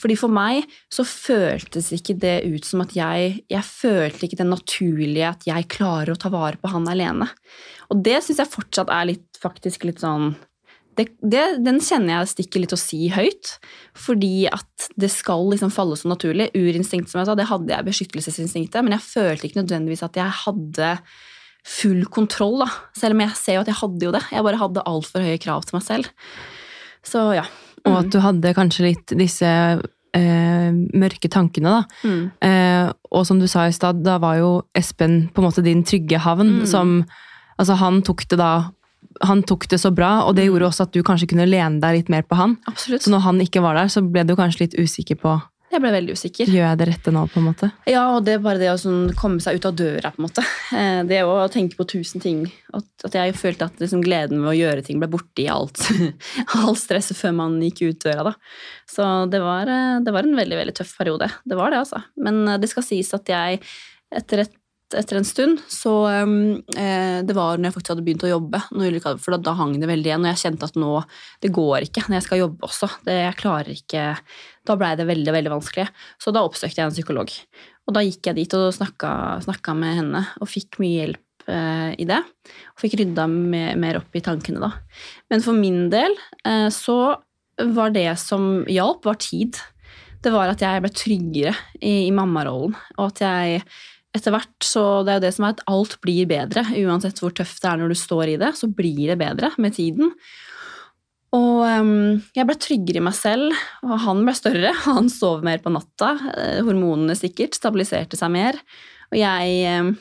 Fordi 0.00 0.16
For 0.16 0.32
meg 0.32 0.64
så 0.94 1.04
føltes 1.04 1.90
ikke 1.92 2.16
det 2.22 2.36
ut 2.46 2.64
som 2.64 2.84
at 2.84 2.92
jeg 2.94 3.40
Jeg 3.50 3.64
følte 3.66 4.28
ikke 4.28 4.38
det 4.38 4.46
naturlige 4.46 5.32
at 5.32 5.46
jeg 5.48 5.68
klarer 5.74 6.14
å 6.14 6.20
ta 6.20 6.30
vare 6.32 6.60
på 6.60 6.70
han 6.72 6.88
alene. 6.88 7.28
Og 7.92 8.00
det 8.04 8.22
syns 8.24 8.40
jeg 8.40 8.54
fortsatt 8.54 8.92
er 8.94 9.10
litt, 9.12 9.26
faktisk 9.42 9.84
litt 9.88 10.00
sånn 10.00 10.32
det, 10.98 11.06
det, 11.22 11.42
den 11.62 11.78
kjenner 11.84 12.16
jeg 12.18 12.32
stikker 12.32 12.62
litt 12.64 12.74
å 12.74 12.80
si 12.80 13.06
høyt. 13.14 13.54
Fordi 13.98 14.48
at 14.50 14.88
det 14.98 15.10
skal 15.14 15.46
liksom 15.52 15.72
falle 15.74 15.98
så 15.98 16.10
naturlig. 16.10 16.50
Urinstinkt, 16.58 17.10
som 17.10 17.22
jeg 17.22 17.30
sa, 17.30 17.36
det 17.38 17.48
hadde 17.50 17.72
jeg 17.74 17.86
beskyttelsesinstinktet, 17.86 18.82
men 18.84 18.96
jeg 18.96 19.06
følte 19.06 19.48
ikke 19.48 19.62
nødvendigvis 19.62 20.04
at 20.06 20.18
jeg 20.18 20.38
hadde 20.44 20.94
full 21.68 22.02
kontroll, 22.12 22.62
da. 22.64 22.70
Selv 22.96 23.16
om 23.16 23.22
jeg 23.22 23.36
ser 23.38 23.58
jo 23.58 23.64
at 23.64 23.70
jeg 23.70 23.80
hadde 23.82 24.08
jo 24.08 24.14
det. 24.14 24.24
Jeg 24.32 24.46
bare 24.46 24.60
hadde 24.60 24.86
altfor 24.88 25.26
høye 25.26 25.40
krav 25.42 25.66
til 25.68 25.78
meg 25.78 25.86
selv. 25.86 26.10
Så 27.06 27.28
ja. 27.36 27.46
Mm. 27.84 27.92
Og 27.92 28.00
at 28.00 28.10
du 28.12 28.18
hadde 28.24 28.54
kanskje 28.56 28.88
litt 28.88 29.14
disse 29.18 29.48
eh, 30.16 30.70
mørke 30.98 31.30
tankene, 31.30 31.78
da. 31.78 32.02
Mm. 32.02 32.24
Eh, 32.48 32.90
og 33.14 33.26
som 33.28 33.40
du 33.40 33.46
sa 33.50 33.68
i 33.68 33.76
stad, 33.76 34.02
da 34.06 34.18
var 34.22 34.40
jo 34.40 34.52
Espen 34.76 35.28
på 35.32 35.42
en 35.42 35.48
måte 35.48 35.64
din 35.66 35.84
trygge 35.86 36.20
havn, 36.26 36.60
mm. 36.62 36.68
som 36.68 37.00
Altså, 37.58 37.74
han 37.74 37.96
tok 38.06 38.20
det 38.30 38.36
da 38.38 38.52
han 39.20 39.42
tok 39.42 39.68
det 39.70 39.80
så 39.82 39.90
bra, 39.94 40.22
og 40.26 40.34
det 40.36 40.46
mm. 40.46 40.50
gjorde 40.52 40.70
også 40.70 40.88
at 40.88 40.96
du 40.96 41.02
kanskje 41.06 41.30
kunne 41.32 41.48
lene 41.48 41.82
deg 41.82 42.00
litt 42.00 42.10
mer 42.12 42.26
på 42.26 42.38
han. 42.38 42.56
Absolutt. 42.70 43.04
Så 43.04 43.12
når 43.12 43.24
han 43.26 43.40
ikke 43.44 43.62
var 43.64 43.78
der, 43.78 43.92
så 43.92 44.02
ble 44.04 44.24
du 44.26 44.36
kanskje 44.38 44.66
litt 44.66 44.76
usikker 44.78 45.18
på 45.20 45.38
Jeg 45.72 45.82
ble 45.84 45.90
veldig 45.92 46.14
usikker. 46.16 46.48
Gjør 46.48 46.64
jeg 46.64 46.78
det 46.80 46.86
rette 46.88 47.12
nå, 47.12 47.26
på 47.28 47.40
en 47.40 47.48
måte? 47.50 47.70
Ja, 47.90 48.06
og 48.16 48.22
det 48.24 48.36
er 48.36 48.44
bare 48.44 48.60
det 48.60 48.70
å 48.72 48.78
sånn, 48.80 49.10
komme 49.18 49.42
seg 49.44 49.58
ut 49.58 49.66
av 49.68 49.74
døra, 49.76 50.12
på 50.14 50.22
en 50.22 50.28
måte. 50.28 50.44
Eh, 50.78 51.00
det 51.08 51.22
å 51.24 51.46
tenke 51.48 51.78
på 51.78 51.86
tusen 51.88 52.20
ting. 52.20 52.42
At, 52.76 52.86
at 53.08 53.14
jeg 53.16 53.36
følte 53.40 53.70
at 53.70 53.78
liksom, 53.80 54.02
gleden 54.04 54.42
ved 54.42 54.50
å 54.50 54.56
gjøre 54.58 54.82
ting 54.84 54.98
ble 55.00 55.08
borte 55.08 55.40
i 55.40 55.48
alt, 55.48 55.80
alt 56.60 56.80
stresset 56.80 57.16
før 57.16 57.32
man 57.38 57.56
gikk 57.64 57.80
ut 57.86 58.02
døra, 58.04 58.30
da. 58.30 58.34
Så 58.88 59.06
det 59.32 59.40
var, 59.44 59.68
eh, 59.72 59.98
det 60.04 60.12
var 60.14 60.28
en 60.28 60.36
veldig, 60.36 60.58
veldig 60.60 60.76
tøff 60.76 60.92
periode. 61.00 61.30
Det 61.48 61.56
var 61.58 61.72
det, 61.72 61.82
altså. 61.86 62.02
Men 62.20 62.44
eh, 62.46 62.60
det 62.60 62.68
skal 62.72 62.84
sies 62.84 63.12
at 63.16 63.32
jeg 63.32 63.62
etter 64.20 64.44
et 64.44 64.54
etter 64.96 65.18
en 65.18 65.26
stund, 65.26 65.60
så 65.68 65.92
um, 66.24 66.62
eh, 66.76 67.20
Det 67.26 67.34
var 67.36 67.58
når 67.58 67.68
jeg 67.68 67.74
faktisk 67.76 67.92
hadde 67.92 68.04
begynt 68.06 68.24
å 68.24 68.30
jobbe, 68.30 68.60
for 69.20 69.34
da, 69.34 69.40
da, 69.50 69.54
hang 69.58 69.74
det 69.80 69.90
veldig 69.90 70.08
igjen. 70.08 70.24
Og 70.24 70.30
jeg 70.32 70.42
kjente 70.44 70.68
at 70.70 70.78
nå 70.80 70.92
Det 71.42 71.50
går 71.54 71.88
ikke 71.88 72.06
når 72.06 72.18
jeg 72.18 72.26
skal 72.28 72.42
jobbe 72.44 72.68
også. 72.68 72.90
Det, 73.04 73.16
jeg 73.20 73.38
klarer 73.42 73.72
ikke 73.74 74.04
Da 74.68 74.78
blei 74.80 74.94
det 74.98 75.08
veldig, 75.08 75.34
veldig 75.36 75.54
vanskelig. 75.56 75.88
Så 76.22 76.32
da 76.34 76.44
oppsøkte 76.46 76.80
jeg 76.80 76.88
en 76.88 76.96
psykolog. 76.96 77.32
Og 77.88 77.96
da 77.96 78.04
gikk 78.04 78.28
jeg 78.30 78.38
dit 78.40 78.58
og 78.58 78.68
snakka 78.76 79.76
med 79.76 80.02
henne 80.02 80.26
og 80.40 80.50
fikk 80.50 80.80
mye 80.82 80.98
hjelp 80.98 81.48
eh, 81.48 81.92
i 82.00 82.08
det. 82.08 82.20
Og 82.74 82.84
fikk 82.84 82.98
rydda 83.00 83.24
mer 83.28 84.00
opp 84.02 84.16
i 84.16 84.24
tankene, 84.24 84.60
da. 84.60 84.74
Men 85.32 85.44
for 85.44 85.56
min 85.56 85.88
del 85.92 86.16
eh, 86.44 86.68
så 86.74 87.16
var 87.58 87.94
det 87.94 88.10
som 88.20 88.64
hjalp, 88.70 89.08
var 89.08 89.18
tid. 89.24 89.56
Det 90.22 90.32
var 90.34 90.52
at 90.52 90.62
jeg 90.62 90.82
ble 90.82 90.90
tryggere 90.94 91.54
i, 91.80 92.08
i 92.08 92.12
mammarollen, 92.14 92.76
og 92.98 93.04
at 93.08 93.22
jeg 93.24 93.62
etter 94.16 94.32
hvert 94.32 94.64
så 94.64 94.84
Det 95.04 95.12
er 95.12 95.18
jo 95.18 95.26
det 95.26 95.32
som 95.36 95.46
er 95.46 95.56
at 95.56 95.64
alt 95.70 95.96
blir 96.04 96.28
bedre. 96.30 96.64
Uansett 96.84 97.20
hvor 97.22 97.34
tøft 97.36 97.60
det 97.62 97.70
er 97.70 97.80
når 97.80 97.92
du 97.92 97.98
står 97.98 98.34
i 98.34 98.38
det, 98.40 98.54
så 98.56 98.70
blir 98.70 99.10
det 99.10 99.18
bedre 99.20 99.52
med 99.60 99.76
tiden. 99.76 100.12
Og 101.36 101.60
um, 101.60 102.20
jeg 102.32 102.48
ble 102.48 102.56
tryggere 102.56 103.02
i 103.02 103.04
meg 103.04 103.16
selv, 103.16 103.52
og 103.84 103.98
han 104.06 104.22
ble 104.24 104.34
større. 104.36 104.72
Han 104.86 105.10
sov 105.12 105.44
mer 105.44 105.60
på 105.64 105.72
natta. 105.74 106.14
Eh, 106.32 106.60
hormonene 106.64 107.16
sikkert 107.18 107.58
stabiliserte 107.58 108.16
seg 108.16 108.32
mer. 108.32 108.56
Og 109.12 109.18
jeg 109.20 109.82
um, 109.82 109.92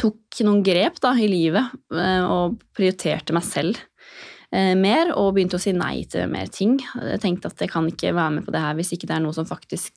tok 0.00 0.40
noen 0.46 0.64
grep 0.64 1.02
da, 1.04 1.12
i 1.20 1.28
livet 1.28 1.68
uh, 1.92 2.24
og 2.24 2.56
prioriterte 2.76 3.36
meg 3.36 3.44
selv 3.44 3.76
uh, 3.76 4.72
mer. 4.80 5.12
Og 5.20 5.34
begynte 5.36 5.60
å 5.60 5.62
si 5.62 5.74
nei 5.76 6.06
til 6.08 6.32
mer 6.32 6.48
ting. 6.48 6.78
Jeg 6.96 7.20
tenkte 7.26 7.52
at 7.52 7.60
jeg 7.60 7.74
kan 7.74 7.92
ikke 7.92 8.16
være 8.16 8.38
med 8.38 8.48
på 8.48 8.56
det 8.56 8.64
her 8.64 8.80
hvis 8.80 8.94
ikke 8.96 9.10
det 9.10 9.18
er 9.18 9.26
noe 9.26 9.36
som 9.36 9.48
faktisk 9.48 9.92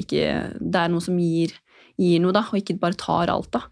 ikke, 0.00 0.32
Det 0.56 0.80
er 0.80 0.88
noe 0.96 1.04
som 1.04 1.20
gir 1.20 1.52
gir 2.00 2.20
noe, 2.22 2.34
da, 2.34 2.44
og 2.48 2.60
ikke 2.60 2.78
bare 2.80 2.98
tar 2.98 3.32
alt, 3.32 3.50
da. 3.54 3.64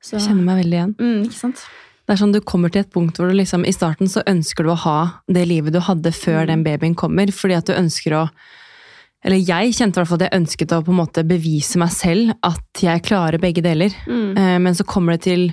Så, 0.00 0.18
jeg 0.18 0.26
kjenner 0.26 0.44
meg 0.44 0.60
veldig 0.64 0.78
igjen. 0.78 0.94
Mm, 1.00 1.20
ikke 1.28 1.38
sant? 1.38 1.64
Det 2.04 2.12
er 2.12 2.20
sånn 2.20 2.34
Du 2.34 2.42
kommer 2.44 2.72
til 2.72 2.82
et 2.84 2.90
punkt 2.92 3.16
hvor 3.16 3.30
du 3.30 3.38
liksom, 3.38 3.62
i 3.64 3.72
starten 3.72 4.10
så 4.12 4.20
ønsker 4.28 4.66
du 4.66 4.74
å 4.74 4.82
ha 4.82 4.98
det 5.32 5.46
livet 5.48 5.72
du 5.72 5.80
hadde 5.80 6.12
før 6.12 6.42
mm. 6.42 6.50
den 6.50 6.66
babyen 6.66 6.98
kommer, 6.98 7.32
fordi 7.32 7.56
at 7.56 7.70
du 7.70 7.76
ønsker 7.76 8.18
å 8.18 8.26
eller 9.24 9.40
jeg 9.40 9.72
kjente 9.72 9.96
i 9.96 10.02
hvert 10.02 10.10
fall 10.10 10.18
at 10.20 10.26
jeg 10.26 10.36
ønsket 10.36 10.72
å 10.76 10.82
på 10.84 10.92
en 10.92 10.98
måte 10.98 11.22
bevise 11.24 11.80
meg 11.80 11.92
selv 11.94 12.34
at 12.44 12.82
jeg 12.84 13.04
klarer 13.06 13.40
begge 13.40 13.62
deler. 13.64 13.94
Mm. 14.04 14.36
Eh, 14.36 14.56
men 14.60 14.76
så 14.76 14.84
kommer 14.84 15.16
det 15.16 15.24
til 15.24 15.46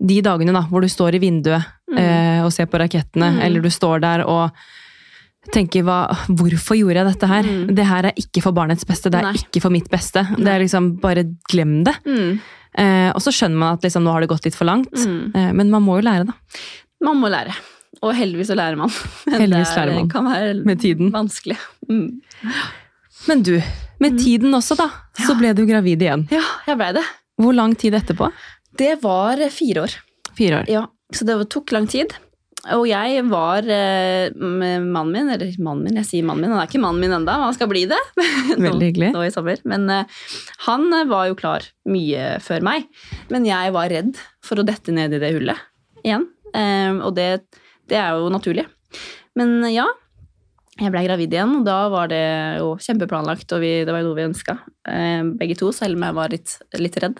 de 0.00 0.16
dagene 0.24 0.54
da, 0.56 0.62
hvor 0.70 0.80
du 0.80 0.88
står 0.88 1.18
i 1.18 1.20
vinduet 1.20 1.66
mm. 1.92 1.98
eh, 2.00 2.40
og 2.40 2.48
ser 2.56 2.70
på 2.72 2.80
rakettene, 2.80 3.34
mm. 3.36 3.42
eller 3.44 3.64
du 3.64 3.68
står 3.74 4.00
der 4.06 4.24
og 4.24 4.56
tenker 5.54 5.84
hva, 5.86 6.02
hvorfor 6.28 6.78
gjorde 6.78 7.00
jeg 7.00 7.08
dette 7.08 7.30
her? 7.30 7.48
Mm. 7.48 7.64
Det 7.78 7.86
her 7.88 8.10
er 8.10 8.20
ikke 8.20 8.42
for 8.44 8.56
barnets 8.56 8.86
beste, 8.88 9.12
det 9.12 9.20
er 9.20 9.30
Nei. 9.30 9.40
ikke 9.40 9.62
for 9.64 9.74
mitt 9.74 9.88
beste. 9.92 10.24
Nei. 10.34 10.42
Det 10.44 10.54
er 10.54 10.64
liksom, 10.64 10.92
Bare 11.02 11.24
glem 11.50 11.80
det. 11.86 11.94
Mm. 12.08 12.38
Eh, 12.78 13.08
og 13.14 13.22
så 13.24 13.32
skjønner 13.34 13.58
man 13.58 13.78
at 13.78 13.86
liksom, 13.86 14.04
nå 14.06 14.14
har 14.14 14.24
det 14.24 14.30
gått 14.30 14.46
litt 14.48 14.58
for 14.58 14.68
langt. 14.68 14.92
Mm. 14.94 15.20
Eh, 15.32 15.50
men 15.60 15.72
man 15.72 15.84
må 15.86 15.98
jo 15.98 16.06
lære, 16.08 16.28
da. 16.28 16.62
Man 17.04 17.20
må 17.22 17.30
lære. 17.32 17.54
Og 18.04 18.12
heldigvis 18.14 18.50
så 18.52 18.56
lærer 18.58 18.78
man. 18.78 18.92
Men 19.26 19.40
heldigvis 19.42 19.72
lærer 19.74 19.96
man. 19.96 20.06
det 20.06 20.12
kan 20.12 20.26
være 20.28 20.50
med 20.68 20.82
tiden. 20.82 21.08
vanskelig. 21.14 21.56
Mm. 21.88 22.20
Men 23.26 23.42
du, 23.42 23.54
med 23.98 24.14
mm. 24.14 24.18
tiden 24.22 24.54
også, 24.54 24.76
da, 24.78 24.86
så 25.18 25.34
ble 25.38 25.50
du 25.56 25.64
gravid 25.66 26.04
igjen. 26.04 26.28
Ja, 26.30 26.44
jeg 26.68 26.78
ble 26.78 26.92
det. 27.00 27.02
Hvor 27.42 27.56
lang 27.56 27.74
tid 27.78 27.96
etterpå? 27.98 28.28
Det 28.78 28.92
var 29.02 29.42
fire 29.50 29.86
år. 29.86 29.96
Fire 30.38 30.60
år. 30.60 30.70
Ja, 30.70 30.86
Så 31.14 31.26
det 31.26 31.38
tok 31.50 31.72
lang 31.74 31.88
tid. 31.90 32.14
Og 32.76 32.84
jeg 32.88 33.22
var 33.30 33.66
eh, 33.70 34.34
med 34.34 34.88
mannen 34.90 35.12
min, 35.14 35.30
eller 35.32 35.52
mannen 35.62 35.86
min, 35.86 35.98
jeg 36.00 36.08
sier 36.08 36.26
mannen 36.26 36.44
min, 36.44 36.54
han 36.54 36.62
er 36.62 36.70
ikke 36.70 36.82
mannen 36.82 37.02
min 37.02 37.14
enda, 37.20 37.36
han 37.44 37.54
skal 37.56 37.70
bli 37.70 37.84
det 37.88 38.00
nå, 38.60 38.72
nå 38.74 39.22
i 39.24 39.32
sommer. 39.32 39.62
Men 39.68 39.86
uh, 39.90 40.18
han 40.66 40.88
var 41.10 41.30
jo 41.30 41.38
klar 41.38 41.68
mye 41.88 42.36
før 42.44 42.66
meg. 42.66 42.88
Men 43.32 43.46
jeg 43.48 43.74
var 43.76 43.92
redd 43.92 44.20
for 44.44 44.60
å 44.60 44.66
dette 44.66 44.94
ned 44.94 45.16
i 45.16 45.22
det 45.22 45.32
hullet 45.36 45.64
igjen. 46.04 46.28
Uh, 46.52 47.00
og 47.08 47.14
det, 47.16 47.30
det, 47.88 47.98
er 48.00 48.18
jo 48.18 48.28
naturlig. 48.32 48.66
Men 49.38 49.62
ja, 49.72 49.86
jeg 50.78 50.92
blei 50.94 51.06
gravid 51.08 51.34
igjen, 51.34 51.60
og 51.60 51.66
da 51.68 51.80
var 51.92 52.10
det 52.12 52.24
jo 52.60 52.74
kjempeplanlagt, 52.84 53.50
og 53.54 53.62
vi, 53.64 53.74
det 53.86 53.94
var 53.94 54.02
jo 54.02 54.10
noe 54.10 54.18
vi 54.18 54.28
ønska, 54.28 54.54
begge 55.38 55.56
to, 55.58 55.72
selv 55.74 55.98
om 55.98 56.04
jeg 56.06 56.16
var 56.16 56.32
litt, 56.32 56.54
litt 56.78 56.98
redd. 57.02 57.18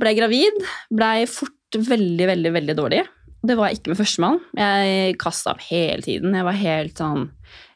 blei 0.00 0.12
gravid, 0.16 0.60
blei 0.92 1.24
fort 1.28 1.78
veldig, 1.80 2.28
veldig, 2.28 2.52
veldig 2.54 2.76
dårlig. 2.78 3.02
Det 3.44 3.56
var 3.58 3.74
ikke 3.74 3.92
med 3.92 4.00
førstemann. 4.00 4.38
Jeg 4.56 5.18
kasta 5.20 5.52
opp 5.52 5.64
hele 5.68 6.00
tiden. 6.04 6.36
Jeg 6.36 6.46
var 6.46 6.56
helt 6.56 7.00
sånn 7.00 7.26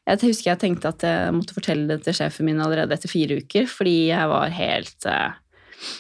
Jeg 0.09 0.23
husker 0.23 0.55
jeg 0.55 0.63
tenkte 0.63 0.95
at 0.95 1.05
jeg 1.05 1.35
måtte 1.37 1.57
fortelle 1.57 1.91
det 1.91 2.07
til 2.07 2.17
sjefen 2.17 2.49
min 2.49 2.63
allerede 2.65 2.97
etter 2.97 3.13
fire 3.13 3.43
uker, 3.43 3.69
fordi 3.69 3.99
jeg 4.09 4.31
var 4.31 4.55
helt 4.57 5.09
eh, 5.11 5.35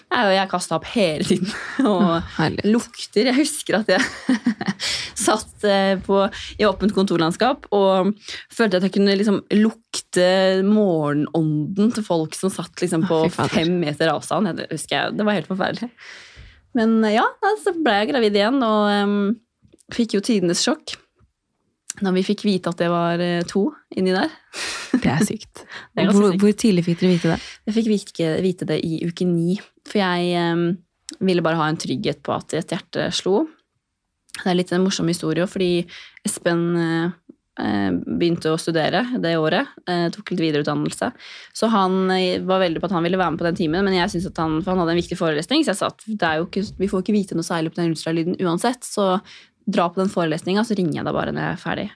Jeg, 0.08 0.30
jeg 0.38 0.50
kasta 0.50 0.78
opp 0.78 0.86
hele 0.94 1.26
tiden. 1.28 1.50
Og 1.90 2.14
Herlig. 2.38 2.64
lukter 2.72 3.28
Jeg 3.28 3.36
husker 3.36 3.82
at 3.82 3.92
jeg 3.92 4.38
satt 5.28 5.66
eh, 5.68 6.00
på, 6.00 6.22
i 6.56 6.64
åpent 6.64 6.94
kontorlandskap 6.96 7.68
og 7.76 8.14
følte 8.54 8.80
at 8.80 8.86
jeg 8.86 8.94
kunne 8.96 9.18
liksom 9.20 9.42
lukte 9.58 10.30
morgenånden 10.64 11.92
til 11.92 12.06
folk 12.06 12.38
som 12.38 12.54
satt 12.54 12.80
liksom 12.80 13.04
på 13.10 13.20
fem 13.36 13.76
meter 13.82 14.14
avstand. 14.14 14.48
Det 14.56 14.70
husker 14.72 14.96
jeg, 14.96 15.18
det 15.18 15.28
var 15.28 15.36
helt 15.36 15.52
forferdelig. 15.52 15.90
Men 16.78 17.02
ja, 17.10 17.26
så 17.60 17.74
ble 17.76 18.00
jeg 18.00 18.10
gravid 18.12 18.36
igjen, 18.38 18.58
og 18.64 18.88
um, 19.04 19.20
fikk 19.94 20.18
jo 20.18 20.24
tidenes 20.24 20.62
sjokk 20.64 20.96
når 22.04 22.18
vi 22.18 22.24
fikk 22.26 22.44
vite 22.46 22.72
at 22.72 22.80
det 22.80 22.88
var 22.92 23.22
eh, 23.22 23.44
to 23.48 23.68
inni 23.96 24.14
der. 24.14 24.32
Det 24.94 25.10
er 25.10 25.24
sykt. 25.26 25.64
det 25.94 26.04
er 26.04 26.12
hvor, 26.12 26.32
sykt. 26.32 26.42
hvor, 26.42 26.56
tidlig 26.64 26.86
fikk 26.86 27.00
dere 27.02 27.14
vite 27.14 27.32
det? 27.32 27.38
Jeg 27.68 27.78
fikk 27.78 27.92
vite, 27.92 28.32
vite 28.44 28.68
det 28.72 28.80
i 28.86 29.00
uke 29.08 29.28
ni. 29.28 29.58
For 29.88 30.02
jeg 30.02 30.50
um, 30.54 30.66
ville 31.24 31.44
bare 31.44 31.60
ha 31.60 31.70
en 31.70 31.80
trygghet 31.80 32.22
på 32.24 32.34
at 32.36 32.58
et 32.58 32.76
hjerte 32.76 33.08
slo. 33.16 33.46
Det 34.38 34.50
er 34.50 34.60
litt 34.60 34.74
en 34.74 34.84
morsom 34.84 35.08
historie, 35.10 35.46
fordi 35.50 35.72
Espen 36.26 36.62
uh, 36.78 37.08
begynte 37.58 38.52
å 38.52 38.60
studere 38.60 39.02
det 39.18 39.34
året. 39.40 39.72
Uh, 39.88 40.06
tok 40.14 40.34
litt 40.34 40.44
videreutdannelse. 40.44 41.10
Så 41.56 41.72
han 41.72 42.04
uh, 42.12 42.38
var 42.46 42.62
veldig 42.62 42.84
på 42.84 42.90
at 42.90 42.94
han 42.94 43.06
ville 43.08 43.18
være 43.18 43.34
med 43.34 43.42
på 43.42 43.48
den 43.48 43.58
timen, 43.58 43.86
men 43.88 43.98
jeg 43.98 44.14
synes 44.14 44.30
at 44.30 44.42
han, 44.44 44.60
for 44.62 44.74
han 44.74 44.84
hadde 44.84 44.94
en 44.94 45.02
viktig 45.02 45.18
forelesning, 45.18 45.66
så 45.66 45.74
jeg 45.74 45.82
sa 45.82 45.90
at 45.90 46.06
ikke, 46.44 46.66
vi 46.78 46.90
får 46.92 47.02
ikke 47.02 47.16
vite 47.16 47.38
noe 47.38 47.48
særlig 47.48 47.74
på 47.74 47.82
den 47.82 47.96
ultralyden 47.96 48.38
uansett, 48.44 48.86
så 48.86 49.16
dra 49.68 49.88
på 49.92 50.00
den 50.00 50.12
forelesninga, 50.12 50.64
så 50.64 50.76
ringer 50.78 51.00
jeg 51.00 51.08
deg 51.08 51.16
bare 51.16 51.34
når 51.34 51.44
jeg 51.44 51.56
er 51.56 51.62
ferdig. 51.62 51.88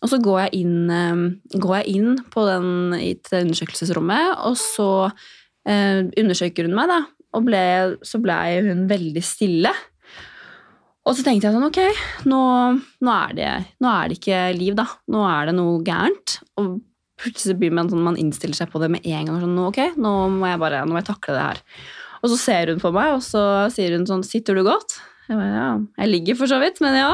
Og 0.00 0.08
så 0.08 0.18
går 0.22 0.38
jeg 0.46 0.62
inn, 0.62 0.76
ehm, 0.92 1.24
går 1.60 1.76
jeg 1.80 1.96
inn 1.98 2.18
på 2.32 2.44
den, 2.48 2.68
i 2.96 3.12
det 3.16 3.42
undersøkelsesrommet, 3.44 4.36
og 4.48 4.56
så 4.60 4.90
eh, 5.68 6.06
undersøker 6.20 6.68
hun 6.68 6.76
meg, 6.76 6.92
da. 6.92 7.00
Og 7.36 7.46
ble, 7.46 7.64
så 8.06 8.20
ble 8.22 8.36
hun 8.66 8.86
veldig 8.90 9.22
stille. 9.24 9.72
Og 11.08 11.16
så 11.16 11.24
tenkte 11.24 11.48
jeg 11.48 11.56
sånn, 11.56 11.68
ok, 11.68 11.80
nå, 12.28 12.40
nå, 13.04 13.12
er 13.16 13.36
det, 13.36 13.50
nå 13.80 13.92
er 13.92 14.08
det 14.08 14.18
ikke 14.20 14.40
liv, 14.56 14.76
da. 14.78 14.86
Nå 15.12 15.24
er 15.28 15.50
det 15.50 15.56
noe 15.56 15.80
gærent. 15.84 16.38
Og 16.60 16.78
plutselig 17.20 17.58
blir 17.60 17.74
man 17.76 17.90
sånn, 17.92 18.04
man 18.04 18.18
innstiller 18.20 18.56
seg 18.56 18.72
på 18.72 18.80
det 18.82 18.90
med 18.92 19.04
en 19.04 19.28
gang. 19.28 19.40
Sånn, 19.42 19.58
ok, 19.66 19.82
nå 20.00 20.14
må 20.36 20.48
jeg 20.48 20.60
bare, 20.62 20.84
nå 20.84 20.96
må 20.96 21.00
jeg 21.00 21.10
takle 21.12 21.36
det 21.36 21.44
her. 21.44 21.62
Og 22.20 22.32
så 22.32 22.40
ser 22.40 22.72
hun 22.72 22.82
på 22.82 22.92
meg, 22.92 23.14
og 23.16 23.24
så 23.24 23.44
sier 23.72 23.96
hun 23.96 24.08
sånn, 24.08 24.24
sitter 24.26 24.56
du 24.56 24.64
godt? 24.66 24.98
Jeg 25.30 25.38
bare, 25.38 25.50
ja, 25.54 25.68
jeg 26.02 26.10
ligger 26.10 26.38
for 26.40 26.50
så 26.50 26.58
vidt, 26.58 26.80
men 26.82 26.96
ja. 26.98 27.12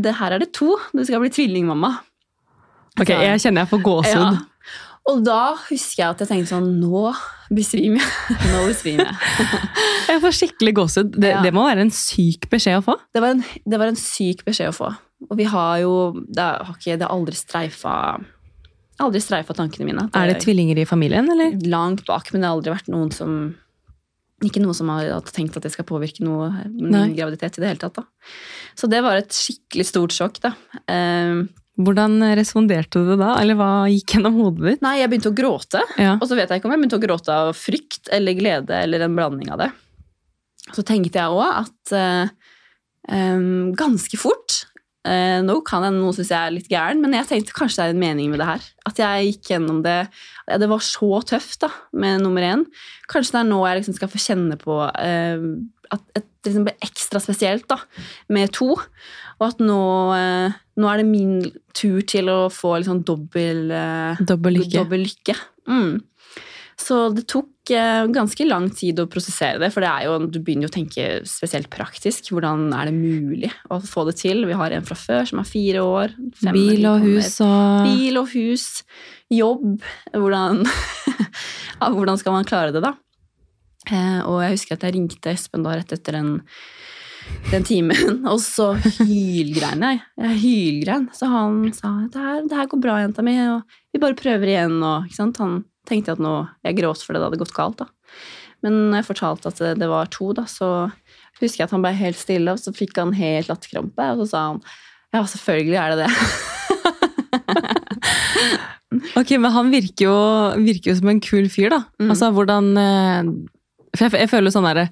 Det, 0.00 0.14
her 0.18 0.32
er 0.38 0.40
det 0.40 0.52
to. 0.56 0.72
Du 0.96 1.02
skal 1.04 1.20
bli 1.20 1.28
tvillingmamma. 1.34 1.90
Ok, 3.00 3.10
jeg 3.12 3.42
kjenner 3.44 3.64
jeg 3.66 3.70
får 3.74 3.82
gåsehud. 3.84 4.40
Ja. 4.40 4.78
Og 5.10 5.22
da 5.26 5.38
husker 5.66 5.98
jeg 6.04 6.08
at 6.12 6.20
jeg 6.22 6.28
tenkte 6.30 6.52
sånn 6.52 6.68
Nå 6.78 7.08
besvimer 7.52 7.98
jeg. 8.04 8.36
Nå 8.52 8.60
besvimer 8.68 9.08
jeg. 9.10 9.46
jeg 10.12 10.20
får 10.22 10.36
skikkelig 10.38 10.74
gåsehud. 10.78 11.10
Det, 11.16 11.32
Ja. 11.34 11.40
det 11.44 11.52
må 11.56 11.64
være 11.66 11.84
en 11.88 11.90
syk 11.94 12.46
beskjed 12.52 12.78
å 12.80 12.84
få. 12.86 12.94
Det 13.12 13.22
var, 13.24 13.34
en, 13.36 13.42
det 13.66 13.80
var 13.82 13.90
en 13.90 13.98
syk 13.98 14.44
beskjed 14.46 14.70
å 14.70 14.76
få. 14.76 14.92
Og 15.28 15.36
vi 15.38 15.44
har 15.46 15.80
jo 15.84 15.90
Det 16.26 16.42
har, 16.42 16.70
ikke, 16.76 16.96
det 16.98 17.04
har 17.06 17.12
aldri 17.14 17.36
streifa 17.38 17.92
Aldri 19.02 19.20
streifa 19.24 19.54
tankene 19.56 19.86
mine. 19.88 20.06
Er 20.14 20.30
det 20.30 20.40
tvillinger 20.44 20.78
i 20.78 20.86
familien, 20.86 21.26
eller? 21.32 21.56
langt 21.66 22.04
bak, 22.06 22.28
men 22.32 22.42
det 22.42 22.48
har 22.48 22.56
aldri 22.56 22.74
vært 22.74 22.90
noen 22.92 23.10
som 23.14 23.36
Ikke 24.42 24.62
noe 24.62 24.74
som 24.74 24.90
har 24.90 25.08
tenkt 25.30 25.56
at 25.58 25.64
det 25.66 25.72
skal 25.74 25.86
påvirke 25.88 26.24
noe 26.26 26.50
min 26.66 27.14
graviditet 27.16 27.58
i 27.58 27.62
det 27.62 27.72
hele 27.72 27.82
tatt. 27.82 28.00
da. 28.00 28.06
Så 28.78 28.88
det 28.90 29.02
var 29.04 29.20
et 29.20 29.34
skikkelig 29.36 29.86
stort 29.86 30.14
sjokk, 30.16 30.40
da. 30.42 30.54
Um, 30.90 31.44
Hvordan 31.82 32.18
responderte 32.36 33.00
du 33.06 33.14
da? 33.16 33.36
Eller 33.40 33.56
hva 33.56 33.86
gikk 33.88 34.16
gjennom 34.18 34.34
hodet 34.42 34.66
ditt? 34.66 34.82
nei, 34.84 34.98
jeg 35.00 35.08
begynte 35.08 35.30
å 35.32 35.36
gråte. 35.36 35.80
Ja. 35.96 36.16
Og 36.18 36.26
så 36.28 36.36
vet 36.36 36.50
jeg 36.50 36.60
ikke 36.60 36.68
om 36.68 36.74
jeg 36.74 36.82
begynte 36.82 36.98
å 36.98 37.04
gråte 37.06 37.38
av 37.44 37.52
frykt 37.56 38.10
eller 38.12 38.36
glede 38.36 38.82
eller 38.82 39.06
en 39.06 39.16
blanding 39.16 39.54
av 39.54 39.62
det. 39.62 39.70
Så 40.76 40.84
tenkte 40.86 41.18
jeg 41.18 41.32
òg 41.32 41.62
at 41.64 41.94
em, 43.08 43.72
ganske 43.78 44.20
fort 44.20 44.62
eh, 45.08 45.38
Nå 45.44 45.58
kan 45.66 45.86
jeg, 45.86 45.94
noen 45.96 46.16
synes 46.16 46.32
jeg 46.32 46.38
er 46.38 46.54
litt 46.54 46.70
gæren, 46.70 47.02
men 47.02 47.16
jeg 47.16 47.28
tenkte 47.28 47.56
kanskje 47.56 47.80
det 47.80 47.86
er 47.86 47.94
en 47.96 48.02
mening 48.02 48.32
med 48.32 48.42
det 48.42 48.48
her. 48.48 48.66
At 48.88 49.02
jeg 49.02 49.30
gikk 49.30 49.52
gjennom 49.54 49.82
det 49.84 49.98
Det 50.48 50.68
var 50.70 50.84
så 50.86 51.22
tøft 51.28 51.62
da, 51.64 51.70
med 51.92 52.24
nummer 52.24 52.46
én. 52.46 52.66
Kanskje 53.12 53.36
det 53.36 53.40
er 53.42 53.50
nå 53.50 53.62
jeg 53.66 53.80
liksom 53.80 53.98
skal 53.98 54.12
få 54.12 54.22
kjenne 54.22 54.58
på 54.60 54.78
eh, 54.90 55.48
at 55.92 56.04
det 56.16 56.48
liksom 56.48 56.64
blir 56.66 56.86
ekstra 56.86 57.20
spesielt 57.20 57.66
da, 57.70 57.76
med 58.32 58.54
to. 58.56 58.72
Og 59.38 59.44
at 59.46 59.60
nå, 59.60 59.82
eh, 60.16 60.54
nå 60.80 60.88
er 60.88 61.02
det 61.02 61.08
min 61.10 61.34
tur 61.76 62.00
til 62.08 62.30
å 62.32 62.38
få 62.52 62.78
sånn 62.86 63.04
dobbel 63.06 63.68
Dobbel 64.22 64.58
lykke. 64.60 64.78
Dobbel 64.78 65.06
lykke. 65.06 65.36
Mm. 65.70 66.00
Så 66.82 66.96
det 67.14 67.24
tok 67.30 67.70
eh, 67.70 68.04
ganske 68.10 68.46
lang 68.48 68.66
tid 68.74 68.98
å 68.98 69.08
prosessere 69.10 69.60
det, 69.62 69.70
for 69.74 69.84
det 69.84 69.90
er 69.90 70.08
jo, 70.08 70.16
du 70.26 70.40
begynner 70.40 70.66
jo 70.66 70.72
å 70.72 70.74
tenke 70.74 71.06
spesielt 71.28 71.70
praktisk. 71.72 72.32
Hvordan 72.34 72.72
er 72.74 72.90
det 72.90 72.96
mulig 72.96 73.52
å 73.70 73.78
få 73.86 74.06
det 74.08 74.16
til? 74.22 74.42
Vi 74.48 74.58
har 74.58 74.74
en 74.74 74.86
fra 74.86 74.98
før 74.98 75.28
som 75.28 75.42
er 75.42 75.48
fire 75.48 75.84
år. 75.86 76.16
Bil 76.42 76.88
og 76.90 77.06
hus 77.06 77.38
og 77.44 77.86
Bil 77.86 78.18
og 78.18 78.34
hus, 78.34 78.66
jobb. 79.30 79.78
Hvordan, 80.10 80.64
ja, 81.80 81.92
hvordan 81.94 82.20
skal 82.20 82.38
man 82.38 82.48
klare 82.48 82.74
det, 82.74 82.82
da? 82.82 82.96
Eh, 83.90 84.20
og 84.26 84.42
jeg 84.44 84.56
husker 84.56 84.78
at 84.78 84.86
jeg 84.86 84.96
ringte 84.98 85.32
Espen 85.32 85.64
da 85.66 85.74
rett 85.78 85.94
etter 85.94 86.18
den, 86.18 86.36
den 87.50 87.66
timen, 87.66 88.22
og 88.32 88.38
så 88.42 88.72
hylgrein 88.78 89.86
jeg. 89.86 90.06
Jeg 90.22 90.40
hylgrein. 90.44 91.10
Så 91.14 91.30
han 91.30 91.66
sa 91.76 91.94
det 92.10 92.26
her, 92.26 92.46
det 92.46 92.58
her 92.58 92.70
går 92.70 92.82
bra, 92.82 93.02
jenta 93.02 93.26
mi, 93.26 93.38
og 93.54 93.62
vi 93.94 94.02
bare 94.02 94.18
prøver 94.18 94.54
igjen. 94.56 94.80
Og? 94.82 95.12
Han 95.20 95.60
tenkte 95.88 96.12
jeg 96.12 96.20
at 96.20 96.24
nå, 96.24 96.36
jeg 96.66 96.78
gråt 96.78 97.02
fordi 97.02 97.18
det 97.18 97.28
hadde 97.28 97.42
gått 97.42 97.56
galt. 97.56 97.82
da. 97.82 97.86
Men 98.62 98.78
når 98.92 99.00
jeg 99.00 99.08
fortalte 99.10 99.50
at 99.50 99.58
det, 99.62 99.72
det 99.82 99.88
var 99.90 100.10
to, 100.14 100.30
da, 100.36 100.46
så 100.50 100.68
husker 101.40 101.62
jeg 101.62 101.68
at 101.68 101.74
han 101.74 101.82
ble 101.84 101.92
helt 101.98 102.20
stille, 102.20 102.54
og 102.54 102.60
så 102.62 102.74
fikk 102.76 102.94
han 103.00 103.14
helt 103.16 103.50
latterkrampe, 103.50 104.08
og 104.14 104.22
så 104.22 104.28
sa 104.30 104.44
han 104.52 104.62
ja, 105.12 105.20
selvfølgelig 105.28 105.76
er 105.76 105.92
det 105.92 106.06
det. 106.06 106.10
Ok, 109.16 109.30
men 109.40 109.52
han 109.54 109.70
virker 109.72 110.04
jo, 110.04 110.16
virker 110.60 110.92
jo 110.92 110.98
som 110.98 111.10
en 111.12 111.20
kul 111.24 111.46
fyr, 111.52 111.70
da. 111.72 111.78
Mm. 112.00 112.10
Altså, 112.12 112.28
hvordan 112.36 112.66
eh, 112.76 113.30
For 113.96 114.04
jeg, 114.06 114.24
jeg 114.24 114.30
føler 114.32 114.52
sånn 114.52 114.68
derre 114.68 114.88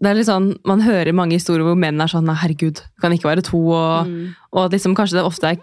det 0.00 0.10
er 0.10 0.14
litt 0.14 0.26
sånn, 0.26 0.58
Man 0.66 0.80
hører 0.80 1.12
mange 1.14 1.32
historier 1.38 1.64
hvor 1.64 1.76
menn 1.78 2.00
er 2.00 2.06
sånn 2.10 2.24
«Nei, 2.24 2.34
'herregud, 2.34 2.74
det 2.74 3.00
kan 3.00 3.12
ikke 3.12 3.30
være 3.30 3.42
to', 3.42 3.56
og, 3.72 4.06
Mm. 4.06 4.34
og 4.52 4.70
liksom 4.72 4.94
kanskje 4.94 5.18
det 5.20 5.24
ofte 5.24 5.44
er 5.52 5.58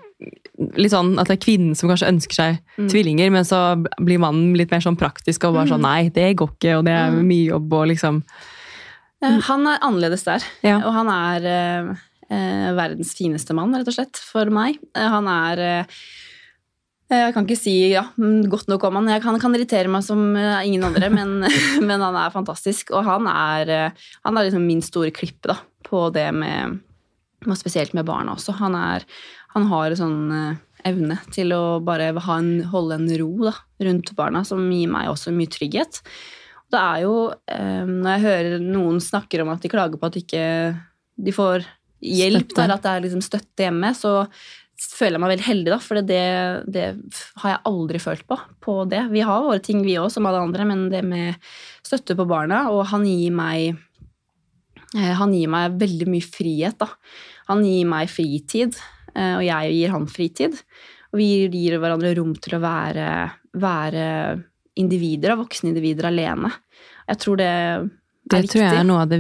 litt 0.78 0.92
sånn 0.92 1.20
at 1.20 1.28
det 1.28 1.38
er 1.38 1.46
kvinnen 1.46 1.76
som 1.76 1.90
kanskje 1.90 2.08
ønsker 2.10 2.34
seg 2.36 2.60
Mm. 2.78 2.90
tvillinger, 2.90 3.32
men 3.32 3.44
så 3.44 3.84
blir 4.00 4.20
mannen 4.20 4.54
litt 4.56 4.72
mer 4.72 4.80
sånn 4.80 4.98
praktisk 4.98 5.44
og 5.48 5.54
bare 5.56 5.68
sånn 5.68 5.82
'nei, 5.82 6.10
det 6.14 6.38
går 6.38 6.50
ikke', 6.58 6.78
og 6.80 6.86
det 6.86 6.94
er 6.94 7.12
Mm. 7.12 7.28
mye 7.28 7.48
jobb 7.50 7.74
og 7.74 7.88
liksom 7.88 8.24
Han 9.24 9.68
er 9.68 9.78
annerledes 9.84 10.24
der, 10.24 10.42
Ja. 10.64 10.78
og 10.78 10.94
han 10.94 11.08
er 11.08 11.46
eh, 11.46 11.96
eh, 12.36 12.74
verdens 12.74 13.14
fineste 13.14 13.54
mann, 13.54 13.72
rett 13.74 13.88
og 13.88 13.94
slett, 13.94 14.16
for 14.18 14.46
meg. 14.50 14.78
Eh, 14.96 15.08
han 15.08 15.28
er 15.28 15.60
eh, 15.60 15.84
Jeg 17.12 17.34
kan 17.36 17.44
ikke 17.44 17.60
si 17.60 17.74
ja, 17.92 18.06
mm, 18.16 18.46
godt 18.52 18.70
nok 18.72 18.86
om 18.88 19.02
han. 19.02 19.10
Jeg 19.12 19.24
kan, 19.24 19.36
kan 19.42 19.56
irritere 19.58 19.92
meg 19.92 20.06
som 20.06 20.32
eh, 20.40 20.62
ingen 20.70 20.86
andre, 20.88 21.10
men, 21.12 21.42
men 21.88 22.06
han 22.06 22.16
er 22.16 22.32
fantastisk. 22.32 22.94
Og 22.96 23.04
han 23.08 23.28
er, 23.32 23.74
eh, 23.76 24.08
han 24.24 24.40
er 24.40 24.48
liksom 24.48 24.64
min 24.68 24.84
store 24.86 25.12
klippe 25.16 25.52
da, 25.52 25.58
på 25.88 26.08
det 26.16 26.30
med 26.36 26.80
og 27.50 27.58
Spesielt 27.58 27.96
med 27.98 28.06
barna 28.06 28.36
også. 28.36 28.54
Han, 28.60 28.76
er, 28.78 29.06
han 29.56 29.66
har 29.72 29.90
en 29.90 29.98
sånn 29.98 30.20
eh, 30.36 30.60
evne 30.92 31.18
til 31.34 31.54
å 31.56 31.80
bare 31.84 32.12
en, 32.14 32.52
holde 32.70 33.00
en 33.00 33.10
ro 33.22 33.32
da, 33.48 33.56
rundt 33.88 34.14
barna, 34.18 34.44
som 34.46 34.62
gir 34.70 34.92
meg 34.92 35.10
også 35.10 35.34
mye 35.34 35.50
trygghet. 35.50 36.02
Det 36.72 36.80
er 36.80 37.04
jo, 37.04 37.16
eh, 37.50 37.84
Når 37.90 38.12
jeg 38.14 38.26
hører 38.28 38.64
noen 38.64 39.02
snakker 39.04 39.44
om 39.44 39.54
at 39.54 39.64
de 39.64 39.72
klager 39.74 39.98
på 39.98 40.12
at 40.12 40.20
ikke 40.22 40.46
de 41.22 41.34
får 41.36 41.66
hjelp, 42.02 42.54
eller 42.58 42.78
at 42.78 42.86
det 42.86 42.92
er 42.92 43.04
liksom 43.06 43.26
støtte 43.26 43.66
hjemme, 43.66 43.92
så 43.98 44.14
føler 44.82 45.18
jeg 45.18 45.22
meg 45.24 45.32
veldig 45.34 45.46
heldig, 45.48 45.72
da, 45.74 45.78
for 45.84 46.02
det, 46.02 46.22
det 46.74 46.86
har 47.44 47.54
jeg 47.54 47.62
aldri 47.70 48.00
følt 48.02 48.26
på. 48.30 48.38
på 48.64 48.76
det. 48.90 49.04
Vi 49.14 49.22
har 49.26 49.44
våre 49.46 49.62
ting, 49.64 49.84
vi 49.86 49.98
òg, 50.02 50.10
som 50.14 50.26
alle 50.30 50.42
andre, 50.42 50.66
men 50.68 50.88
det 50.94 51.04
med 51.06 51.38
støtte 51.86 52.16
på 52.18 52.26
barna, 52.30 52.64
og 52.74 52.86
han 52.92 53.06
gir 53.06 53.34
meg 53.36 53.76
eh, 54.98 55.14
han 55.20 55.34
gir 55.36 55.52
meg 55.52 55.78
veldig 55.82 56.08
mye 56.12 56.26
frihet. 56.26 56.80
da. 56.82 56.90
Han 57.52 57.64
gir 57.66 57.86
meg 57.90 58.10
fritid, 58.12 58.78
eh, 59.16 59.36
og 59.38 59.46
jeg 59.46 59.76
gir 59.78 59.94
han 59.96 60.08
fritid. 60.10 60.58
Og 61.12 61.20
vi 61.20 61.30
gir 61.52 61.78
hverandre 61.82 62.16
rom 62.18 62.34
til 62.40 62.56
å 62.58 62.64
være, 62.64 63.08
være 63.60 64.06
individer, 64.80 65.36
voksne 65.36 65.74
individer 65.74 66.08
alene. 66.08 66.52
Jeg 67.10 67.20
tror 67.20 67.38
det 67.42 67.48
er 67.52 67.90
Det 68.32 68.42
viktig. 68.46 68.52
tror 68.54 68.64
jeg 68.64 68.80
er 68.80 68.88
noe 68.88 69.02
av 69.04 69.10
det 69.12 69.20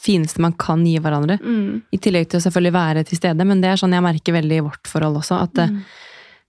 fineste 0.00 0.40
man 0.40 0.54
kan 0.58 0.84
gi 0.86 0.96
hverandre. 1.02 1.36
Mm. 1.42 1.82
I 1.92 1.98
tillegg 2.00 2.28
til 2.30 2.40
å 2.40 2.44
selvfølgelig 2.46 2.72
være 2.76 3.04
til 3.08 3.18
stede, 3.20 3.46
men 3.46 3.60
det 3.60 3.70
er 3.72 3.80
sånn 3.80 3.92
jeg 3.96 4.04
merker 4.06 4.36
veldig 4.38 4.56
i 4.60 4.64
vårt 4.64 4.88
forhold 4.88 5.20
også. 5.20 5.42
At 5.44 5.54
det, 5.58 5.68
Mm. 5.70 5.82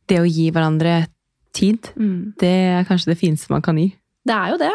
det 0.08 0.20
å 0.22 0.30
gi 0.30 0.52
hverandre 0.52 1.08
tid, 1.54 1.92
Mm. 1.98 2.34
det 2.40 2.48
er 2.80 2.86
kanskje 2.88 3.12
det 3.12 3.20
fineste 3.20 3.50
man 3.52 3.62
kan 3.62 3.76
gi. 3.78 3.90
Det 4.26 4.34
er 4.36 4.50
jo 4.52 4.58
det. 4.58 4.72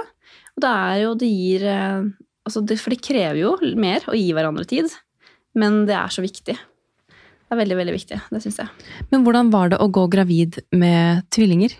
Og 0.57 0.61
det 0.61 0.71
er 0.71 1.03
jo, 1.03 1.15
det 1.15 1.29
gir 1.29 1.65
eh, 1.65 2.03
altså 2.47 2.65
det, 2.67 2.79
For 2.81 2.91
det 2.91 3.03
krever 3.03 3.39
jo 3.41 3.57
mer 3.77 4.01
å 4.09 4.15
gi 4.17 4.33
hverandre 4.33 4.67
tid. 4.67 4.91
Men 5.55 5.87
det 5.87 5.95
er 5.97 6.09
så 6.09 6.21
viktig. 6.23 6.57
Det 6.57 7.55
er 7.55 7.57
veldig, 7.65 7.77
veldig 7.79 7.95
viktig. 7.95 8.21
Det 8.31 8.43
syns 8.43 8.57
jeg. 8.59 8.69
Men 9.13 9.25
hvordan 9.25 9.51
var 9.53 9.69
det 9.71 9.79
å 9.79 9.89
gå 9.91 10.09
gravid 10.11 10.59
med 10.73 11.23
tvillinger? 11.31 11.73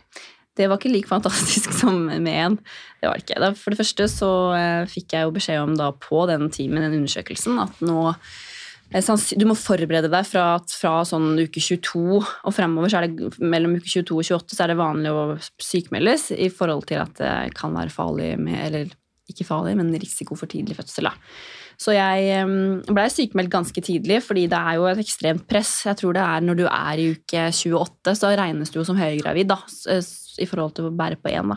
Det 0.57 0.69
var 0.71 0.79
ikke 0.81 0.93
like 0.95 1.11
fantastisk 1.11 1.73
som 1.83 2.07
med 2.09 2.33
en. 2.33 2.59
Det 3.03 3.11
var 3.11 3.21
ikke. 3.21 3.39
Da- 3.43 3.55
For 3.59 3.71
det 3.75 3.81
første 3.83 4.07
så 4.13 4.31
eh, 4.57 4.85
fikk 4.91 5.13
jeg 5.17 5.27
jo 5.29 5.35
beskjed 5.37 5.63
om 5.63 5.75
da 5.79 5.91
på 5.93 6.25
den 6.31 6.49
timen, 6.55 6.83
den 6.87 7.01
undersøkelsen, 7.03 7.59
at 7.63 7.81
nå 7.85 7.99
eh, 8.95 9.11
du 9.37 9.45
må 9.51 9.57
forberede 9.59 10.09
deg 10.13 10.29
fra, 10.29 10.45
fra 10.71 11.01
sånn 11.09 11.33
uke 11.43 11.61
22 11.61 12.21
og 12.23 12.55
fremover, 12.55 12.89
så 12.93 13.01
er 13.03 13.09
det 13.11 13.33
mellom 13.43 13.75
uke 13.81 13.91
22 13.91 14.15
og 14.21 14.23
28 14.47 14.55
så 14.57 14.65
er 14.65 14.73
det 14.73 14.79
vanlig 14.81 15.11
å 15.13 15.25
sykmeldes 15.61 16.31
i 16.39 16.49
forhold 16.55 16.87
til 16.89 17.03
at 17.03 17.19
det 17.19 17.35
kan 17.59 17.75
være 17.77 17.91
farlig 17.93 18.33
med 18.39 18.61
Eller 18.69 18.95
ikke 19.27 19.43
farlig, 19.49 19.75
men 19.75 19.89
risiko 19.99 20.37
for 20.39 20.47
tidlig 20.47 20.77
fødsel. 20.79 21.09
Da. 21.11 21.17
Så 21.83 21.93
jeg 21.93 22.45
blei 22.89 23.09
sykemeldt 23.11 23.51
ganske 23.53 23.83
tidlig, 23.85 24.21
fordi 24.25 24.47
det 24.49 24.57
er 24.57 24.77
jo 24.79 24.87
et 24.89 25.01
ekstremt 25.03 25.43
press. 25.51 25.81
Jeg 25.89 25.99
tror 25.99 26.15
det 26.15 26.23
er 26.23 26.45
Når 26.47 26.61
du 26.61 26.63
er 26.71 27.03
i 27.03 27.09
uke 27.17 27.43
28, 27.51 28.15
så 28.17 28.31
regnes 28.39 28.71
du 28.71 28.79
jo 28.79 28.85
som 28.87 28.97
høygravid 28.97 29.51
da, 29.51 29.59
i 30.43 30.49
forhold 30.49 30.77
til 30.77 30.89
å 30.89 30.95
bære 30.97 31.21
på 31.23 31.33
én. 31.33 31.57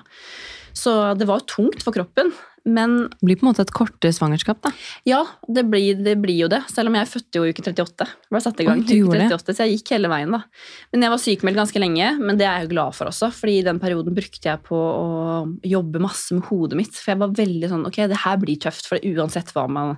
Så 0.78 0.94
det 1.18 1.28
var 1.28 1.42
jo 1.42 1.52
tungt 1.58 1.84
for 1.84 1.96
kroppen. 1.96 2.32
Men 2.68 3.10
Det 3.10 3.26
blir 3.26 3.38
på 3.40 3.46
en 3.46 3.50
måte 3.52 3.64
et 3.64 3.72
kortere 3.74 4.12
svangerskap, 4.14 4.60
da. 4.62 4.72
ja, 5.08 5.22
det 5.48 5.64
blir, 5.72 5.96
det 6.04 6.16
blir 6.22 6.44
jo 6.44 6.50
det. 6.52 6.60
Selv 6.72 6.92
om 6.92 6.98
jeg 6.98 7.10
fødte 7.10 7.40
jo 7.40 7.46
i 7.48 7.54
uke 7.54 7.64
38. 7.64 8.08
Jeg 8.08 8.34
ble 8.36 8.42
satt 8.44 8.60
i 8.62 8.68
gang 8.68 8.82
i 8.84 9.00
uke 9.00 9.16
38, 9.16 9.56
Så 9.56 9.66
jeg 9.66 9.78
gikk 9.78 9.94
hele 9.96 10.12
veien, 10.12 10.34
da. 10.36 10.42
Men 10.94 11.06
jeg 11.06 11.14
var 11.14 11.24
sykemeldt 11.24 11.62
ganske 11.62 11.82
lenge, 11.82 12.10
men 12.20 12.40
det 12.40 12.48
er 12.48 12.60
jeg 12.60 12.68
jo 12.68 12.74
glad 12.76 12.98
for 12.98 13.12
også. 13.12 13.32
fordi 13.36 13.60
i 13.60 13.66
den 13.66 13.80
perioden 13.82 14.18
brukte 14.18 14.52
jeg 14.52 14.64
på 14.68 14.76
å 14.78 15.08
jobbe 15.64 16.04
masse 16.04 16.36
med 16.36 16.50
hodet 16.52 16.82
mitt. 16.82 17.00
For 17.00 17.14
jeg 17.14 17.24
var 17.24 17.38
veldig 17.40 17.72
sånn 17.72 17.88
Ok, 17.90 18.02
det 18.12 18.24
her 18.26 18.44
blir 18.44 18.60
tøft, 18.68 18.92
for 18.92 19.00
uansett 19.00 19.56
hva 19.56 19.66
man 19.72 19.98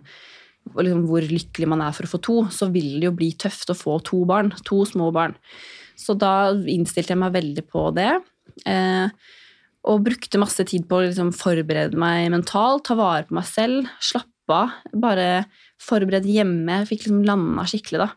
liksom 0.77 1.07
hvor 1.09 1.25
lykkelig 1.25 1.67
man 1.67 1.81
er 1.81 1.93
for 1.97 2.05
å 2.05 2.11
få 2.11 2.21
to, 2.21 2.35
så 2.53 2.69
vil 2.71 2.99
det 2.99 3.07
jo 3.09 3.15
bli 3.17 3.31
tøft 3.33 3.71
å 3.73 3.77
få 3.77 3.97
to 4.05 4.21
barn. 4.29 4.53
To 4.69 4.83
små 4.85 5.09
barn. 5.15 5.33
Så 5.97 6.13
da 6.17 6.51
innstilte 6.53 7.15
jeg 7.15 7.21
meg 7.21 7.33
veldig 7.33 7.65
på 7.69 7.89
det. 7.97 8.11
Eh, 8.67 9.09
og 9.89 10.03
brukte 10.05 10.41
masse 10.41 10.63
tid 10.69 10.85
på 10.89 10.99
å 10.99 11.05
liksom 11.07 11.31
forberede 11.33 11.97
meg 11.99 12.29
mentalt, 12.33 12.85
ta 12.85 12.97
vare 12.99 13.25
på 13.27 13.37
meg 13.39 13.47
selv, 13.49 13.89
slappe 14.03 14.53
av. 14.53 14.75
Bare 14.93 15.45
forberede 15.81 16.29
hjemme. 16.29 16.83
Fikk 16.89 17.07
liksom 17.07 17.23
landa 17.25 17.65
skikkelig, 17.69 18.03
da. 18.03 18.11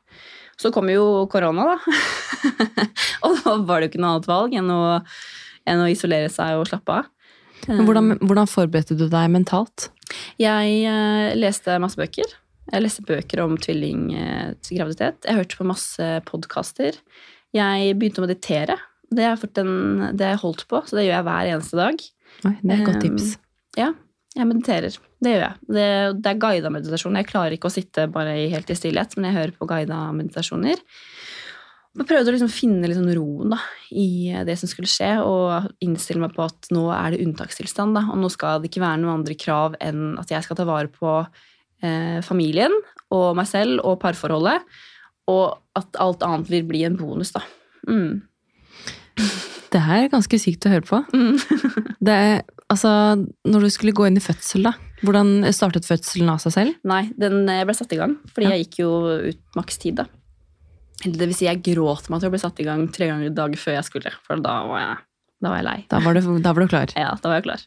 Så 0.61 0.71
kom 0.75 0.91
jo 0.93 1.25
korona, 1.33 1.73
da. 1.73 1.97
og 3.27 3.41
da 3.41 3.57
var 3.67 3.81
det 3.81 3.89
jo 3.89 3.95
ikke 3.95 4.05
noe 4.05 4.15
annet 4.15 4.31
valg 4.31 4.55
enn 4.61 4.71
å, 4.71 4.83
enn 5.71 5.83
å 5.83 5.91
isolere 5.91 6.31
seg 6.33 6.61
og 6.61 6.69
slappe 6.71 7.01
av. 7.01 7.11
Men 7.65 7.87
hvordan, 7.89 8.17
hvordan 8.21 8.51
forberedte 8.51 8.97
du 8.99 9.07
deg 9.09 9.31
mentalt? 9.33 9.89
Jeg 10.41 10.81
eh, 10.85 11.33
leste 11.39 11.79
masse 11.81 11.99
bøker. 11.99 12.29
Jeg 12.73 12.85
leste 12.85 13.05
bøker 13.05 13.43
om 13.45 13.57
tvillinggraviditet. 13.61 15.25
Jeg 15.25 15.39
hørte 15.39 15.59
på 15.59 15.69
masse 15.69 16.09
podkaster. 16.29 16.97
Jeg 17.57 17.97
begynte 17.97 18.23
å 18.23 18.27
meditere. 18.27 18.77
Det 19.17 19.27
har 19.29 20.35
jeg 20.35 20.43
holdt 20.43 20.67
på, 20.71 20.83
så 20.87 20.99
det 20.99 21.07
gjør 21.07 21.19
jeg 21.19 21.29
hver 21.29 21.53
eneste 21.53 21.81
dag. 21.81 22.05
Oi, 22.45 22.55
det 22.61 22.71
er 22.71 22.81
et 22.81 22.89
godt 22.89 22.99
Um, 22.99 23.05
tips. 23.05 23.31
Ja, 23.79 23.93
jeg 24.35 24.51
mediterer. 24.51 24.99
Det 25.23 25.33
gjør 25.33 25.45
jeg. 25.45 25.57
Det, 25.77 25.87
det 26.21 26.31
er 26.31 26.43
guida 26.43 26.71
meditasjon. 26.75 27.17
Jeg 27.21 27.31
klarer 27.31 27.57
ikke 27.57 27.71
å 27.71 27.75
sitte 27.75 28.09
bare 28.13 28.35
helt 28.53 28.71
i 28.71 28.77
stillhet, 28.79 29.17
men 29.17 29.31
jeg 29.31 29.39
hører 29.39 29.57
på 29.59 29.69
guida 29.71 30.01
meditasjoner. 30.17 30.83
Jeg 31.95 32.09
prøvde 32.11 32.33
å 32.33 32.35
liksom 32.35 32.51
finne 32.51 32.89
liksom 32.91 33.07
roen 33.15 33.53
da, 33.55 33.61
i 33.95 34.35
det 34.47 34.57
som 34.59 34.71
skulle 34.71 34.91
skje, 34.91 35.13
og 35.23 35.69
innstille 35.85 36.23
meg 36.25 36.35
på 36.35 36.43
at 36.43 36.67
nå 36.75 36.89
er 36.91 37.15
det 37.15 37.23
unntakstilstand. 37.23 37.95
Da, 37.95 38.03
og 38.11 38.19
nå 38.19 38.31
skal 38.35 38.59
det 38.61 38.73
ikke 38.73 38.83
være 38.83 39.03
noen 39.05 39.21
andre 39.21 39.37
krav 39.39 39.79
enn 39.79 40.17
at 40.19 40.35
jeg 40.35 40.43
skal 40.43 40.59
ta 40.59 40.67
vare 40.67 40.91
på 40.91 41.13
eh, 41.23 42.19
familien 42.27 42.75
og 43.15 43.39
meg 43.39 43.47
selv 43.47 43.85
og 43.87 44.01
parforholdet, 44.03 44.67
og 45.31 45.79
at 45.79 46.01
alt 46.03 46.27
annet 46.27 46.51
vil 46.51 46.67
bli 46.67 46.83
en 46.89 46.99
bonus. 46.99 47.31
da. 47.37 47.45
Mm. 47.87 48.25
Det 49.75 49.81
her 49.83 50.05
er 50.05 50.11
ganske 50.13 50.39
sykt 50.39 50.67
å 50.69 50.73
høre 50.73 50.87
på. 50.87 51.01
Mm. 51.15 51.39
Det 52.07 52.15
er, 52.15 52.43
altså, 52.71 52.91
når 53.49 53.65
du 53.67 53.71
skulle 53.75 53.95
gå 53.97 54.07
inn 54.07 54.19
i 54.21 54.23
fødsel, 54.23 54.67
da. 54.69 54.75
Hvordan 55.05 55.43
startet 55.57 55.87
fødselen 55.89 56.31
av 56.33 56.39
seg 56.43 56.55
selv? 56.55 56.77
Nei, 56.87 57.09
den 57.21 57.43
ble 57.49 57.75
satt 57.77 57.93
i 57.95 57.99
gang, 58.01 58.17
fordi 58.31 58.47
Ja. 58.49 58.55
jeg 58.55 58.67
gikk 58.69 58.79
jo 58.85 58.91
ut 59.33 59.41
makstid, 59.59 59.99
da. 60.03 60.07
Eller 61.05 61.19
det 61.19 61.29
vil 61.33 61.37
si, 61.37 61.49
jeg 61.49 61.63
gråt 61.67 62.07
meg 62.09 62.23
til 62.23 62.31
å 62.31 62.33
bli 62.35 62.41
satt 62.41 62.61
i 62.63 62.67
gang 62.69 62.87
tre 62.95 63.09
ganger 63.11 63.29
i 63.29 63.35
dag 63.35 63.57
før 63.61 63.77
jeg 63.81 63.89
skulle, 63.91 64.13
for 64.25 64.41
da 64.41 64.55
var 64.69 64.81
jeg, 64.85 64.97
da 65.43 65.51
var 65.53 65.59
jeg 65.59 65.67
lei. 65.67 65.79
Da 65.91 66.01
var 66.05 66.17
du, 66.17 66.21
da 66.45 66.53
var 66.55 66.65
du 66.65 66.71
klar. 66.71 66.95
Ja, 66.97 67.11
da 67.21 67.33
var 67.33 67.41
jeg 67.41 67.47
klar. 67.49 67.65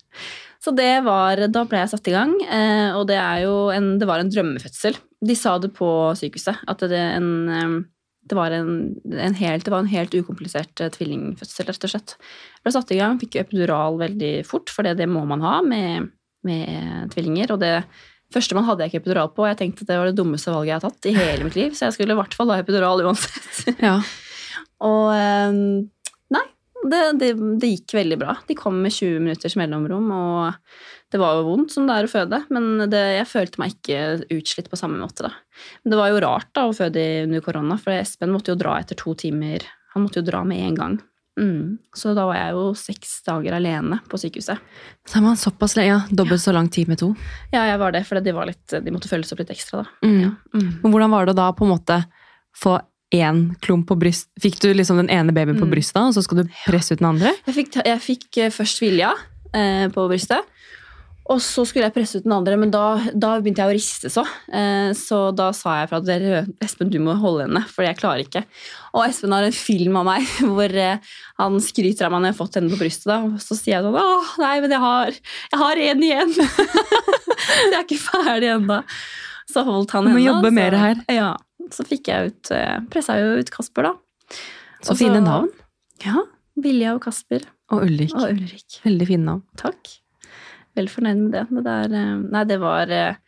Så 0.64 0.74
det 0.76 0.90
var, 1.06 1.44
da 1.54 1.66
ble 1.70 1.84
jeg 1.84 1.92
satt 1.92 2.08
i 2.10 2.16
gang, 2.16 2.32
eh, 2.48 2.96
og 2.98 3.06
det, 3.12 3.20
er 3.22 3.44
jo 3.44 3.68
en, 3.76 3.92
det 4.02 4.08
var 4.10 4.24
en 4.24 4.32
drømmefødsel. 4.34 4.98
De 5.28 5.36
sa 5.38 5.58
det 5.62 5.74
på 5.78 5.90
sykehuset, 6.18 6.64
at 6.68 6.82
det, 6.88 6.98
er 6.98 7.20
en, 7.20 7.84
det, 8.30 8.38
var, 8.38 8.54
en, 8.54 8.98
en 9.12 9.38
helt, 9.38 9.66
det 9.66 9.74
var 9.74 9.84
en 9.84 9.92
helt 9.92 10.14
ukomplisert 10.16 10.84
eh, 10.84 10.92
tvillingfødsel, 10.94 11.70
rett 11.70 11.88
og 11.88 11.94
slett. 11.94 12.14
Jeg 12.58 12.68
ble 12.68 12.76
satt 12.76 12.94
i 12.94 13.00
gang, 13.00 13.18
fikk 13.22 13.40
epidural 13.42 14.00
veldig 14.02 14.34
fort, 14.48 14.72
for 14.74 14.88
det, 14.88 14.98
det 15.02 15.10
må 15.12 15.24
man 15.30 15.44
ha 15.46 15.58
med, 15.66 16.12
med 16.48 17.12
tvillinger. 17.14 17.56
Og 17.56 17.62
det 17.64 17.74
første 18.34 18.58
man 18.58 18.68
hadde 18.68 18.86
jeg 18.86 18.94
ikke 18.94 19.04
epidural 19.06 19.32
på, 19.34 19.46
og 19.46 19.52
jeg 19.52 19.62
tenkte 19.64 19.86
at 19.86 19.92
det 19.92 20.00
var 20.02 20.12
det 20.12 20.18
dummeste 20.20 20.54
valget 20.54 20.74
jeg 20.74 20.80
har 20.80 20.88
tatt 20.88 21.10
i 21.10 21.16
hele 21.18 21.48
mitt 21.48 21.60
liv, 21.60 21.76
så 21.78 21.88
jeg 21.88 21.98
skulle 21.98 22.18
i 22.18 22.20
hvert 22.20 22.38
fall 22.38 22.54
ha 22.54 22.62
epidural 22.64 23.06
uansett. 23.06 23.78
Ja. 23.88 24.00
Og 24.84 25.10
eh, 25.10 25.56
nei, 26.34 26.44
det, 26.92 27.02
det, 27.22 27.32
det 27.62 27.72
gikk 27.72 27.96
veldig 27.98 28.18
bra. 28.22 28.36
De 28.46 28.58
kom 28.58 28.78
med 28.84 28.94
20 28.94 29.24
minutters 29.24 29.58
mellomrom, 29.58 30.12
og 30.14 30.74
det 31.12 31.20
var 31.22 31.38
jo 31.40 31.46
vondt 31.48 31.72
som 31.72 31.86
det 31.88 31.96
er 31.96 32.08
å 32.08 32.12
føde, 32.12 32.40
men 32.52 32.90
det, 32.92 33.00
jeg 33.22 33.28
følte 33.32 33.62
meg 33.62 33.76
ikke 33.78 34.00
utslitt 34.36 34.70
på 34.72 34.80
samme 34.80 35.00
måte. 35.00 35.24
da. 35.30 35.32
Men 35.84 35.94
det 35.94 36.00
var 36.02 36.10
jo 36.12 36.24
rart 36.26 36.50
da 36.58 36.66
å 36.68 36.74
føde 36.76 37.04
under 37.24 37.44
korona, 37.46 37.78
for 37.80 37.96
Espen 37.96 38.34
måtte 38.34 38.52
jo 38.52 38.60
dra 38.60 38.80
etter 38.82 38.98
to 39.00 39.14
timer. 39.16 39.64
Han 39.94 40.04
måtte 40.04 40.20
jo 40.20 40.26
dra 40.28 40.42
med 40.44 40.60
en 40.66 40.76
gang. 40.76 40.98
Mm. 41.38 41.78
Så 41.94 42.16
da 42.18 42.26
var 42.26 42.36
jeg 42.40 42.54
jo 42.58 42.66
seks 42.74 43.12
dager 43.28 43.54
alene 43.54 44.00
på 44.10 44.18
sykehuset. 44.18 44.58
Så 45.08 45.20
er 45.20 45.24
man 45.24 45.38
såpass 45.38 45.76
lenge, 45.78 45.94
ja, 45.94 46.00
dobbelt 46.10 46.42
så 46.42 46.52
lang 46.56 46.68
tid 46.74 46.90
med 46.90 46.98
to. 47.00 47.12
Ja, 47.54 47.64
jeg 47.70 47.78
var 47.80 47.94
det, 47.94 48.04
for 48.10 48.20
de, 48.26 48.34
var 48.34 48.50
litt, 48.50 48.66
de 48.74 48.92
måtte 48.96 49.08
følges 49.12 49.32
opp 49.36 49.44
litt 49.46 49.54
ekstra, 49.54 49.84
da. 49.86 50.08
Mm. 50.08 50.20
Ja. 50.26 50.32
Mm. 50.58 50.70
Men 50.82 50.92
hvordan 50.96 51.14
var 51.14 51.30
det 51.30 51.38
da 51.38 51.52
på 51.54 51.68
en 51.68 51.76
måte 51.76 52.02
få 52.58 52.80
én 53.14 53.44
klump 53.64 53.86
på 53.88 53.96
bryst? 54.02 54.28
Fikk 54.42 54.58
du 54.66 54.72
liksom 54.74 54.98
den 55.00 55.14
ene 55.14 55.32
babyen 55.32 55.56
på 55.62 55.70
Mm. 55.70 55.72
brystet, 55.78 56.02
og 56.10 56.18
så 56.18 56.26
skal 56.26 56.42
du 56.44 56.50
presse 56.66 56.92
ut 56.98 57.00
den 57.00 57.12
andre? 57.14 57.32
Jeg 57.48 57.56
fikk, 57.62 57.78
jeg 57.86 58.02
fikk 58.04 58.38
eh, 58.44 58.50
først 58.52 58.82
Vilja 58.82 59.14
eh, 59.54 59.88
på 59.94 60.08
brystet. 60.10 60.42
Og 61.28 61.42
så 61.44 61.66
skulle 61.68 61.88
jeg 61.90 61.96
presse 61.96 62.20
ut 62.20 62.24
den 62.24 62.36
andre, 62.36 62.56
men 62.60 62.70
da, 62.72 62.84
da 63.12 63.34
begynte 63.42 63.60
jeg 63.60 63.72
å 63.72 63.76
riste 63.76 64.12
så. 64.12 64.24
Eh, 64.48 64.94
så 64.96 65.18
da 65.36 65.50
sa 65.56 65.82
jeg 65.82 65.90
fra 65.92 66.00
at 66.00 66.62
Espen, 66.64 66.92
du 66.94 67.02
må 67.04 67.18
holde 67.20 67.44
henne, 67.48 67.64
for 67.68 67.84
jeg 67.84 67.98
klarer 68.00 68.24
ikke. 68.24 68.46
Og 68.96 69.04
Espen 69.04 69.36
har 69.36 69.44
en 69.44 69.56
film 69.56 69.98
av 70.00 70.08
meg 70.08 70.30
hvor 70.48 70.72
eh, 70.72 71.04
han 71.42 71.60
skryter 71.64 72.08
av 72.08 72.16
meg 72.16 72.24
når 72.24 72.32
jeg 72.32 72.38
har 72.38 72.40
fått 72.40 72.60
henne 72.60 72.72
på 72.72 72.80
brystet. 72.80 73.10
Da. 73.12 73.20
Og 73.28 73.44
så 73.44 73.58
sier 73.60 73.76
jeg 73.76 73.88
sånn 73.88 74.00
Åh, 74.00 74.32
nei, 74.46 74.54
men 74.64 74.78
jeg 74.78 74.84
har, 74.86 75.20
jeg 75.52 75.62
har 75.64 75.84
en 75.90 76.08
igjen! 76.08 76.34
jeg 77.68 77.76
er 77.76 77.84
ikke 77.84 78.00
ferdig 78.06 78.54
ennå. 78.56 78.80
Så 79.52 79.68
holdt 79.68 79.98
han 79.98 80.08
henne. 80.08 80.16
Du 80.16 80.22
må 80.22 80.26
jobbe 80.30 80.48
så- 80.54 80.58
mer 80.62 80.80
her. 80.86 81.04
Ja. 81.12 81.30
Så 81.76 81.84
fikk 81.84 82.08
jeg 82.08 82.32
ut, 82.32 82.56
eh, 82.56 82.80
pressa 82.94 83.20
jo 83.20 83.36
ut 83.42 83.52
Kasper, 83.52 83.92
da. 83.92 84.40
Så 84.80 84.94
Også, 84.94 85.02
fine 85.04 85.20
navn. 85.26 85.52
Ja. 86.06 86.24
Vilja 86.56 86.96
og 86.96 87.04
Kasper. 87.04 87.44
Og 87.76 87.84
Ulrik. 87.84 88.16
Og 88.16 88.32
Ulrik. 88.32 88.80
Veldig 88.88 89.08
fine 89.10 89.28
navn. 89.28 89.44
Takk. 89.60 89.98
Veldig 90.78 90.94
fornøyd 90.94 91.22
med 91.22 91.32
det. 91.34 91.46
Det 91.50 91.64
der 91.66 91.96
eh, 91.98 92.18
Nei, 92.34 92.44
det 92.50 92.60
var 92.62 92.92
eh, 92.94 93.22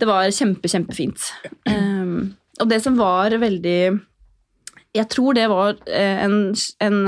Det 0.00 0.08
var 0.08 0.28
kjempe, 0.34 0.70
kjempefint. 0.70 1.30
Um, 1.66 2.36
og 2.60 2.68
det 2.70 2.82
som 2.84 2.98
var 3.00 3.34
veldig 3.40 3.80
Jeg 4.96 5.08
tror 5.12 5.36
det 5.36 5.48
var 5.52 5.76
eh, 5.88 6.22
en, 6.24 6.54
en 6.84 7.00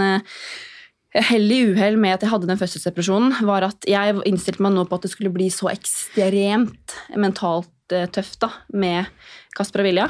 Hell 1.18 1.52
i 1.52 1.62
uhell 1.70 1.96
med 2.00 2.18
at 2.18 2.24
jeg 2.24 2.30
hadde 2.30 2.46
den 2.50 2.58
fødselsdepresjonen, 2.60 3.38
var 3.48 3.64
at 3.64 3.86
jeg 3.88 4.18
innstilte 4.28 4.62
meg 4.62 4.74
nå 4.74 4.84
på 4.86 4.98
at 4.98 5.06
det 5.06 5.10
skulle 5.14 5.32
bli 5.32 5.46
så 5.50 5.70
ekstremt 5.72 6.94
mentalt 7.16 7.72
tøft 8.12 8.36
da, 8.44 8.50
med 8.76 9.08
Kasper 9.56 9.80
og 9.80 9.88
Vilja. 9.88 10.04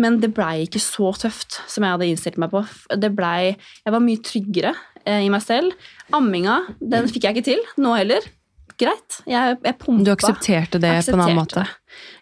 Men 0.00 0.20
det 0.22 0.30
blei 0.36 0.62
ikke 0.64 0.80
så 0.80 1.10
tøft 1.18 1.58
som 1.66 1.82
jeg 1.82 1.96
hadde 1.96 2.08
innstilt 2.12 2.38
meg 2.40 2.54
på. 2.54 2.62
Det 2.94 3.10
ble, 3.18 3.34
jeg 3.58 3.96
var 3.96 4.04
mye 4.06 4.22
tryggere 4.22 4.72
i 5.26 5.28
meg 5.34 5.42
selv. 5.44 5.74
Amminga 6.14 6.60
den 6.78 7.10
fikk 7.10 7.26
jeg 7.26 7.36
ikke 7.36 7.48
til 7.50 7.66
nå 7.82 7.98
heller. 7.98 8.30
Greit. 8.76 9.20
Jeg, 9.24 9.56
jeg 9.64 9.78
pumpa. 9.80 10.04
Du 10.04 10.12
aksepterte 10.12 10.80
det 10.82 10.92
på 11.06 11.14
en 11.14 11.22
annen 11.24 11.38
måte? 11.38 11.64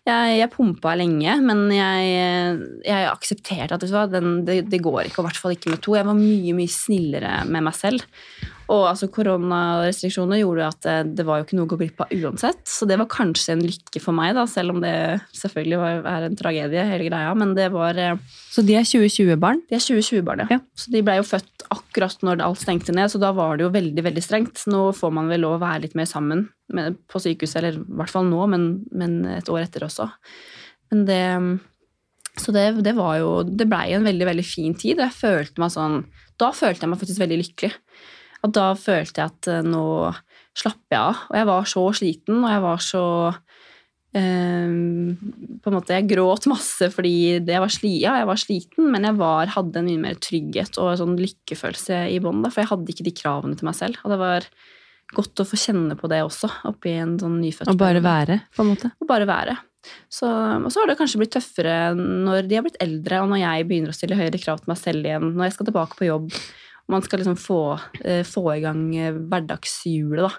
Jeg, 0.06 0.34
jeg 0.38 0.50
pumpa 0.52 0.92
lenge, 0.98 1.34
men 1.42 1.64
jeg, 1.74 2.58
jeg 2.86 3.08
aksepterte 3.10 3.78
at 3.78 3.82
det, 3.82 4.02
den, 4.12 4.36
det, 4.46 4.60
det 4.70 4.82
går 4.84 5.08
ikke, 5.08 5.18
og 5.18 5.24
i 5.24 5.28
hvert 5.30 5.40
fall 5.42 5.56
ikke 5.56 5.72
med 5.72 5.82
to. 5.82 5.96
Jeg 5.98 6.06
var 6.06 6.18
mye 6.18 6.54
mye 6.54 6.70
snillere 6.70 7.40
med 7.50 7.66
meg 7.66 7.74
selv. 7.78 8.04
Og 8.72 8.86
altså, 8.88 9.10
Koronarestriksjoner 9.12 10.40
gjorde 10.40 10.62
jo 10.62 10.68
at 10.70 10.86
det, 10.86 10.94
det 11.18 11.26
var 11.28 11.40
jo 11.40 11.46
ikke 11.46 11.58
noe 11.58 11.66
å 11.66 11.70
gå 11.74 11.78
glipp 11.82 12.00
av 12.00 12.12
uansett. 12.16 12.62
Så 12.68 12.88
det 12.88 12.96
var 13.00 13.10
kanskje 13.12 13.56
en 13.56 13.64
lykke 13.64 14.00
for 14.00 14.16
meg, 14.16 14.32
da, 14.38 14.46
selv 14.48 14.74
om 14.74 14.80
det 14.84 14.94
selvfølgelig 15.36 15.80
var, 15.82 16.00
er 16.14 16.26
en 16.28 16.38
tragedie, 16.38 16.86
hele 16.88 17.08
greia. 17.10 17.34
Men 17.38 17.52
det 17.58 17.68
var 17.74 18.00
eh, 18.00 18.22
Så 18.54 18.64
de 18.64 18.78
er 18.78 18.88
2020-barn? 18.88 19.60
De 19.68 19.76
er 19.76 19.84
2020-barn, 19.84 20.46
Ja. 20.54 20.60
Så 20.78 20.94
de 20.94 21.04
ble 21.04 21.18
jo 21.20 21.26
født 21.28 21.66
akkurat 21.74 22.24
når 22.24 22.44
alt 22.44 22.62
stengte 22.62 22.94
ned, 22.96 23.12
så 23.12 23.20
da 23.20 23.34
var 23.36 23.58
det 23.58 23.66
jo 23.66 23.74
veldig 23.74 24.06
veldig 24.08 24.24
strengt. 24.24 24.64
Nå 24.70 24.86
får 24.96 25.12
man 25.16 25.28
vel 25.32 25.44
lov 25.44 25.58
å 25.58 25.62
være 25.64 25.84
litt 25.84 25.98
mer 25.98 26.08
sammen 26.08 26.48
med, 26.72 26.98
på 27.10 27.20
sykehuset, 27.20 27.60
eller 27.60 27.78
i 27.78 28.00
hvert 28.00 28.12
fall 28.12 28.26
nå, 28.30 28.40
men, 28.50 28.68
men 28.96 29.20
et 29.36 29.52
år 29.52 29.66
etter 29.66 29.84
også. 29.86 30.08
Men 30.92 31.06
det 31.08 31.22
Så 32.36 32.52
det, 32.52 32.64
det 32.82 32.92
var 32.96 33.16
jo 33.20 33.28
Det 33.46 33.66
blei 33.70 33.94
en 33.94 34.04
veldig, 34.04 34.26
veldig 34.26 34.44
fin 34.46 34.74
tid. 34.74 34.98
Jeg 34.98 35.14
følte 35.14 35.62
meg 35.62 35.70
sånn 35.72 36.00
Da 36.40 36.50
følte 36.52 36.84
jeg 36.84 36.90
meg 36.90 37.00
faktisk 37.00 37.22
veldig 37.22 37.38
lykkelig. 37.40 37.70
Og 38.44 38.54
da 38.54 38.70
følte 38.78 39.22
jeg 39.22 39.32
at 39.32 39.50
eh, 39.50 39.66
nå 39.66 39.84
slapper 40.54 40.94
jeg 40.94 41.00
av. 41.00 41.22
Og 41.30 41.38
jeg 41.40 41.50
var 41.50 41.70
så 41.70 41.84
sliten, 41.98 42.42
og 42.42 42.52
jeg 42.52 42.64
var 42.64 42.84
så 42.84 43.06
Ehm, 44.14 45.16
på 45.58 45.70
en 45.70 45.74
måte, 45.74 45.96
Jeg 45.96 46.06
gråt 46.12 46.46
masse 46.46 46.86
fordi 46.94 47.42
jeg 47.42 47.62
var, 47.62 47.72
sli, 47.72 47.96
ja, 48.04 48.14
jeg 48.20 48.28
var 48.30 48.38
sliten, 48.38 48.92
men 48.92 49.08
jeg 49.08 49.18
var, 49.18 49.50
hadde 49.56 49.80
en 49.80 49.88
mye 49.90 50.02
mer 50.04 50.20
trygghet 50.22 50.78
og 50.78 50.92
en 50.92 51.00
sånn 51.02 51.18
lykkefølelse 51.18 52.04
i 52.14 52.20
bånn. 52.22 52.44
For 52.46 52.62
jeg 52.62 52.70
hadde 52.70 52.94
ikke 52.94 53.08
de 53.08 53.14
kravene 53.18 53.58
til 53.58 53.66
meg 53.66 53.78
selv. 53.78 53.98
Og 54.04 54.14
det 54.14 54.20
var 54.22 54.48
godt 55.14 55.42
å 55.42 55.46
få 55.48 55.58
kjenne 55.58 55.98
på 55.98 56.10
det 56.10 56.22
også, 56.24 56.50
oppi 56.70 56.94
en 56.96 57.18
sånn 57.20 57.40
nyfødt 57.42 57.70
Og 57.70 57.78
bare 57.80 58.02
være, 58.04 58.40
på 58.54 58.62
en 58.62 58.70
måte? 58.70 58.90
Og 59.02 59.10
bare 59.10 59.26
være. 59.28 59.58
Så, 60.08 60.28
og 60.30 60.70
så 60.72 60.80
har 60.80 60.88
det 60.88 60.96
kanskje 60.96 61.18
blitt 61.20 61.34
tøffere 61.34 61.92
når 61.98 62.46
de 62.48 62.56
har 62.56 62.64
blitt 62.64 62.80
eldre, 62.80 63.18
og 63.20 63.28
når 63.34 63.42
jeg 63.42 63.66
begynner 63.68 63.92
å 63.92 63.96
stille 63.98 64.16
høyere 64.16 64.40
krav 64.40 64.62
til 64.62 64.70
meg 64.70 64.80
selv 64.80 65.10
igjen, 65.10 65.34
når 65.34 65.50
jeg 65.50 65.56
skal 65.58 65.68
tilbake 65.68 65.98
på 65.98 66.08
jobb, 66.08 66.30
man 66.88 67.02
skal 67.02 67.18
liksom 67.22 67.36
få, 67.40 67.58
eh, 68.04 68.22
få 68.28 68.42
i 68.56 68.60
gang 68.60 68.82
eh, 68.96 69.12
hverdagshjulet, 69.14 70.26
da. 70.28 70.30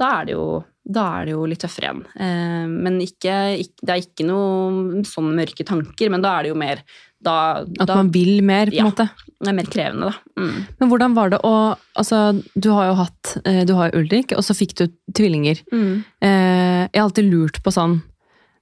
Da 0.00 0.10
er 0.20 0.24
det 0.30 0.32
jo, 0.36 0.46
da 0.88 1.04
er 1.20 1.26
det 1.28 1.34
jo 1.34 1.44
litt 1.50 1.60
tøffere 1.60 1.90
igjen. 1.90 2.02
Eh, 2.16 2.66
men 2.72 3.00
ikke, 3.04 3.34
ikke, 3.60 3.84
det 3.84 3.94
er 3.96 4.02
ikke 4.06 4.26
noe 4.28 5.02
sånne 5.04 5.36
mørke 5.42 5.66
tanker, 5.68 6.10
men 6.10 6.22
da 6.24 6.38
er 6.38 6.42
det 6.48 6.52
jo 6.54 6.58
mer 6.60 6.82
da, 7.20 7.34
At 7.60 7.84
da 7.90 7.98
man 7.98 8.08
vil 8.14 8.38
mer, 8.42 8.70
på 8.72 8.78
en 8.78 8.78
Ja. 8.78 8.84
måte? 8.88 9.04
det 9.40 9.48
er 9.50 9.52
mer 9.58 9.68
krevende, 9.68 10.08
da. 10.08 10.40
Mm. 10.40 10.66
Men 10.80 10.88
hvordan 10.88 11.14
var 11.14 11.28
det 11.34 11.40
å 11.44 11.76
Altså, 12.00 12.20
du 12.56 12.70
har 12.72 12.86
jo 12.88 12.94
hatt 12.96 13.34
Du 13.66 13.74
har 13.76 13.90
jo 13.90 14.00
Ulrik, 14.00 14.32
og 14.32 14.40
så 14.40 14.54
fikk 14.56 14.72
du 14.78 14.86
tvillinger. 15.12 15.60
Mm. 15.70 16.04
Eh, 16.22 16.88
Jeg 16.88 16.96
har 16.96 17.04
alltid 17.04 17.28
lurt 17.30 17.60
på 17.62 17.70
sånn 17.76 18.00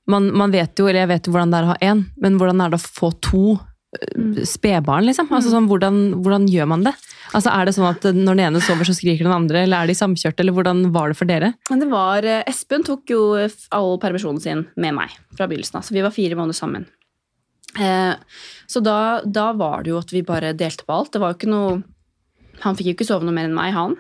man, 0.09 0.33
man 0.35 0.51
vet 0.51 0.75
jo, 0.81 0.87
eller 0.89 1.05
jeg 1.05 1.09
vet 1.13 1.27
jo 1.29 1.33
hvordan 1.35 1.51
det 1.53 1.59
er 1.59 1.67
å 1.69 1.73
ha 1.75 1.77
én, 1.85 2.07
men 2.19 2.39
hvordan 2.41 2.63
er 2.65 2.71
det 2.71 2.79
å 2.81 2.89
få 2.99 3.13
to 3.21 3.59
spedbarn, 4.45 5.07
liksom? 5.09 5.31
Altså, 5.33 5.53
sånn, 5.53 5.69
hvordan, 5.71 6.01
hvordan 6.21 6.45
gjør 6.51 6.69
man 6.69 6.85
det? 6.85 6.93
Altså, 7.33 7.53
er 7.53 7.69
det 7.69 7.75
sånn 7.77 7.89
at 7.89 8.05
når 8.13 8.37
den 8.37 8.45
ene 8.45 8.61
sover, 8.65 8.89
så 8.89 8.95
skriker 8.97 9.25
den 9.25 9.35
andre, 9.35 9.63
eller 9.65 9.85
er 9.85 9.91
de 9.91 9.97
samkjørte, 9.97 10.45
eller 10.45 10.57
hvordan 10.57 10.83
var 10.93 11.13
det 11.13 11.17
for 11.17 11.31
dere? 11.31 11.55
Det 11.71 11.89
var, 11.89 12.27
eh, 12.29 12.45
Espen 12.51 12.85
tok 12.85 13.09
jo 13.15 13.23
all 13.73 13.97
permisjonen 14.03 14.43
sin 14.45 14.67
med 14.77 14.97
meg 14.99 15.15
fra 15.37 15.49
begynnelsen 15.49 15.81
av, 15.81 15.87
så 15.89 15.97
vi 15.97 16.05
var 16.05 16.13
fire 16.13 16.37
måneder 16.37 16.59
sammen. 16.59 16.85
Eh, 17.81 18.15
så 18.67 18.81
da, 18.85 19.23
da 19.25 19.53
var 19.57 19.85
det 19.85 19.93
jo 19.93 20.01
at 20.01 20.13
vi 20.13 20.25
bare 20.27 20.55
delte 20.57 20.85
på 20.85 20.93
alt. 20.93 21.13
Det 21.15 21.23
var 21.23 21.33
jo 21.33 21.41
ikke 21.41 21.53
noe 21.53 21.79
Han 22.65 22.75
fikk 22.75 22.89
jo 22.89 22.93
ikke 22.97 23.07
sove 23.07 23.23
noe 23.23 23.37
mer 23.37 23.47
enn 23.47 23.55
meg, 23.55 23.71
han. 23.71 23.93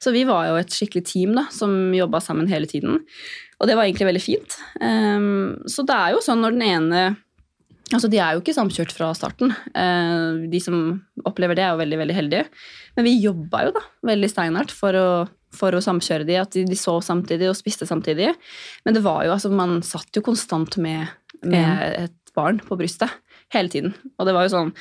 Så 0.00 0.14
vi 0.14 0.22
var 0.24 0.46
jo 0.48 0.54
et 0.56 0.72
skikkelig 0.72 1.02
team 1.04 1.34
da, 1.36 1.42
som 1.52 1.92
jobba 1.92 2.22
sammen 2.24 2.48
hele 2.48 2.64
tiden. 2.64 3.02
Og 3.60 3.68
det 3.68 3.74
var 3.76 3.84
egentlig 3.84 4.06
veldig 4.08 4.22
fint. 4.24 4.54
Um, 4.80 5.58
så 5.68 5.84
det 5.84 5.92
er 5.92 6.14
jo 6.14 6.22
sånn 6.24 6.40
når 6.40 6.56
den 6.56 6.64
ene 6.64 7.02
Altså, 7.92 8.10
De 8.10 8.20
er 8.20 8.34
jo 8.34 8.42
ikke 8.42 8.56
samkjørt 8.56 8.92
fra 8.94 9.10
starten. 9.16 9.54
Uh, 9.72 10.44
de 10.50 10.60
som 10.62 10.78
opplever 11.28 11.58
det, 11.58 11.64
er 11.64 11.74
jo 11.74 11.82
veldig 11.82 12.00
veldig 12.02 12.16
heldige. 12.16 12.46
Men 12.98 13.08
vi 13.08 13.18
jobba 13.22 13.66
jo 13.68 13.74
da 13.78 13.84
veldig 14.10 14.30
steinhardt 14.32 14.74
for 14.74 14.98
å, 14.98 15.08
for 15.54 15.76
å 15.76 15.84
samkjøre 15.84 16.26
de, 16.28 16.36
at 16.40 16.52
de, 16.56 16.66
de 16.68 16.78
sov 16.78 17.00
samtidig 17.06 17.48
og 17.50 17.58
spiste 17.58 17.88
samtidig. 17.88 18.32
Men 18.84 18.96
det 18.96 19.04
var 19.06 19.24
jo, 19.26 19.32
altså, 19.36 19.52
man 19.54 19.80
satt 19.86 20.18
jo 20.18 20.24
konstant 20.26 20.80
med, 20.82 21.08
med 21.46 22.04
et 22.08 22.34
barn 22.36 22.60
på 22.64 22.78
brystet 22.78 23.14
hele 23.54 23.72
tiden. 23.72 23.96
Og 24.18 24.28
det 24.28 24.36
var 24.36 24.46
jo 24.46 24.54
sånn 24.56 24.76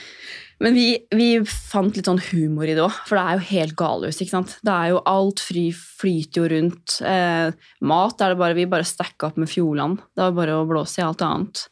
men 0.63 0.73
vi, 0.73 0.85
vi, 1.13 1.27
fant 1.45 1.93
litt 1.93 2.07
sånn 2.09 2.21
humor 2.31 2.65
i 2.65 2.73
det 2.73 2.81
òg, 2.81 2.95
for 3.05 3.17
det 3.17 3.23
er 3.23 3.37
jo 3.37 3.49
helt 3.51 3.75
galehus. 3.77 4.21
ikke 4.23 4.33
sant? 4.33 4.55
Det 4.65 4.73
er 4.73 4.93
jo 4.93 5.03
Alt 5.07 5.43
fri 5.45 5.67
flyter 5.75 6.41
jo 6.41 6.47
rundt. 6.55 6.95
Eh, 7.05 7.51
mat 7.85 8.23
er 8.23 8.33
det 8.33 8.39
bare 8.39 8.57
Vi 8.57 8.65
bare 8.69 8.87
stacka 8.87 9.29
opp 9.29 9.37
med 9.37 9.51
Fjordland. 9.51 10.01
Det 10.17 10.23
var 10.23 10.37
bare 10.39 10.57
å 10.57 10.65
blåse 10.69 11.01
i 11.01 11.05
alt 11.05 11.21
annet. 11.25 11.67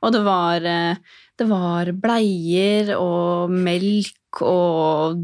Og 0.00 0.14
det 0.14 0.22
var, 0.24 0.64
eh, 0.64 0.96
det 1.40 1.46
var 1.48 1.90
bleier 1.92 2.94
og 2.96 3.52
melk 3.52 4.16
og 4.46 5.18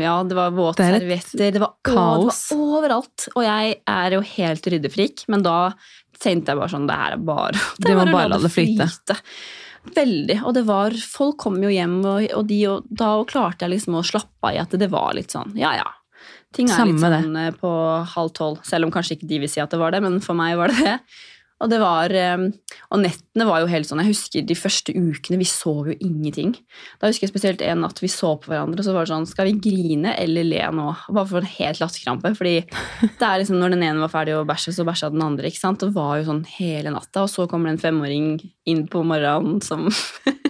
Ja, 0.00 0.20
det 0.22 0.36
var 0.38 0.54
våte 0.54 0.86
servietter. 0.86 1.52
Det 1.52 1.60
var 1.60 1.74
kaos. 1.84 2.48
Det 2.48 2.56
var 2.60 2.78
overalt. 2.78 3.28
Og 3.34 3.42
jeg 3.42 3.76
er 3.90 4.16
jo 4.16 4.22
helt 4.36 4.68
ryddefrik, 4.72 5.24
men 5.28 5.42
da 5.42 5.74
tenkte 6.22 6.52
jeg 6.54 6.60
bare 6.60 6.72
sånn 6.72 6.86
Det 6.88 6.96
her 6.96 7.16
er 7.18 7.24
bare 7.26 7.52
Det, 7.80 7.88
det 7.88 7.96
var 7.98 8.12
bare 8.12 8.28
å 8.30 8.34
la 8.36 8.40
det 8.44 8.52
flyte. 8.54 8.86
flyte. 8.86 9.18
Veldig. 9.96 10.38
Og 10.46 10.54
det 10.56 10.64
var 10.66 10.96
Folk 10.98 11.38
kom 11.44 11.60
jo 11.62 11.70
hjem, 11.70 11.98
og, 12.04 12.24
og, 12.38 12.46
de, 12.48 12.62
og 12.70 12.88
da 12.88 13.12
klarte 13.28 13.66
jeg 13.66 13.76
liksom 13.76 13.98
å 14.00 14.06
slappe 14.06 14.50
av 14.50 14.56
i 14.56 14.62
at 14.62 14.74
det 14.78 14.90
var 14.92 15.14
litt 15.18 15.34
sånn 15.34 15.54
Ja, 15.58 15.74
ja. 15.78 15.86
Ting 16.56 16.70
er 16.70 16.78
Samme 16.78 16.94
litt 16.96 17.02
sånn 17.04 17.34
det. 17.36 17.46
Eh, 17.50 17.56
på 17.60 17.70
halv 18.14 18.32
tolv. 18.36 18.62
Selv 18.66 18.86
om 18.86 18.94
kanskje 18.94 19.18
ikke 19.18 19.28
de 19.28 19.42
vil 19.42 19.50
si 19.50 19.60
at 19.62 19.74
det 19.74 19.80
var 19.82 19.92
det, 19.92 20.00
men 20.06 20.20
for 20.24 20.38
meg 20.38 20.56
var 20.58 20.72
det 20.72 20.78
det. 20.86 20.96
Og 21.64 21.70
det 21.72 21.78
var, 21.80 22.12
ehm, 22.12 22.50
og 22.92 23.00
nettene 23.00 23.46
var 23.48 23.62
jo 23.62 23.68
helt 23.70 23.88
sånn 23.88 24.02
Jeg 24.02 24.10
husker 24.10 24.44
de 24.44 24.56
første 24.58 24.92
ukene. 24.92 25.38
Vi 25.40 25.48
sov 25.48 25.88
jo 25.88 25.96
ingenting. 26.04 26.52
Da 27.00 27.08
husker 27.08 27.24
jeg 27.24 27.32
spesielt 27.32 27.64
en 27.64 27.80
natt 27.80 28.02
vi 28.02 28.10
så 28.12 28.34
på 28.36 28.52
hverandre, 28.52 28.82
og 28.82 28.84
så 28.84 28.92
var 28.92 29.06
det 29.06 29.14
sånn 29.14 29.28
Skal 29.30 29.48
vi 29.48 29.56
grine 29.64 30.12
eller 30.20 30.44
le 30.44 30.60
nå? 30.76 30.90
Bare 31.08 31.30
for 31.30 31.40
en 31.40 31.48
helt 31.56 31.80
latterkrampe. 31.80 32.34
Fordi 32.36 32.54
det 32.66 33.24
er 33.24 33.40
liksom 33.40 33.56
når 33.60 33.76
den 33.76 33.86
ene 33.88 34.04
var 34.04 34.12
ferdig 34.12 34.36
å 34.36 34.44
bæsje, 34.48 34.76
så 34.76 34.84
bæsja 34.84 35.10
den 35.14 35.24
andre. 35.24 35.48
ikke 35.48 35.62
sant? 35.62 35.80
Det 35.80 35.96
var 35.96 36.18
jo 36.20 36.28
sånn 36.28 36.44
hele 36.58 36.92
natta. 36.92 37.24
Og 37.24 37.32
så 37.32 37.48
kommer 37.48 37.70
det 37.70 37.78
en 37.78 37.84
femåring 37.86 38.30
inn 38.68 38.84
på 38.92 39.04
morgenen 39.06 39.62
som 39.64 39.88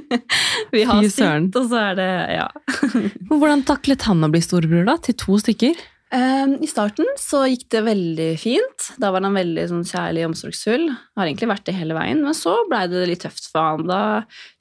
vi 0.75 0.83
har 0.89 1.07
sitt, 1.07 1.55
og 1.55 1.71
så 1.71 1.83
er 1.93 2.01
det 2.01 2.13
Ja. 2.37 2.49
Hvordan 3.31 3.63
taklet 3.69 4.03
han 4.09 4.27
å 4.27 4.31
bli 4.33 4.43
storebror, 4.43 4.87
da? 4.89 4.97
Til 5.03 5.15
to 5.23 5.39
stykker? 5.39 5.79
Ehm, 6.17 6.55
I 6.65 6.69
starten 6.71 7.09
så 7.21 7.43
gikk 7.51 7.67
det 7.75 7.83
veldig 7.85 8.29
fint. 8.41 8.89
Da 9.03 9.11
var 9.13 9.25
han 9.27 9.37
veldig 9.37 9.65
sånn, 9.69 9.85
kjærlig 9.85 10.25
og 10.25 10.31
omsorgsfull. 10.31 10.87
Har 11.19 11.29
egentlig 11.29 11.51
vært 11.51 11.67
det 11.69 11.75
hele 11.77 11.97
veien, 11.97 12.23
men 12.25 12.37
så 12.37 12.55
blei 12.71 12.85
det 12.89 13.05
litt 13.11 13.25
tøft 13.27 13.51
for 13.53 13.75
han. 13.75 13.85
Da 13.91 14.01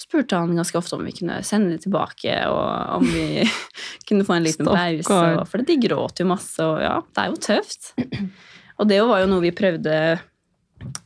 spurte 0.02 0.42
han 0.42 0.56
ganske 0.58 0.80
ofte 0.80 0.98
om 0.98 1.06
vi 1.08 1.16
kunne 1.16 1.40
sende 1.48 1.76
det 1.76 1.86
tilbake, 1.86 2.36
og 2.52 2.98
om 3.00 3.08
vi 3.08 3.46
kunne 4.10 4.28
få 4.28 4.38
en 4.38 4.48
liten 4.48 4.68
pause. 4.68 5.22
For 5.52 5.64
de 5.70 5.78
gråt 5.86 6.24
jo 6.24 6.28
masse, 6.34 6.60
og 6.66 6.82
ja, 6.84 6.98
det 7.16 7.24
er 7.24 7.32
jo 7.32 7.44
tøft. 7.48 7.94
Og 8.76 8.90
det 8.92 9.00
var 9.08 9.24
jo 9.24 9.32
noe 9.32 9.46
vi 9.46 9.54
prøvde, 9.56 9.96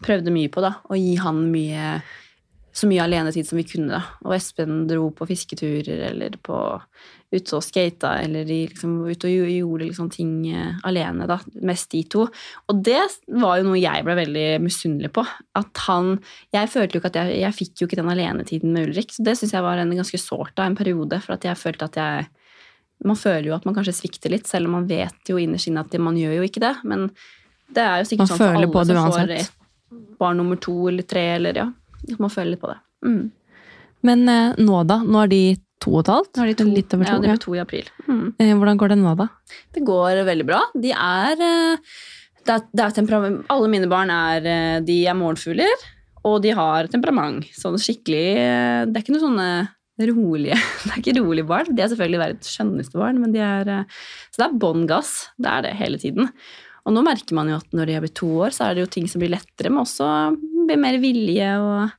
prøvde 0.02 0.34
mye 0.34 0.50
på, 0.50 0.66
da. 0.66 0.80
Å 0.90 0.98
gi 0.98 1.14
han 1.22 1.46
mye 1.54 2.00
så 2.80 2.88
mye 2.88 3.04
alenetid 3.04 3.48
som 3.48 3.58
vi 3.60 3.66
kunne. 3.68 3.92
da. 3.92 4.18
Og 4.26 4.34
Espen 4.38 4.86
dro 4.88 5.10
på 5.16 5.28
fisketurer 5.30 6.06
eller 6.12 6.38
på 6.46 6.58
ute 7.30 7.58
og 7.58 7.62
skata 7.62 8.16
eller 8.24 8.48
liksom, 8.50 8.96
ute 9.06 9.30
og 9.30 9.52
gjorde 9.54 9.86
liksom 9.86 10.10
ting 10.14 10.32
eh, 10.50 10.80
alene. 10.88 11.28
da, 11.30 11.38
Mest 11.66 11.92
de 11.94 12.02
to. 12.10 12.26
Og 12.70 12.82
det 12.86 13.02
var 13.30 13.60
jo 13.60 13.68
noe 13.68 13.82
jeg 13.82 14.06
ble 14.06 14.16
veldig 14.18 14.48
misunnelig 14.64 15.12
på. 15.14 15.26
At 15.60 15.84
han, 15.86 16.18
Jeg 16.56 16.72
følte 16.74 16.98
jo 16.98 17.04
ikke 17.04 17.12
at 17.14 17.22
jeg, 17.22 17.40
jeg 17.44 17.58
fikk 17.60 17.74
jo 17.82 17.90
ikke 17.90 18.02
den 18.02 18.12
alenetiden 18.16 18.74
med 18.74 18.90
Ulrik. 18.90 19.14
Så 19.14 19.26
det 19.26 19.38
syns 19.38 19.54
jeg 19.54 19.66
var 19.66 19.82
en 19.82 19.94
ganske 19.94 20.22
sårt 20.22 20.56
da, 20.58 20.66
en 20.66 20.80
periode. 20.80 21.22
For 21.22 21.38
at 21.38 21.46
jeg 21.46 21.62
følte 21.62 21.90
at 21.92 22.02
jeg 22.02 22.30
Man 23.00 23.16
føler 23.16 23.46
jo 23.48 23.54
at 23.56 23.64
man 23.64 23.72
kanskje 23.78 23.94
svikter 23.96 24.28
litt, 24.34 24.44
selv 24.50 24.68
om 24.68 24.74
man 24.76 24.88
vet 24.90 25.30
jo 25.30 25.38
innerst 25.40 25.70
inne 25.70 25.86
at 25.86 25.94
man 26.04 26.18
gjør 26.20 26.34
jo 26.42 26.48
ikke 26.50 26.60
det. 26.60 26.74
Men 26.84 27.06
det 27.72 27.80
er 27.80 28.02
jo 28.02 28.10
sikkert 28.10 28.26
man 28.26 28.32
sånn 28.34 28.42
for 28.42 28.58
alle 28.60 28.86
som 28.90 29.14
får 29.14 29.32
et 29.38 29.54
barn 30.20 30.42
nummer 30.42 30.60
to 30.60 30.76
eller 30.90 31.08
tre, 31.08 31.24
eller 31.38 31.62
ja. 31.62 31.70
Man 32.20 32.34
føler 32.34 32.58
litt 32.58 32.60
på 32.60 32.74
det. 32.74 32.76
Mm. 33.08 33.32
Men 34.10 34.30
eh, 34.32 34.60
nå, 34.60 34.84
da? 34.90 35.00
Nå 35.04 35.22
er 35.24 35.32
de 35.32 35.42
to 35.84 35.94
og 35.94 36.02
et 36.04 36.12
halvt? 36.14 36.32
Nå 36.36 36.44
er 36.44 36.52
de 36.52 36.58
to. 36.60 36.68
Litt 36.76 36.96
over 36.96 37.08
to. 37.08 37.12
Ja, 37.12 37.22
de 37.24 37.32
blir 37.32 37.42
to 37.44 37.56
i 37.56 37.62
april. 37.62 37.90
Mm. 38.08 38.26
Eh, 38.36 38.54
hvordan 38.60 38.80
går 38.82 38.94
det 38.94 39.00
nå, 39.02 39.16
da? 39.20 39.30
Det 39.76 39.84
går 39.88 40.22
veldig 40.28 40.48
bra. 40.48 40.62
De 40.76 40.94
er, 40.96 41.44
eh, 41.46 41.98
det 42.48 42.56
er, 42.56 42.68
det 42.74 42.86
er 42.86 43.42
Alle 43.56 43.72
mine 43.72 43.90
barn 43.92 44.14
er, 44.14 44.46
eh, 44.46 44.78
de 44.86 45.02
er 45.08 45.18
morgenfugler, 45.18 45.84
og 46.28 46.42
de 46.44 46.54
har 46.56 46.88
temperament. 46.92 47.48
Sånn 47.56 47.80
skikkelig 47.80 48.90
Det 48.90 48.96
er 48.96 49.04
ikke 49.04 49.16
noe 49.16 49.24
sånne 49.24 49.52
rolige 50.10 50.56
Det 50.84 50.92
er 50.92 51.00
ikke 51.02 51.20
rolige 51.20 51.48
barn. 51.48 51.76
De 51.76 51.84
er 51.84 51.92
selvfølgelig 51.92 52.24
verdens 52.24 52.56
skjønneste 52.56 53.00
barn, 53.00 53.22
men 53.22 53.36
de 53.36 53.44
er 53.44 53.86
Så 54.32 54.42
det 54.42 54.50
er 54.50 54.60
bånn 54.60 54.88
gass. 54.88 55.30
Det 55.40 55.48
er 55.52 55.64
det 55.68 55.78
hele 55.80 56.00
tiden. 56.02 56.28
Og 56.88 56.96
nå 56.96 57.04
merker 57.06 57.36
man 57.38 57.50
jo 57.52 57.60
at 57.60 57.72
når 57.76 57.88
de 57.88 57.96
har 57.96 58.04
blitt 58.04 58.18
to 58.18 58.30
år, 58.42 58.56
så 58.56 58.68
er 58.68 58.76
det 58.76 58.84
jo 58.84 58.92
ting 58.92 59.08
som 59.08 59.22
blir 59.22 59.32
lettere, 59.32 59.70
men 59.72 59.84
også 59.84 60.10
blir 60.68 60.80
mer 60.80 60.98
vilje 61.02 61.50
og 61.62 61.92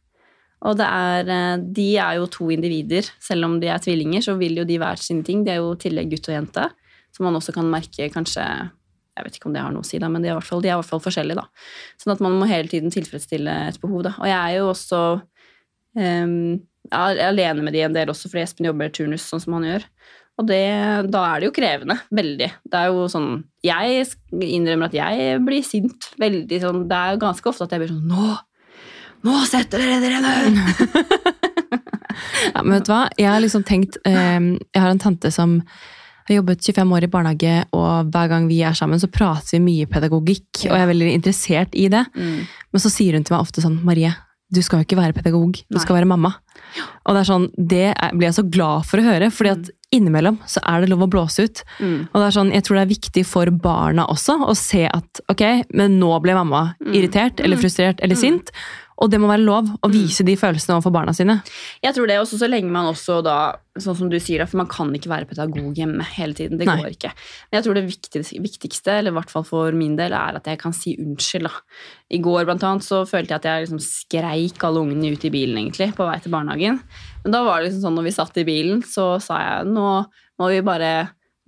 og 0.61 0.77
det 0.77 0.87
er, 0.87 1.31
eh, 1.33 1.63
de 1.79 1.89
er 1.97 2.19
jo 2.19 2.27
to 2.29 2.51
individer. 2.53 3.09
Selv 3.23 3.49
om 3.49 3.59
de 3.61 3.71
er 3.73 3.81
tvillinger, 3.81 4.25
så 4.25 4.37
vil 4.37 4.61
jo 4.61 4.67
de 4.69 4.77
hver 4.81 5.01
sine 5.01 5.25
ting. 5.25 5.45
De 5.45 5.55
er 5.55 5.63
jo 5.63 5.73
i 5.73 5.81
tillegg 5.81 6.11
gutt 6.13 6.29
og 6.29 6.37
jente, 6.37 6.67
som 7.17 7.25
man 7.25 7.39
også 7.39 7.55
kan 7.57 7.71
merke 7.71 8.11
kanskje 8.13 8.45
Jeg 9.19 9.25
vet 9.27 9.37
ikke 9.37 9.49
om 9.51 9.53
det 9.53 9.61
har 9.61 9.73
noe 9.75 9.83
å 9.83 9.85
si, 9.85 9.99
da, 9.99 10.09
men 10.09 10.23
de 10.23 10.31
er 10.31 10.41
fall, 10.41 10.63
de 10.63 10.69
er 10.71 10.77
i 10.77 10.81
hvert 10.81 10.89
fall 10.89 11.03
forskjellige. 11.03 11.37
da. 11.37 11.45
Sånn 12.01 12.15
at 12.15 12.21
man 12.25 12.39
må 12.39 12.47
hele 12.49 12.71
tiden 12.71 12.93
tilfredsstille 12.95 13.53
et 13.69 13.81
behov. 13.83 14.05
da. 14.07 14.15
Og 14.17 14.25
jeg 14.31 14.39
er 14.39 14.55
jo 14.57 14.69
også 14.71 15.01
um, 15.99 16.61
jeg 16.89 17.19
er 17.19 17.29
alene 17.29 17.63
med 17.63 17.75
de 17.75 17.83
en 17.85 17.93
del 17.93 18.09
også, 18.09 18.31
fordi 18.31 18.43
Espen 18.47 18.69
jobber 18.71 18.89
turnus 18.95 19.27
sånn 19.29 19.43
som 19.43 19.59
han 19.59 19.67
gjør. 19.67 19.85
Og 20.41 20.47
det, 20.49 20.63
da 21.13 21.25
er 21.29 21.41
det 21.41 21.51
jo 21.51 21.55
krevende. 21.55 21.99
Veldig. 22.17 22.49
Det 22.65 22.79
er 22.79 22.95
jo 22.95 23.09
sånn 23.13 23.43
Jeg 23.67 24.07
innrømmer 24.33 24.89
at 24.89 24.97
jeg 24.97 25.43
blir 25.45 25.67
sint. 25.67 26.09
Veldig 26.21 26.61
sånn 26.63 26.87
Det 26.89 26.97
er 26.97 27.13
jo 27.13 27.25
ganske 27.27 27.51
ofte 27.51 27.67
at 27.67 27.75
jeg 27.75 27.83
blir 27.83 27.93
sånn 27.93 28.09
Nå! 28.09 28.39
Nå 29.27 29.37
setter 29.49 29.83
dere 29.83 30.01
dere 30.03 30.21
ned! 30.25 30.61
ja, 32.55 32.63
men 32.63 32.77
vet 32.79 32.87
du 32.89 32.93
hva? 32.93 33.05
Jeg 33.19 33.29
har 33.31 33.43
liksom 33.43 33.65
tenkt 33.69 34.01
eh, 34.09 34.39
Jeg 34.41 34.81
har 34.81 34.93
en 34.93 35.03
tante 35.03 35.33
som 35.35 35.59
har 36.31 36.39
jobbet 36.39 36.65
25 36.65 36.95
år 36.95 37.05
i 37.05 37.11
barnehage, 37.11 37.55
og 37.75 38.11
hver 38.15 38.31
gang 38.31 38.49
vi 38.51 38.61
er 38.63 38.77
sammen, 38.79 39.01
så 39.03 39.11
prater 39.11 39.57
vi 39.57 39.65
mye 39.65 39.91
pedagogikk. 39.91 40.67
Og 40.69 40.75
jeg 40.75 40.83
er 40.85 40.91
veldig 40.93 41.13
interessert 41.17 41.75
i 41.75 41.89
det. 41.91 42.05
Mm. 42.15 42.45
Men 42.71 42.83
så 42.85 42.93
sier 42.93 43.17
hun 43.17 43.27
til 43.27 43.35
meg 43.35 43.49
ofte 43.49 43.65
sånn 43.65 43.81
Marie, 43.87 44.13
du 44.51 44.61
skal 44.67 44.81
jo 44.81 44.87
ikke 44.89 44.99
være 44.99 45.15
pedagog, 45.15 45.61
du 45.63 45.77
Nei. 45.77 45.83
skal 45.83 46.01
være 46.01 46.09
mamma. 46.11 46.33
Og 47.07 47.15
det 47.15 47.21
er 47.21 47.29
sånn, 47.29 47.47
det 47.55 47.85
blir 48.17 48.29
jeg 48.29 48.39
så 48.41 48.47
glad 48.51 48.87
for 48.89 48.99
å 48.99 49.07
høre, 49.07 49.31
fordi 49.35 49.53
at 49.53 49.71
innimellom 49.95 50.41
så 50.51 50.63
er 50.67 50.83
det 50.83 50.91
lov 50.91 51.05
å 51.07 51.11
blåse 51.11 51.47
ut. 51.47 51.63
Mm. 51.79 51.97
Og 52.11 52.17
det 52.17 52.27
er 52.27 52.37
sånn, 52.37 52.53
jeg 52.55 52.67
tror 52.67 52.79
det 52.79 52.83
er 52.83 52.93
viktig 52.93 53.25
for 53.27 53.51
barna 53.63 54.07
også 54.11 54.41
å 54.47 54.55
se 54.59 54.85
at 54.91 55.23
ok, 55.31 55.45
men 55.79 55.99
nå 56.03 56.13
ble 56.25 56.35
mamma 56.39 56.65
mm. 56.79 56.93
irritert 56.93 57.43
eller 57.43 57.59
mm. 57.59 57.63
frustrert 57.63 58.03
eller 58.03 58.19
mm. 58.19 58.23
sint. 58.23 58.55
Og 59.01 59.09
det 59.09 59.21
må 59.21 59.31
være 59.31 59.43
lov 59.43 59.69
å 59.81 59.89
mm. 59.89 59.95
vise 59.95 60.25
de 60.29 60.35
følelsene 60.37 60.77
overfor 60.77 60.93
barna 60.93 61.15
sine. 61.17 61.39
Jeg 61.81 61.97
tror 61.97 62.09
det 62.11 62.19
også 62.21 62.37
så 62.43 62.49
lenge 62.51 62.69
man 62.73 62.91
også 62.91 63.21
da, 63.25 63.37
sånn 63.81 63.97
som 63.97 64.11
du 64.13 64.19
sier, 64.21 64.45
for 64.45 64.61
man 64.61 64.69
kan 64.69 64.91
ikke 64.97 65.09
være 65.13 65.29
pedagog 65.31 65.79
hjemme 65.79 66.05
hele 66.19 66.37
tiden. 66.37 66.61
Det 66.61 66.69
Nei. 66.69 66.77
går 66.83 66.97
ikke. 66.99 67.13
Men 67.49 67.59
jeg 67.59 67.67
tror 67.67 67.79
det 67.79 67.85
viktigste, 68.45 68.99
eller 68.99 69.15
i 69.15 69.17
hvert 69.17 69.33
fall 69.33 69.47
for 69.49 69.77
min 69.77 69.97
del, 69.97 70.13
er 70.17 70.37
at 70.37 70.51
jeg 70.53 70.61
kan 70.61 70.77
si 70.77 70.99
unnskyld. 71.01 71.49
da. 71.49 71.87
I 72.13 72.21
går 72.21 72.45
blant 72.49 72.67
annet 72.69 72.85
så 72.85 73.07
følte 73.09 73.33
jeg 73.33 73.41
at 73.41 73.49
jeg 73.49 73.67
liksom 73.67 73.81
skreik 73.85 74.67
alle 74.69 74.85
ungene 74.85 75.15
ut 75.15 75.25
i 75.25 75.33
bilen 75.33 75.63
egentlig, 75.63 75.95
på 75.97 76.09
vei 76.09 76.19
til 76.21 76.35
barnehagen. 76.35 76.83
Men 77.25 77.37
da 77.37 77.45
var 77.47 77.61
det 77.61 77.71
liksom 77.71 77.87
sånn 77.87 77.97
når 77.97 78.11
vi 78.11 78.17
satt 78.19 78.43
i 78.43 78.49
bilen, 78.49 78.85
så 78.85 79.15
sa 79.23 79.41
jeg 79.47 79.73
nå 79.73 79.89
må 80.41 80.49
vi 80.49 80.61
bare 80.65 80.93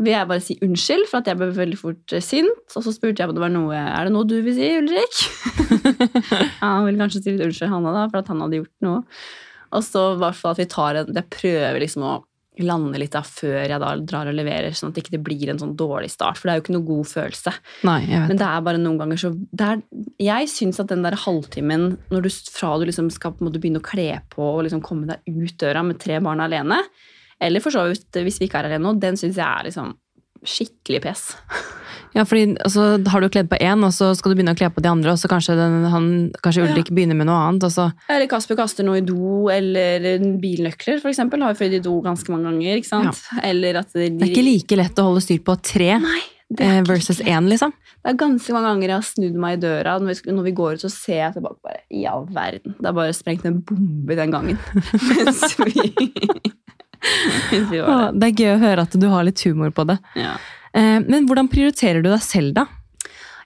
vil 0.02 0.14
jeg 0.14 0.28
bare 0.30 0.42
si 0.44 0.56
unnskyld 0.64 1.06
for 1.10 1.22
at 1.22 1.30
jeg 1.30 1.38
ble 1.40 1.50
veldig 1.56 1.78
fort 1.78 2.16
eh, 2.16 2.24
sint. 2.24 2.74
Og 2.74 2.86
så 2.86 2.94
spurte 2.94 3.22
jeg 3.22 3.30
om 3.30 3.36
det 3.36 3.44
var 3.44 3.54
noe 3.54 3.78
Er 3.78 4.08
det 4.08 4.14
noe 4.14 4.28
du 4.28 4.36
vil 4.44 4.56
si, 4.56 4.68
Ulrik? 4.80 5.22
ja, 6.32 6.66
han 6.66 6.84
ville 6.88 7.00
kanskje 7.00 7.22
si 7.22 7.34
litt 7.34 7.46
unnskyld, 7.46 7.72
Hanna, 7.72 7.94
da, 7.96 8.04
for 8.10 8.22
at 8.22 8.32
han 8.32 8.42
hadde 8.44 8.60
gjort 8.62 8.76
noe. 8.86 9.00
Og 9.72 9.86
så 9.86 10.10
i 10.12 10.20
hvert 10.20 10.36
fall 10.36 10.54
at 10.54 10.60
vi 10.60 10.68
tar 10.68 11.00
en 11.00 11.16
Jeg 11.16 11.32
prøver 11.32 11.82
liksom 11.84 12.04
å 12.04 12.18
lande 12.60 12.98
litt 13.00 13.14
da 13.14 13.22
før 13.24 13.62
jeg 13.64 13.80
da 13.80 13.94
drar 14.04 14.28
og 14.28 14.36
leverer, 14.36 14.74
sånn 14.76 14.90
at 14.90 14.98
det 14.98 15.06
ikke 15.06 15.22
blir 15.24 15.48
en 15.48 15.60
sånn 15.60 15.72
dårlig 15.78 16.10
start. 16.12 16.36
For 16.36 16.48
det 16.48 16.52
er 16.52 16.58
jo 16.58 16.64
ikke 16.66 16.74
noe 16.74 16.88
god 16.88 17.08
følelse. 17.08 17.54
Nei, 17.88 17.98
jeg 18.04 18.18
vet. 18.18 18.28
Men 18.28 18.40
det 18.42 18.48
er 18.48 18.66
bare 18.66 18.82
noen 18.82 18.98
ganger 19.00 19.22
så 19.22 19.30
er, 19.56 19.80
Jeg 20.20 20.50
syns 20.52 20.82
at 20.82 20.92
den 20.92 21.06
der 21.06 21.16
halvtimen 21.22 21.86
når 22.12 22.26
du, 22.26 22.30
fra 22.52 22.74
du 22.76 22.84
liksom 22.88 23.08
skal 23.14 23.32
på 23.32 23.42
en 23.42 23.48
måte 23.48 23.62
begynne 23.62 23.80
å 23.80 23.86
kle 23.86 24.10
på 24.32 24.44
og 24.50 24.66
liksom 24.66 24.84
komme 24.84 25.08
deg 25.08 25.24
ut 25.32 25.56
døra 25.62 25.84
med 25.86 26.00
tre 26.02 26.20
barn 26.24 26.44
alene, 26.44 26.82
eller 27.42 27.64
for 27.64 27.74
så 27.74 27.84
vidt 27.90 28.22
hvis 28.22 28.40
vi 28.40 28.48
ikke 28.48 28.62
er 28.62 28.70
alene 28.70 28.86
nå, 28.86 28.96
den 29.02 29.18
syns 29.20 29.40
jeg 29.40 29.46
er 29.46 29.68
liksom 29.68 29.94
skikkelig 30.42 31.04
pes. 31.04 31.28
Ja, 32.12 32.26
fordi 32.28 32.58
altså, 32.60 32.98
har 33.08 33.22
du 33.24 33.28
kledd 33.32 33.48
på 33.48 33.56
én, 33.56 33.84
og 33.86 33.92
så 33.96 34.10
skal 34.16 34.32
du 34.32 34.36
begynne 34.36 34.52
å 34.52 34.58
kle 34.58 34.68
på 34.72 34.82
de 34.84 34.90
andre, 34.90 35.14
og 35.14 35.20
så 35.20 35.30
kanskje, 35.32 35.54
den, 35.56 35.86
han, 35.88 36.08
kanskje 36.44 36.66
Ulrik 36.66 36.90
begynner 36.92 37.16
med 37.16 37.28
noe 37.28 37.38
annet, 37.46 37.64
og 37.64 37.72
så 37.72 37.86
Eller 38.12 38.28
Kasper 38.28 38.58
kaster 38.58 38.84
noe 38.84 39.00
i 39.00 39.06
do, 39.06 39.48
eller 39.52 40.20
bilnøkler, 40.42 41.00
for 41.00 41.08
eksempel. 41.08 41.40
Har 41.40 41.54
jo 41.54 41.60
flydd 41.62 41.78
i 41.78 41.82
do 41.86 41.94
ganske 42.04 42.34
mange 42.34 42.50
ganger. 42.50 42.82
ikke 42.82 42.90
sant? 42.90 43.22
Eller 43.40 43.80
at 43.80 43.96
de, 43.96 44.10
Det 44.10 44.28
er 44.28 44.34
ikke 44.34 44.44
like 44.44 44.80
lett 44.82 45.00
å 45.00 45.08
holde 45.08 45.24
styr 45.24 45.40
på 45.46 45.56
tre 45.64 45.88
Nei, 46.04 46.20
eh, 46.60 46.82
versus 46.88 47.24
én, 47.24 47.48
liksom. 47.48 47.72
Det 48.02 48.12
er 48.12 48.20
ganske 48.20 48.56
mange 48.58 48.74
ganger 48.74 48.90
jeg 48.90 48.98
har 48.98 49.08
snudd 49.08 49.40
meg 49.46 49.56
i 49.56 49.62
døra. 49.62 49.96
Når 50.02 50.12
vi, 50.12 50.36
når 50.36 50.48
vi 50.50 50.56
går 50.58 50.76
ut, 50.76 50.84
så 50.84 50.92
ser 50.92 51.20
jeg 51.22 51.36
tilbake 51.38 51.64
bare 51.64 51.84
I 51.96 52.04
all 52.12 52.26
verden. 52.28 52.76
Det 52.76 52.92
er 52.92 52.98
bare 52.98 53.16
sprengt 53.16 53.48
en 53.48 53.62
bombe 53.64 54.18
den 54.18 54.34
gangen. 54.34 54.60
Mens 55.08 55.56
vi, 55.64 55.94
Det 57.72 58.28
er 58.28 58.36
gøy 58.36 58.52
å 58.54 58.60
høre 58.62 58.84
at 58.86 58.94
du 58.98 59.08
har 59.10 59.26
litt 59.26 59.42
humor 59.46 59.72
på 59.74 59.86
det. 59.88 59.98
Ja. 60.18 60.36
Eh, 60.72 60.98
men 61.04 61.26
hvordan 61.28 61.50
prioriterer 61.52 62.04
du 62.04 62.10
deg 62.10 62.22
selv, 62.24 62.54
da? 62.60 62.68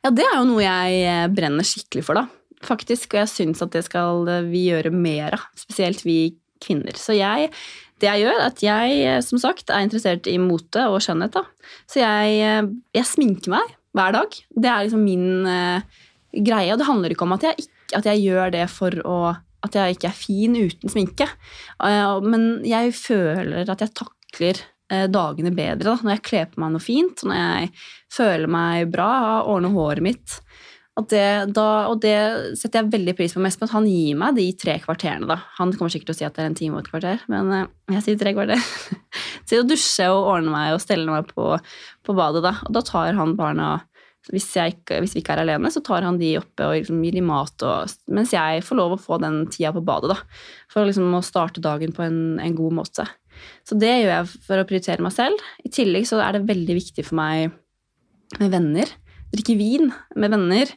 ja, 0.07 0.13
det 0.15 0.27
er 0.27 0.37
jo 0.39 0.47
noe 0.51 0.63
jeg 0.63 1.01
eh, 1.03 1.25
brenner 1.35 1.67
skikkelig 1.67 2.05
for, 2.07 2.21
da. 2.21 2.27
Faktisk. 2.67 3.11
Og 3.15 3.23
jeg 3.25 3.33
syns 3.33 3.65
at 3.65 3.73
det 3.75 3.85
skal 3.89 4.29
eh, 4.31 4.47
vi 4.47 4.69
gjøre 4.69 4.93
mer 4.95 5.39
av. 5.39 5.49
Spesielt 5.59 6.05
vi 6.07 6.37
kvinner. 6.63 6.97
Så 6.99 7.17
jeg 7.17 7.51
det 7.97 8.11
jeg 8.11 8.27
gjør, 8.27 8.35
er 8.37 8.51
at 8.51 8.59
jeg 8.61 9.21
som 9.25 9.41
sagt 9.41 9.71
er 9.73 9.87
interessert 9.87 10.27
i 10.29 10.35
mote 10.37 10.83
og 10.93 10.99
skjønnhet. 11.01 11.33
da. 11.33 11.47
Så 11.89 12.03
jeg, 12.03 12.67
jeg 12.93 13.09
sminker 13.09 13.55
meg 13.55 13.71
hver 13.97 14.13
dag. 14.13 14.37
Det 14.53 14.69
er 14.69 14.85
liksom 14.85 15.01
min 15.01 15.49
uh, 15.49 15.81
greie. 16.37 16.75
Og 16.75 16.83
det 16.83 16.89
handler 16.91 17.15
ikke 17.15 17.25
om 17.25 17.33
at 17.39 17.47
jeg, 17.49 17.65
at 17.97 18.05
jeg 18.05 18.21
gjør 18.21 18.53
det 18.53 18.67
for 18.69 18.99
å 19.09 19.17
at 19.69 19.79
jeg 19.79 19.97
ikke 19.97 20.11
er 20.11 20.17
fin 20.19 20.57
uten 20.57 20.93
sminke. 20.93 21.29
Eh, 21.85 22.17
men 22.25 22.49
jeg 22.67 22.95
føler 22.97 23.69
at 23.73 23.85
jeg 23.85 23.95
takler 23.99 24.63
eh, 24.93 25.07
dagene 25.13 25.53
bedre 25.57 25.93
da, 25.93 25.99
når 26.01 26.17
jeg 26.17 26.27
kler 26.31 26.49
på 26.53 26.63
meg 26.63 26.75
noe 26.75 26.85
fint, 26.85 27.27
når 27.27 27.43
jeg 27.43 27.71
føler 28.17 28.53
meg 28.59 28.91
bra, 28.95 29.11
ordner 29.45 29.75
håret 29.77 30.07
mitt. 30.07 30.41
Det, 30.97 31.53
da, 31.53 31.65
og 31.91 31.99
det 32.01 32.17
setter 32.57 32.81
jeg 32.81 32.93
veldig 32.95 33.13
pris 33.19 33.35
på 33.37 33.41
mest 33.45 33.61
men 33.61 33.69
han 33.69 33.89
gir 33.91 34.17
meg 34.17 34.39
de 34.39 34.47
tre 34.57 34.79
kvarterene. 34.81 35.29
da. 35.29 35.43
Han 35.59 35.75
kommer 35.77 35.93
sikkert 35.93 36.09
til 36.09 36.17
å 36.17 36.21
si 36.23 36.29
at 36.29 36.39
det 36.39 36.47
er 36.47 36.49
en 36.49 36.57
time 36.57 36.79
og 36.79 36.87
et 36.87 36.89
kvarter, 36.89 37.27
men 37.29 37.53
eh, 37.53 37.67
jeg 37.99 38.07
sier 38.07 38.23
tre 38.23 38.33
kvarter. 38.37 38.63
Til 39.47 39.61
å 39.63 39.67
dusje 39.69 40.09
og 40.11 40.31
ordne 40.33 40.51
meg 40.51 40.73
og 40.75 40.81
stelle 40.83 41.07
meg 41.07 41.29
på, 41.29 41.53
på 42.03 42.17
badet. 42.17 42.41
da. 42.43 42.57
Og 42.67 42.73
da 42.75 42.83
tar 42.83 43.13
han 43.15 43.37
barna 43.39 43.69
hvis, 44.33 44.49
ikke, 44.59 45.01
hvis 45.03 45.15
vi 45.17 45.23
ikke 45.23 45.37
er 45.37 45.45
alene, 45.45 45.71
så 45.73 45.83
tar 45.85 46.07
han 46.07 46.19
de 46.21 46.33
oppe 46.41 46.67
og 46.67 46.75
liksom 46.75 47.03
gir 47.05 47.15
de 47.19 47.23
mat, 47.27 47.67
og, 47.67 47.93
mens 48.13 48.35
jeg 48.35 48.65
får 48.67 48.81
lov 48.81 48.97
å 48.97 49.01
få 49.01 49.21
den 49.23 49.45
tida 49.53 49.73
på 49.77 49.85
badet. 49.87 50.17
da, 50.17 50.43
For 50.73 50.89
liksom 50.89 51.15
å 51.15 51.23
starte 51.25 51.63
dagen 51.65 51.95
på 51.97 52.05
en, 52.07 52.21
en 52.43 52.59
god 52.59 52.81
måte. 52.81 53.07
Så 53.69 53.77
det 53.79 53.93
gjør 53.93 54.13
jeg 54.13 54.29
for 54.47 54.61
å 54.61 54.67
prioritere 54.69 55.05
meg 55.05 55.15
selv. 55.15 55.43
I 55.63 55.73
tillegg 55.73 56.09
så 56.09 56.21
er 56.25 56.37
det 56.37 56.47
veldig 56.49 56.79
viktig 56.79 57.05
for 57.07 57.21
meg 57.21 57.53
med 58.41 58.53
venner. 58.55 58.91
Drikke 59.37 59.57
vin 59.59 59.91
med 60.17 60.33
venner. 60.33 60.71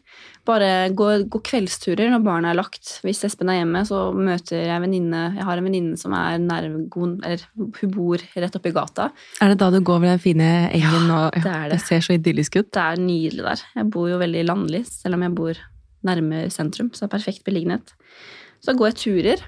Bare 0.48 0.90
gå, 0.98 1.08
gå 1.32 1.40
kveldsturer 1.46 2.10
når 2.12 2.24
barna 2.26 2.52
er 2.52 2.58
lagt. 2.58 2.96
Hvis 3.06 3.22
Espen 3.28 3.52
er 3.52 3.60
hjemme, 3.62 3.84
så 3.88 4.10
møter 4.16 4.66
jeg 4.66 4.84
venninne 4.84 5.22
Jeg 5.38 5.46
har 5.48 5.60
en 5.60 5.68
venninne 5.68 6.00
som 6.00 6.16
er 6.18 6.40
nærme, 6.42 6.84
god, 6.92 7.20
eller 7.28 7.46
hun 7.56 7.94
bor 7.94 8.24
rett 8.36 8.58
oppi 8.60 8.74
gata. 8.76 9.10
Er 9.40 9.54
det 9.54 9.60
da 9.62 9.70
du 9.72 9.80
går 9.80 10.00
over 10.02 10.12
den 10.12 10.24
fine 10.24 10.50
engen? 10.76 11.10
og, 11.16 11.38
det 11.38 11.54
er 11.54 11.68
det. 11.70 11.78
det 11.78 11.82
ser 11.86 12.04
så 12.06 12.18
idyllisk 12.18 12.60
ut. 12.60 12.72
Det 12.76 12.84
er 12.84 13.04
nydelig 13.04 13.46
der. 13.46 13.66
Jeg 13.80 13.92
bor 13.94 14.10
jo 14.12 14.22
veldig 14.22 14.46
landlig, 14.50 14.84
selv 14.90 15.20
om 15.20 15.28
jeg 15.28 15.36
bor 15.38 15.64
nærme 16.10 16.46
sentrum. 16.54 16.92
Så 16.94 17.06
det 17.06 17.10
er 17.10 17.16
perfekt 17.18 17.46
beliggenhet. 17.48 17.94
Så 18.64 18.76
går 18.76 18.92
jeg 18.92 19.00
turer. 19.06 19.46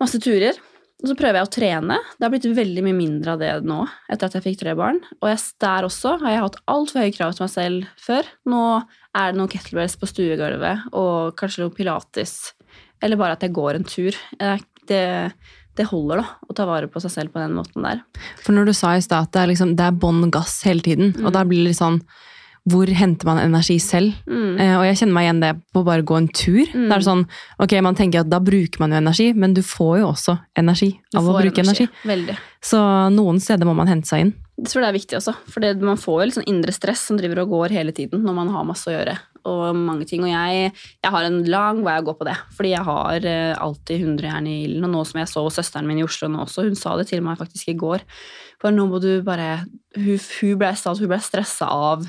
Masse 0.00 0.20
turer. 0.22 0.58
Og 1.00 1.08
så 1.08 1.14
prøver 1.16 1.38
jeg 1.40 1.46
å 1.48 1.52
trene. 1.54 1.96
Det 2.18 2.26
har 2.26 2.32
blitt 2.34 2.48
veldig 2.58 2.82
mye 2.84 2.96
mindre 2.98 3.32
av 3.34 3.40
det 3.40 3.52
nå 3.64 3.78
etter 4.12 4.26
at 4.28 4.34
jeg 4.36 4.44
fikk 4.44 4.58
tre 4.62 4.74
barn. 4.76 4.98
Og 5.22 5.30
jeg, 5.30 5.38
der 5.64 5.86
også 5.88 6.16
har 6.20 6.34
jeg 6.34 6.42
hatt 6.44 6.58
altfor 6.68 7.00
høye 7.04 7.14
krav 7.16 7.32
til 7.36 7.46
meg 7.46 7.52
selv 7.54 7.86
før. 8.04 8.28
Nå 8.52 8.64
er 9.16 9.30
det 9.32 9.38
noen 9.40 9.50
kettlebells 9.52 9.96
på 10.00 10.08
stuegulvet 10.10 10.90
og 10.92 11.32
kanskje 11.40 11.64
noe 11.64 11.74
pilates. 11.76 12.34
Eller 13.00 13.16
bare 13.20 13.38
at 13.38 13.46
jeg 13.46 13.56
går 13.56 13.78
en 13.80 13.88
tur. 13.88 14.18
Det, 14.90 15.02
det 15.78 15.86
holder, 15.88 16.20
da, 16.20 16.26
å 16.50 16.56
ta 16.58 16.66
vare 16.68 16.88
på 16.92 17.00
seg 17.00 17.14
selv 17.14 17.32
på 17.32 17.40
den 17.40 17.56
måten 17.56 17.86
der. 17.86 18.02
For 18.44 18.52
når 18.52 18.68
du 18.68 18.74
sa 18.76 18.92
i 18.98 19.04
stad 19.04 19.30
at 19.30 19.32
det 19.36 19.40
er, 19.44 19.50
liksom, 19.54 19.72
det 19.78 19.86
er 19.88 19.96
bånn 20.04 20.26
gass 20.34 20.60
hele 20.68 20.84
tiden, 20.84 21.14
og 21.22 21.30
Mm. 21.30 21.36
da 21.38 21.44
blir 21.48 21.62
det 21.64 21.70
litt 21.72 21.80
sånn 21.80 22.02
Hvor 22.68 22.90
henter 22.92 23.24
man 23.24 23.40
energi 23.40 23.78
selv? 23.80 24.12
Mm. 24.28 24.58
Eh, 24.60 24.74
og 24.76 24.84
jeg 24.84 24.98
kjenner 25.00 25.16
meg 25.16 25.26
igjen 25.26 25.40
det 25.40 25.52
på 25.72 25.80
å 25.80 25.86
bare 25.86 26.04
gå 26.06 26.18
en 26.18 26.28
tur. 26.28 26.68
Da 26.74 26.98
er 26.98 27.06
sånn, 27.06 27.24
ok, 27.62 27.78
Man 27.80 27.96
tenker 27.96 28.20
at 28.20 28.30
da 28.30 28.40
bruker 28.44 28.82
man 28.82 28.92
jo 28.92 29.00
energi, 29.00 29.30
men 29.32 29.54
du 29.56 29.62
får 29.64 30.00
jo 30.02 30.10
også 30.10 30.36
energi 30.60 30.92
av 31.16 31.24
å 31.24 31.38
bruke 31.38 31.64
energi. 31.64 31.88
energi. 32.04 32.36
Så 32.60 32.78
noen 33.14 33.40
steder 33.40 33.64
må 33.64 33.74
man 33.74 33.88
hente 33.88 34.10
seg 34.10 34.26
inn. 34.26 34.34
Jeg 34.60 34.68
tror 34.68 34.84
det 34.84 34.90
er 34.90 34.98
viktig 34.98 35.16
også, 35.16 35.32
for 35.48 35.64
det, 35.64 35.72
man 35.80 35.96
får 35.96 36.18
jo 36.18 36.24
litt 36.28 36.36
sånn 36.36 36.50
indre 36.52 36.72
stress 36.76 37.06
som 37.08 37.16
driver 37.16 37.46
og 37.46 37.54
går 37.54 37.72
hele 37.78 37.94
tiden 37.96 38.20
når 38.26 38.36
man 38.36 38.50
har 38.52 38.66
masse 38.68 38.90
å 38.90 38.92
gjøre. 38.92 39.16
Og 39.48 39.72
mange 39.72 40.04
ting, 40.04 40.20
og 40.26 40.28
jeg, 40.28 40.68
jeg 41.00 41.12
har 41.14 41.24
en 41.24 41.38
lang 41.48 41.80
vei 41.86 41.96
å 41.96 42.04
gå 42.04 42.12
på 42.18 42.26
det, 42.28 42.36
fordi 42.52 42.74
jeg 42.74 42.84
har 42.84 43.28
eh, 43.30 43.54
alltid 43.56 44.04
100 44.04 44.28
jern 44.28 44.50
i 44.50 44.56
ilden. 44.66 44.84
Og 44.84 44.92
nå 44.92 45.04
som 45.08 45.22
jeg 45.22 45.30
så 45.32 45.46
søsteren 45.56 45.88
min 45.88 46.02
i 46.02 46.04
Oslo 46.04 46.28
nå 46.28 46.44
også, 46.44 46.66
hun 46.68 46.76
sa 46.76 46.92
det 47.00 47.08
til 47.08 47.24
meg 47.24 47.40
faktisk 47.40 47.72
i 47.72 47.78
går. 47.80 48.04
For 48.60 48.76
nå 48.76 48.84
må 48.90 49.00
du 49.00 49.14
bare 49.24 49.62
Hun, 49.96 50.20
hun 50.20 50.58
ble, 50.60 50.74
hun 50.76 51.08
ble 51.10 51.16
stressa 51.24 51.66
av 51.66 52.04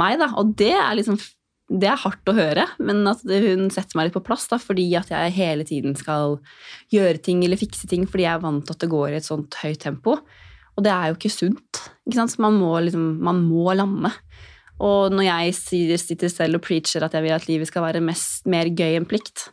meg, 0.00 0.18
da. 0.22 0.30
Og 0.40 0.54
det 0.58 0.74
er 0.76 0.94
liksom 0.98 1.18
det 1.66 1.88
er 1.90 1.98
hardt 1.98 2.30
å 2.30 2.34
høre, 2.36 2.62
men 2.78 3.00
at 3.10 3.24
hun 3.26 3.66
setter 3.74 3.98
meg 3.98 4.06
litt 4.06 4.14
på 4.14 4.22
plass, 4.28 4.44
da, 4.46 4.58
fordi 4.62 4.84
at 4.94 5.08
jeg 5.10 5.34
hele 5.34 5.64
tiden 5.66 5.96
skal 5.98 6.36
gjøre 6.94 7.18
ting 7.18 7.40
eller 7.42 7.58
fikse 7.58 7.88
ting 7.90 8.04
fordi 8.06 8.22
jeg 8.22 8.38
er 8.38 8.44
vant 8.44 8.62
til 8.62 8.76
at 8.76 8.84
det 8.84 8.90
går 8.92 9.08
i 9.10 9.16
et 9.18 9.26
sånt 9.26 9.58
høyt 9.64 9.80
tempo. 9.82 10.20
Og 10.76 10.84
det 10.84 10.92
er 10.92 11.10
jo 11.10 11.16
ikke 11.16 11.32
sunt. 11.32 11.80
Ikke 12.06 12.20
sant? 12.20 12.34
Så 12.34 12.44
man 12.44 12.58
må, 12.60 12.70
liksom, 12.84 13.16
man 13.24 13.40
må 13.48 13.72
lande. 13.74 14.12
Og 14.84 15.14
når 15.14 15.26
jeg 15.26 15.56
sier, 15.56 15.98
sitter 15.98 16.30
selv 16.30 16.60
og 16.60 16.66
preacher 16.66 17.02
at 17.02 17.16
jeg 17.16 17.24
vil 17.24 17.34
at 17.34 17.48
livet 17.48 17.70
skal 17.70 17.86
være 17.86 18.04
mest, 18.04 18.44
mer 18.50 18.68
gøy 18.68 18.98
enn 18.98 19.08
plikt, 19.08 19.48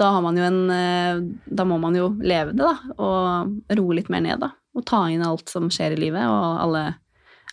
da, 0.00 0.08
en, 0.16 0.58
eh, 0.72 1.20
da 1.46 1.66
må 1.68 1.76
man 1.78 1.94
jo 1.94 2.08
leve 2.24 2.56
det, 2.56 2.64
da. 2.64 2.94
Og 2.96 3.76
roe 3.78 3.98
litt 3.98 4.08
mer 4.10 4.24
ned, 4.24 4.40
da. 4.42 4.50
Og 4.74 4.86
ta 4.88 5.04
inn 5.12 5.22
alt 5.22 5.52
som 5.52 5.68
skjer 5.70 5.94
i 5.94 6.00
livet, 6.00 6.24
og 6.24 6.62
alle, 6.64 6.86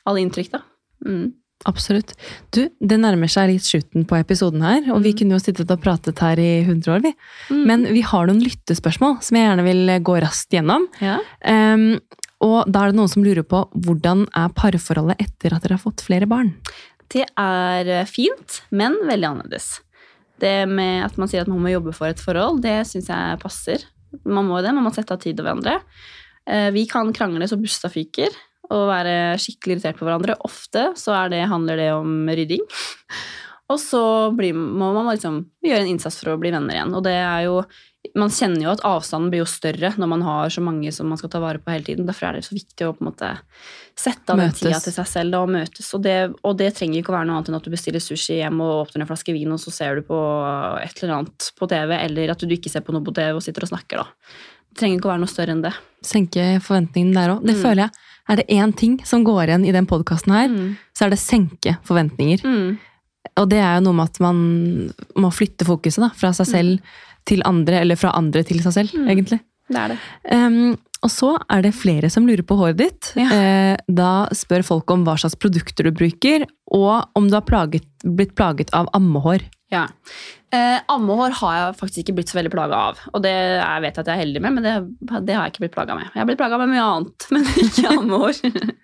alle 0.08 0.24
inntrykk, 0.24 0.56
da. 0.56 0.64
Mm. 1.06 1.28
Absolutt. 1.68 2.14
Du, 2.56 2.62
det 2.80 2.98
nærmer 3.02 3.28
seg 3.32 3.50
litt 3.52 3.66
slutten 3.68 4.06
på 4.08 4.16
episoden 4.16 4.64
her, 4.64 4.86
og 4.94 5.02
vi 5.04 5.12
kunne 5.18 5.36
jo 5.36 5.42
sittet 5.44 5.72
og 5.74 5.82
pratet 5.84 6.22
her 6.24 6.40
i 6.40 6.62
100 6.64 6.94
år, 6.94 7.04
vi. 7.04 7.12
Mm. 7.52 7.64
Men 7.68 7.84
vi 7.92 8.04
har 8.08 8.30
noen 8.30 8.40
lyttespørsmål 8.46 9.18
som 9.26 9.40
jeg 9.40 9.50
gjerne 9.50 9.66
vil 9.68 9.94
gå 10.08 10.16
raskt 10.24 10.56
gjennom. 10.56 10.88
Ja. 11.04 11.18
Um, 11.44 12.00
og 12.46 12.72
da 12.72 12.86
er 12.86 12.94
det 12.94 13.00
noen 13.02 13.12
som 13.12 13.26
lurer 13.26 13.44
på 13.44 13.66
hvordan 13.76 14.24
er 14.40 14.56
parforholdet 14.56 15.20
etter 15.20 15.56
at 15.56 15.66
dere 15.66 15.76
har 15.76 15.84
fått 15.84 16.06
flere 16.06 16.30
barn? 16.32 16.54
Det 17.12 17.26
er 17.28 17.90
eh, 17.92 18.08
fint, 18.08 18.62
men 18.72 18.96
veldig 19.10 19.28
annerledes. 19.34 19.80
Det 20.40 20.64
med 20.70 21.04
at 21.04 21.18
man 21.20 21.28
sier 21.28 21.44
at 21.44 21.52
man 21.52 21.60
må 21.60 21.74
jobbe 21.74 21.92
for 21.98 22.08
et 22.08 22.22
forhold, 22.22 22.62
det 22.64 22.78
syns 22.88 23.10
jeg 23.12 23.42
passer. 23.42 23.84
Man 24.24 24.48
må 24.48 24.62
det, 24.64 24.72
man 24.78 24.86
må 24.88 24.94
sette 24.96 25.18
av 25.18 25.20
tid 25.20 25.36
til 25.36 25.44
hverandre. 25.44 25.82
Eh, 26.48 26.70
Vi 26.72 26.86
kan 26.88 27.12
krangle 27.14 27.50
så 27.50 27.60
busta 27.60 27.92
fyker 27.92 28.32
og 28.70 28.88
være 28.92 29.36
skikkelig 29.42 29.78
irritert 29.80 30.00
på 30.00 30.06
hverandre. 30.08 30.38
Ofte 30.46 30.90
så 31.00 31.16
er 31.26 31.30
det, 31.34 31.44
handler 31.50 31.78
det 31.82 31.92
om 31.98 32.16
rydding. 32.30 32.66
Og 33.70 33.78
så 33.78 34.02
blir, 34.34 34.56
må 34.58 34.88
man 34.96 35.12
liksom 35.12 35.44
gjøre 35.62 35.84
en 35.84 35.92
innsats 35.92 36.18
for 36.22 36.34
å 36.34 36.40
bli 36.42 36.50
venner 36.56 36.74
igjen. 36.74 36.94
Og 36.98 37.04
det 37.06 37.14
er 37.20 37.46
jo 37.50 37.62
Man 38.16 38.32
kjenner 38.32 38.64
jo 38.64 38.70
at 38.72 38.82
avstanden 38.88 39.28
blir 39.30 39.42
jo 39.42 39.46
større 39.52 39.90
når 40.00 40.08
man 40.08 40.22
har 40.24 40.50
så 40.50 40.62
mange 40.64 40.88
som 40.96 41.10
man 41.12 41.20
skal 41.20 41.30
ta 41.34 41.42
vare 41.44 41.60
på 41.60 41.70
hele 41.74 41.84
tiden. 41.84 42.06
Derfor 42.08 42.30
er 42.30 42.38
det 42.38 42.46
så 42.48 42.56
viktig 42.56 42.86
å 42.88 42.94
på 42.96 43.04
en 43.04 43.10
måte 43.10 43.32
sette 44.00 44.32
av 44.32 44.40
den 44.40 44.54
tida 44.56 44.80
til 44.80 44.96
seg 44.96 45.10
selv 45.12 45.36
da, 45.36 45.42
og 45.44 45.52
møtes. 45.52 45.90
Og 45.94 46.02
det, 46.06 46.16
og 46.48 46.56
det 46.58 46.70
trenger 46.78 47.02
ikke 47.02 47.12
å 47.12 47.18
være 47.18 47.28
noe 47.28 47.36
annet 47.42 47.52
enn 47.52 47.58
at 47.60 47.68
du 47.68 47.74
bestiller 47.74 48.00
sushi 48.02 48.38
hjem 48.40 48.62
og 48.64 48.86
åpner 48.86 49.04
en 49.04 49.10
flaske 49.12 49.36
vin, 49.36 49.52
og 49.52 49.60
så 49.60 49.74
ser 49.76 50.00
du 50.00 50.08
på 50.08 50.20
et 50.80 51.04
eller 51.04 51.16
annet 51.18 51.50
på 51.60 51.68
TV, 51.76 51.92
eller 52.00 52.32
at 52.34 52.40
du 52.48 52.56
ikke 52.56 52.72
ser 52.72 52.86
på 52.88 52.96
noe 52.96 53.04
på 53.04 53.14
TV 53.20 53.36
og 53.36 53.44
sitter 53.44 53.68
og 53.68 53.74
snakker, 53.74 54.00
da. 54.00 54.08
Det 54.72 54.80
trenger 54.80 55.02
ikke 55.02 55.10
å 55.10 55.14
være 55.18 55.24
noe 55.26 55.34
større 55.36 55.58
enn 55.58 55.66
det. 55.68 55.74
Senke 56.08 56.48
forventningene 56.64 57.20
der 57.20 57.36
òg. 57.36 57.44
Det 57.44 57.58
Mm. 57.58 57.62
føler 57.68 57.84
jeg. 57.84 57.92
Er 58.30 58.36
det 58.38 58.48
én 58.54 58.72
ting 58.78 59.00
som 59.06 59.24
går 59.26 59.48
igjen 59.50 59.66
i 59.66 59.72
den 59.74 59.88
podkasten 59.90 60.32
her, 60.36 60.48
Mm. 60.50 60.78
så 60.94 61.06
er 61.06 61.10
det 61.10 61.20
senke 61.20 61.78
forventninger. 61.84 62.44
Mm. 62.46 62.78
Og 63.38 63.50
det 63.50 63.58
er 63.60 63.76
jo 63.80 63.86
noe 63.88 63.94
med 63.98 64.10
at 64.10 64.20
man 64.20 64.92
må 65.18 65.32
flytte 65.34 65.66
fokuset 65.66 66.04
da, 66.06 66.10
fra 66.16 66.32
seg 66.34 66.46
selv 66.48 66.80
til 67.26 67.42
andre, 67.46 67.82
eller 67.82 67.96
fra 68.00 68.12
andre 68.16 68.44
til 68.44 68.62
seg 68.62 68.74
selv, 68.74 68.94
Mm. 68.94 69.10
egentlig. 69.10 69.40
Det 69.70 69.78
er 69.78 69.88
det. 69.90 69.98
Um, 70.32 70.78
og 71.04 71.10
så 71.10 71.38
er 71.50 71.62
det 71.62 71.74
flere 71.74 72.10
som 72.10 72.26
lurer 72.28 72.42
på 72.44 72.58
håret 72.58 72.78
ditt. 72.78 73.14
Ja. 73.16 73.30
Eh, 73.32 73.78
da 73.88 74.28
spør 74.34 74.64
folk 74.66 74.90
om 74.92 75.04
hva 75.06 75.16
slags 75.18 75.36
produkter 75.36 75.84
du 75.84 75.92
bruker, 75.92 76.46
og 76.72 77.06
om 77.16 77.28
du 77.30 77.36
har 77.36 77.42
plaget, 77.46 77.86
blitt 78.04 78.36
plaget 78.36 78.70
av 78.74 78.88
ammehår. 78.94 79.42
Ja. 79.70 79.84
Eh, 80.50 80.80
ammehår 80.90 81.36
har 81.38 81.56
jeg 81.56 81.74
faktisk 81.78 82.00
ikke 82.02 82.14
blitt 82.18 82.32
så 82.32 82.40
veldig 82.40 82.50
plaga 82.50 82.78
av. 82.90 83.02
Og 83.14 83.22
det 83.22 83.30
jeg 83.36 83.82
vet 83.84 84.00
jeg 84.00 84.02
at 84.02 84.08
jeg 84.10 84.16
er 84.16 84.22
heldig 84.24 84.42
med, 84.42 84.56
men 84.56 84.66
det, 84.66 84.72
det 85.28 85.36
har 85.38 85.44
jeg 85.46 85.54
ikke 85.54 85.62
blitt 85.68 85.76
plaga 85.76 85.98
med. 86.00 86.08
Jeg 86.10 86.24
har 86.24 86.26
blitt 86.32 86.40
plaga 86.42 86.58
med 86.58 86.72
mye 86.72 86.86
annet, 86.88 87.28
men 87.36 87.46
ikke 87.62 87.92
ammehår. 87.94 88.40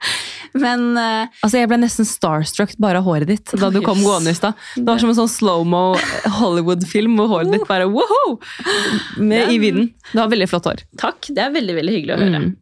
men 0.65 0.83
eh, 1.01 1.39
Altså, 1.41 1.57
Jeg 1.63 1.71
ble 1.71 1.79
nesten 1.81 2.05
starstruck 2.05 2.75
bare 2.77 3.01
av 3.01 3.09
håret 3.09 3.31
ditt 3.33 3.55
da 3.57 3.71
du 3.73 3.79
kom 3.81 3.97
Yes. 3.97 4.05
gående 4.05 4.36
i 4.36 4.38
stad. 4.38 4.61
Det 4.77 4.86
var 4.91 5.01
som 5.01 5.09
en 5.09 5.17
sånn 5.23 5.31
slow-mo 5.33 5.81
Hollywood-film 6.38 7.17
hvor 7.17 7.33
håret 7.33 7.55
ditt 7.55 7.65
bare 7.69 7.89
woho! 7.89 8.38
Med 9.17 9.49
i 9.49 9.57
vinden. 9.63 9.89
Du 10.13 10.21
har 10.21 10.29
veldig 10.29 10.49
flott 10.53 10.69
hår. 10.69 10.86
takk, 11.01 11.31
det 11.33 11.47
er 11.47 11.55
veldig 11.57 11.79
veldig 11.81 11.97
hyggelig 11.97 12.15
å 12.15 12.21
høre. 12.21 12.43
Mm. 12.45 12.55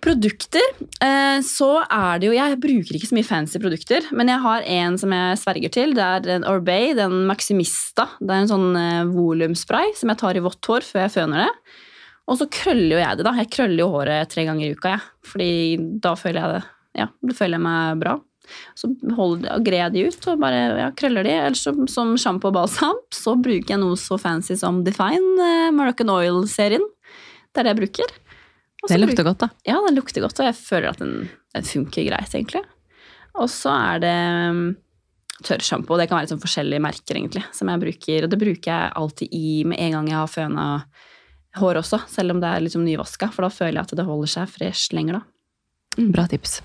Produkter, 0.00 0.64
eh, 1.04 1.42
så 1.44 1.68
er 1.84 2.20
det 2.20 2.30
jo 2.30 2.32
Jeg 2.36 2.56
bruker 2.62 2.96
ikke 2.96 3.10
så 3.10 3.16
mye 3.18 3.26
fancy 3.26 3.60
produkter, 3.60 4.06
men 4.16 4.32
jeg 4.32 4.40
har 4.40 4.64
en 4.64 4.96
som 5.00 5.12
jeg 5.12 5.40
sverger 5.42 5.72
til. 5.74 5.92
Det 5.96 6.06
er 6.06 6.30
en 6.38 6.46
Orbay, 6.48 6.94
den 6.96 7.26
Maximista. 7.28 8.06
Det 8.20 8.32
er 8.32 8.46
en 8.46 8.50
sånn 8.50 8.70
eh, 8.80 9.10
volumspray 9.12 9.92
som 9.98 10.12
jeg 10.12 10.22
tar 10.22 10.40
i 10.40 10.44
vått 10.44 10.64
hår 10.64 10.86
før 10.88 11.04
jeg 11.04 11.14
føner 11.18 11.44
det. 11.44 11.76
Og 12.30 12.38
så 12.40 12.46
krøller 12.48 12.94
jo 12.94 13.02
jeg 13.02 13.18
det, 13.18 13.26
da. 13.26 13.34
Jeg 13.42 13.52
krøller 13.52 13.82
jo 13.82 13.90
håret 13.92 14.32
tre 14.32 14.46
ganger 14.48 14.68
i 14.68 14.72
uka, 14.78 14.94
jeg. 14.94 15.06
Fordi 15.32 15.52
da 16.00 16.14
føler 16.16 16.40
jeg 16.40 16.56
det. 16.56 16.64
Ja, 17.00 17.06
da 17.10 17.36
føler 17.36 17.58
jeg 17.58 17.66
meg 17.66 18.02
bra. 18.02 18.16
Så 18.78 18.90
grer 19.62 19.76
jeg 19.76 19.94
de 19.94 20.06
ut 20.08 20.28
og 20.32 20.40
bare 20.42 20.62
ja, 20.80 20.88
krøller 20.96 21.26
de. 21.26 21.34
Eller 21.42 21.58
som, 21.58 21.84
som 21.90 22.16
sjampo 22.18 22.50
og 22.50 22.56
balsam 22.56 22.98
så 23.14 23.36
bruker 23.38 23.74
jeg 23.74 23.82
noe 23.82 23.98
så 24.00 24.18
fancy 24.20 24.56
som 24.58 24.82
Define 24.86 25.46
eh, 25.46 25.68
Moroccan 25.74 26.10
Oil-serien. 26.14 26.86
Det 27.50 27.62
er 27.62 27.68
det 27.68 27.74
jeg 27.74 27.82
bruker. 27.82 28.18
Og 28.80 28.88
så 28.88 28.94
Det 28.94 29.00
lukter 29.02 29.26
godt, 29.26 29.42
da. 29.42 29.48
ja, 29.68 29.78
den 29.86 29.98
lukter 29.98 30.24
godt, 30.24 30.38
og 30.40 30.46
jeg 30.48 30.56
føler 30.56 30.90
at 30.90 31.02
den, 31.02 31.28
den 31.54 31.66
funker 31.68 32.06
greit, 32.06 32.32
egentlig. 32.32 32.62
Og 33.36 33.50
så 33.52 33.74
er 33.74 34.00
det 34.02 34.14
um, 34.50 34.62
tørrsjampo. 35.44 35.98
Det 36.00 36.08
kan 36.08 36.20
være 36.20 36.32
sånn 36.32 36.42
forskjellige 36.42 36.82
merker, 36.82 37.18
egentlig, 37.18 37.44
som 37.56 37.68
jeg 37.70 37.82
bruker. 37.84 38.24
Og 38.24 38.32
det 38.32 38.40
bruker 38.40 38.72
jeg 38.72 38.94
alltid 39.02 39.36
i 39.36 39.52
med 39.68 39.80
en 39.84 39.98
gang 39.98 40.10
jeg 40.12 40.18
har 40.18 40.32
føna 40.32 40.66
hår 41.58 41.80
også, 41.80 41.98
selv 42.10 42.36
om 42.36 42.40
det 42.42 42.48
er 42.48 42.62
liksom 42.62 42.84
nyvaska, 42.86 43.30
for 43.34 43.42
da 43.46 43.50
føler 43.50 43.80
jeg 43.80 43.88
at 43.88 43.94
det 43.98 44.06
holder 44.06 44.30
seg 44.30 44.50
fresh 44.52 44.94
lenger, 44.94 45.18
da. 45.18 46.04
Bra 46.14 46.26
tips. 46.30 46.60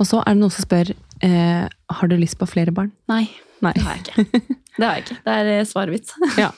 Og 0.00 0.06
så 0.08 0.20
er 0.22 0.34
det 0.34 0.40
noen 0.40 0.54
som 0.54 0.66
spør 0.66 0.90
eh, 0.92 1.66
har 1.70 2.10
du 2.10 2.16
lyst 2.18 2.38
på 2.40 2.48
flere 2.50 2.74
barn. 2.74 2.90
Nei, 3.10 3.24
Nei. 3.64 3.72
det 3.76 3.84
har 3.86 3.98
jeg 3.98 4.04
ikke. 4.04 4.56
Det 4.76 4.84
har 4.84 4.98
jeg 4.98 5.04
ikke. 5.06 5.18
Det 5.24 5.34
er 5.40 5.50
eh, 5.54 5.66
svaret 5.68 5.94
mitt. 5.94 6.10
Ja. 6.44 6.50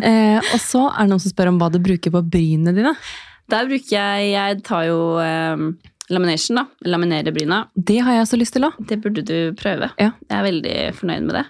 Eh, 0.00 0.38
og 0.40 0.58
så 0.62 0.86
er 0.90 1.04
det 1.06 1.10
noen 1.12 1.22
som 1.22 1.32
spør 1.32 1.50
om 1.52 1.60
hva 1.60 1.70
du 1.72 1.78
bruker 1.82 2.12
på 2.14 2.22
brynene 2.26 2.74
dine. 2.76 2.92
Der 3.50 3.66
bruker 3.70 3.94
jeg 3.96 4.30
Jeg 4.32 4.62
tar 4.66 4.84
jo 4.88 4.98
um, 5.20 5.64
lamination, 6.10 6.60
da. 6.60 6.66
Laminerer 6.90 7.34
bryna. 7.34 7.64
Det 7.76 8.00
har 8.02 8.18
jeg 8.20 8.28
så 8.30 8.38
lyst 8.40 8.54
til 8.56 8.66
òg. 8.68 8.76
Det 8.86 9.00
burde 9.02 9.22
du 9.26 9.52
prøve. 9.58 9.90
Ja. 10.00 10.12
Jeg 10.28 10.36
er 10.38 10.46
veldig 10.48 10.76
fornøyd 10.98 11.26
med 11.28 11.36
det. 11.40 11.44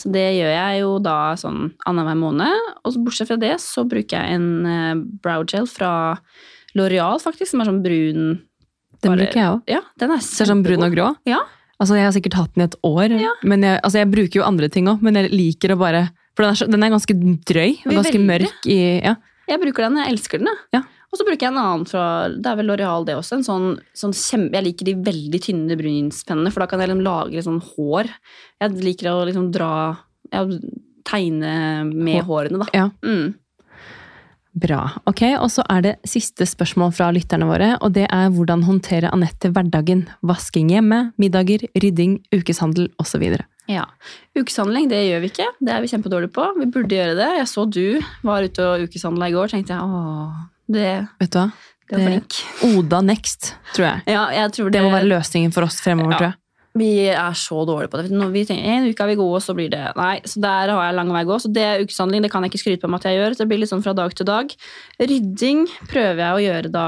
Så 0.00 0.10
det 0.10 0.24
gjør 0.38 0.50
jeg 0.50 0.80
jo 0.80 0.92
da 1.04 1.16
sånn 1.38 1.60
annenhver 1.86 2.16
måned. 2.18 2.70
Og 2.82 2.94
så 2.94 3.02
bortsett 3.04 3.28
fra 3.30 3.36
det 3.38 3.52
så 3.62 3.84
bruker 3.86 4.16
jeg 4.24 4.38
en 4.38 4.66
eh, 4.66 4.94
brow 5.22 5.44
gel 5.46 5.68
fra 5.70 5.92
L'Oreal, 6.74 7.20
faktisk, 7.22 7.50
som 7.52 7.60
er 7.62 7.68
sånn 7.68 7.82
brun 7.84 8.22
Den 9.02 9.10
Bare- 9.12 9.18
bruker 9.20 9.38
jeg 9.38 9.50
òg. 9.52 9.60
Ja, 9.68 9.80
den 10.00 10.14
er 10.14 10.22
sånn 10.24 10.62
brun 10.64 10.82
og 10.86 10.94
grå. 10.96 11.10
Ja. 11.28 11.42
Altså, 11.82 11.96
Jeg 11.98 12.04
har 12.06 12.12
sikkert 12.14 12.34
hatt 12.38 12.54
den 12.54 12.62
i 12.62 12.68
et 12.70 12.76
år, 12.86 13.10
Ja. 13.20 13.32
men 13.42 13.62
jeg, 13.66 13.80
altså, 13.82 13.98
jeg 13.98 14.10
bruker 14.10 14.40
jo 14.40 14.44
andre 14.46 14.68
ting 14.70 14.86
òg. 14.86 15.02
Men 15.02 15.14
jeg 15.18 15.30
liker 15.32 15.74
å 15.74 15.78
bare 15.78 16.08
For 16.34 16.44
den 16.46 16.52
er, 16.52 16.56
så, 16.56 16.66
den 16.70 16.82
er 16.82 16.90
ganske 16.94 17.14
drøy 17.44 17.72
og 17.84 17.92
ganske 17.92 18.18
mørk 18.22 18.66
i 18.70 18.80
ja. 19.04 19.16
Jeg 19.50 19.60
bruker 19.60 19.82
den, 19.84 19.96
jeg 20.00 20.12
elsker 20.14 20.38
den. 20.40 20.48
Ja. 20.72 20.80
Og 21.12 21.20
så 21.20 21.26
bruker 21.28 21.44
jeg 21.44 21.52
en 21.52 21.60
annen 21.60 21.84
fra 21.88 22.04
Det 22.32 22.48
er 22.48 22.56
vel 22.56 22.70
L'Oreal, 22.70 23.04
det 23.04 23.18
også. 23.18 23.36
En 23.38 23.44
sånn, 23.44 23.66
sånn 23.96 24.14
kjempe, 24.16 24.56
jeg 24.56 24.68
liker 24.70 24.88
de 24.88 24.96
veldig 25.10 25.42
tynne 25.44 25.76
brynspennene, 25.76 26.52
for 26.54 26.64
da 26.64 26.70
kan 26.70 26.80
jeg 26.80 26.88
liksom 26.88 27.04
lagre 27.04 27.44
sånn 27.44 27.60
hår. 27.74 28.08
Jeg 28.64 28.80
liker 28.80 29.12
å 29.12 29.28
liksom 29.28 29.52
dra 29.54 29.74
ja, 30.32 30.46
Tegne 31.02 31.82
med 31.90 32.22
hårene, 32.28 32.62
da. 32.62 32.68
Ja. 32.72 32.88
Mm. 33.04 33.34
Bra. 34.52 34.82
Ok, 35.08 35.22
Og 35.40 35.48
så 35.50 35.64
er 35.72 35.80
det 35.84 35.92
siste 36.08 36.44
spørsmål 36.46 36.92
fra 36.92 37.08
lytterne 37.14 37.48
våre, 37.48 37.70
og 37.80 37.94
det 37.96 38.04
er 38.12 38.28
hvordan 38.32 38.64
håndtere 38.66 39.10
Anette 39.12 39.48
hverdagen? 39.48 40.04
Vasking 40.28 40.68
hjemme, 40.72 41.06
middager, 41.20 41.64
rydding, 41.72 42.18
ukeshandel 42.34 42.90
osv. 43.00 43.24
Ja. 43.70 43.86
Ukeshandling 44.36 44.90
det 44.92 45.00
gjør 45.06 45.24
vi 45.24 45.32
ikke. 45.32 45.48
Det 45.60 45.72
er 45.72 45.82
vi 45.82 45.90
kjempedårlige 45.92 46.34
på. 46.36 46.46
Vi 46.58 46.68
burde 46.74 46.98
gjøre 46.98 47.16
det. 47.16 47.30
Jeg 47.40 47.48
så 47.48 47.64
du 47.64 47.86
var 48.26 48.44
ute 48.44 48.66
og 48.68 48.86
ukeshandla 48.86 49.30
i 49.30 49.36
går. 49.36 49.54
tenkte 49.54 49.76
jeg, 49.76 49.82
åh, 49.82 50.44
det, 50.72 51.08
Vet 51.20 51.30
du 51.34 51.38
hva? 51.38 51.48
det 51.88 51.98
var 51.98 52.06
flink. 52.08 52.38
Oda 52.72 53.00
next, 53.04 53.54
tror 53.74 53.86
jeg. 53.88 54.02
Ja, 54.14 54.26
jeg 54.32 54.52
tror 54.56 54.70
det, 54.70 54.78
Det 54.78 54.82
må 54.86 54.92
være 54.94 55.10
løsningen 55.10 55.52
for 55.54 55.66
oss 55.68 55.80
fremover, 55.84 56.12
Ja. 56.12 56.18
tror 56.18 56.28
jeg. 56.30 56.38
Vi 56.74 56.90
er 57.12 57.34
så 57.36 57.66
dårlige 57.68 57.90
på 57.92 57.98
det. 58.00 58.10
Når 58.16 58.30
vi 58.32 58.46
tenker 58.48 58.64
en 58.64 58.86
uke 58.88 59.02
er 59.04 59.08
vi 59.10 59.16
gode, 59.20 59.36
og 59.36 59.42
så 59.44 59.52
blir 59.54 59.68
det 59.68 59.92
Nei, 59.94 60.20
så 60.24 60.40
der 60.40 60.70
har 60.72 60.86
jeg 60.88 60.94
lang 60.96 61.10
vei 61.12 61.24
å 61.24 61.28
gå. 61.28 61.36
Så 61.44 61.52
det 61.52 61.62
er 61.62 61.82
ukeshandling. 61.84 62.22
Det 62.24 62.30
kan 62.32 62.42
jeg 62.46 62.50
ikke 62.52 62.62
skryte 62.62 62.80
på 62.80 62.88
meg 62.88 63.02
at 63.02 63.10
jeg 63.10 63.18
gjør. 63.20 63.36
Det 63.36 63.48
blir 63.50 63.58
litt 63.60 63.68
sånn 63.68 63.82
fra 63.84 63.92
dag 63.92 64.14
til 64.16 64.24
dag. 64.24 64.54
Rydding 64.98 65.66
prøver 65.90 66.16
jeg 66.22 66.32
å 66.38 66.42
gjøre 66.46 66.72
da 66.72 66.86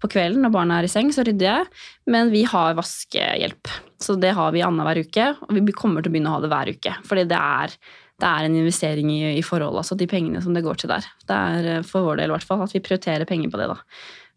på 0.00 0.08
kvelden 0.08 0.40
når 0.46 0.52
barna 0.54 0.78
er 0.78 0.86
i 0.86 0.90
seng, 0.92 1.10
så 1.12 1.24
rydder 1.26 1.44
jeg. 1.50 1.66
Men 2.06 2.30
vi 2.32 2.44
har 2.48 2.72
vaskehjelp. 2.78 3.68
Så 4.00 4.14
det 4.18 4.32
har 4.32 4.52
vi 4.54 4.62
annenhver 4.64 5.00
uke. 5.04 5.28
Og 5.44 5.52
vi 5.58 5.72
kommer 5.76 6.00
til 6.02 6.08
å 6.12 6.14
begynne 6.14 6.30
å 6.32 6.36
ha 6.38 6.40
det 6.44 6.50
hver 6.52 6.72
uke. 6.72 6.94
Fordi 7.04 7.24
det 7.28 7.36
er, 7.36 7.74
det 8.18 8.26
er 8.28 8.46
en 8.46 8.56
investering 8.58 9.10
i, 9.14 9.20
i 9.38 9.44
forhold, 9.46 9.78
altså 9.78 9.94
de 9.98 10.08
pengene 10.10 10.42
som 10.42 10.56
det 10.56 10.64
går 10.66 10.80
til 10.80 10.90
der. 10.90 11.06
Det 11.28 11.36
er 11.36 11.68
eh, 11.76 11.84
for 11.86 12.06
vår 12.06 12.18
del 12.20 12.32
i 12.32 12.34
hvert 12.34 12.48
fall 12.48 12.64
at 12.64 12.74
vi 12.74 12.82
prioriterer 12.82 13.28
penger 13.28 13.52
på 13.52 13.60
det, 13.60 13.68
da. 13.70 13.78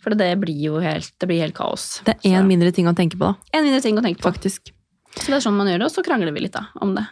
For 0.02 0.18
det 0.18 0.30
blir 0.42 0.58
jo 0.58 0.82
helt, 0.82 1.14
det 1.22 1.30
blir 1.30 1.42
helt 1.44 1.58
kaos. 1.58 2.02
Det 2.06 2.16
er 2.18 2.38
én 2.38 2.50
mindre 2.50 2.72
ting 2.74 2.90
å 2.90 2.96
tenke 2.98 3.18
på, 3.18 3.32
da. 3.32 3.58
en 3.58 3.66
mindre 3.66 3.82
ting 3.84 3.98
å 3.98 4.06
tenke 4.06 4.22
på. 4.22 4.30
Faktisk. 4.30 4.74
Så 5.18 5.28
det 5.28 5.42
er 5.42 5.44
sånn 5.44 5.58
man 5.58 5.68
gjør 5.68 5.82
det, 5.82 5.90
og 5.90 5.94
så 5.94 6.04
krangler 6.06 6.34
vi 6.34 6.46
litt 6.46 6.56
da, 6.56 6.68
om 6.82 6.94
det. 6.96 7.04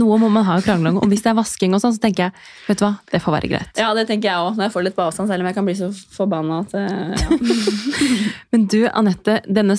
Noe 0.00 0.18
må 0.20 0.28
man 0.28 0.44
ha 0.44 0.58
å 0.58 0.64
krangle 0.64 0.90
om. 0.90 0.98
Og 1.00 1.08
hvis 1.08 1.22
det 1.24 1.30
er 1.30 1.38
vasking 1.38 1.72
og 1.76 1.80
sånn, 1.80 1.94
så 1.96 2.02
tenker 2.02 2.26
jeg 2.26 2.34
vet 2.66 2.80
du 2.80 2.84
hva, 2.84 2.90
det 3.12 3.20
får 3.24 3.36
være 3.36 3.50
greit. 3.52 3.78
Ja, 3.80 3.92
det 3.96 4.04
tenker 4.10 4.28
jeg 4.28 4.42
òg, 4.42 4.58
når 4.58 4.66
jeg 4.66 4.74
får 4.74 4.84
litt 4.88 4.96
på 4.98 5.04
avstand, 5.06 5.30
selv 5.30 5.44
om 5.44 5.48
jeg 5.48 5.56
kan 5.56 5.68
bli 5.68 5.76
så 5.78 5.88
forbanna 6.16 6.58
at 6.64 6.74
eh, 6.76 7.14
ja. 7.16 7.38
Men 8.52 8.66
du, 8.72 8.78
Anette, 8.90 9.38
denne, 9.48 9.78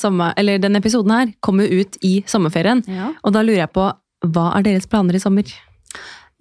denne 0.63 0.81
episoden 0.81 1.13
her 1.13 1.35
kommer 1.43 1.69
ut 1.69 1.99
i 2.05 2.19
sommerferien. 2.29 2.81
ja. 2.89 3.11
Og 3.21 3.35
da 3.35 3.43
lurer 3.45 3.65
jeg 3.65 3.73
på, 3.75 3.91
hva 4.25 4.49
er 4.57 4.65
deres 4.65 4.89
planer 4.89 5.17
i 5.17 5.21
sommer? 5.21 5.51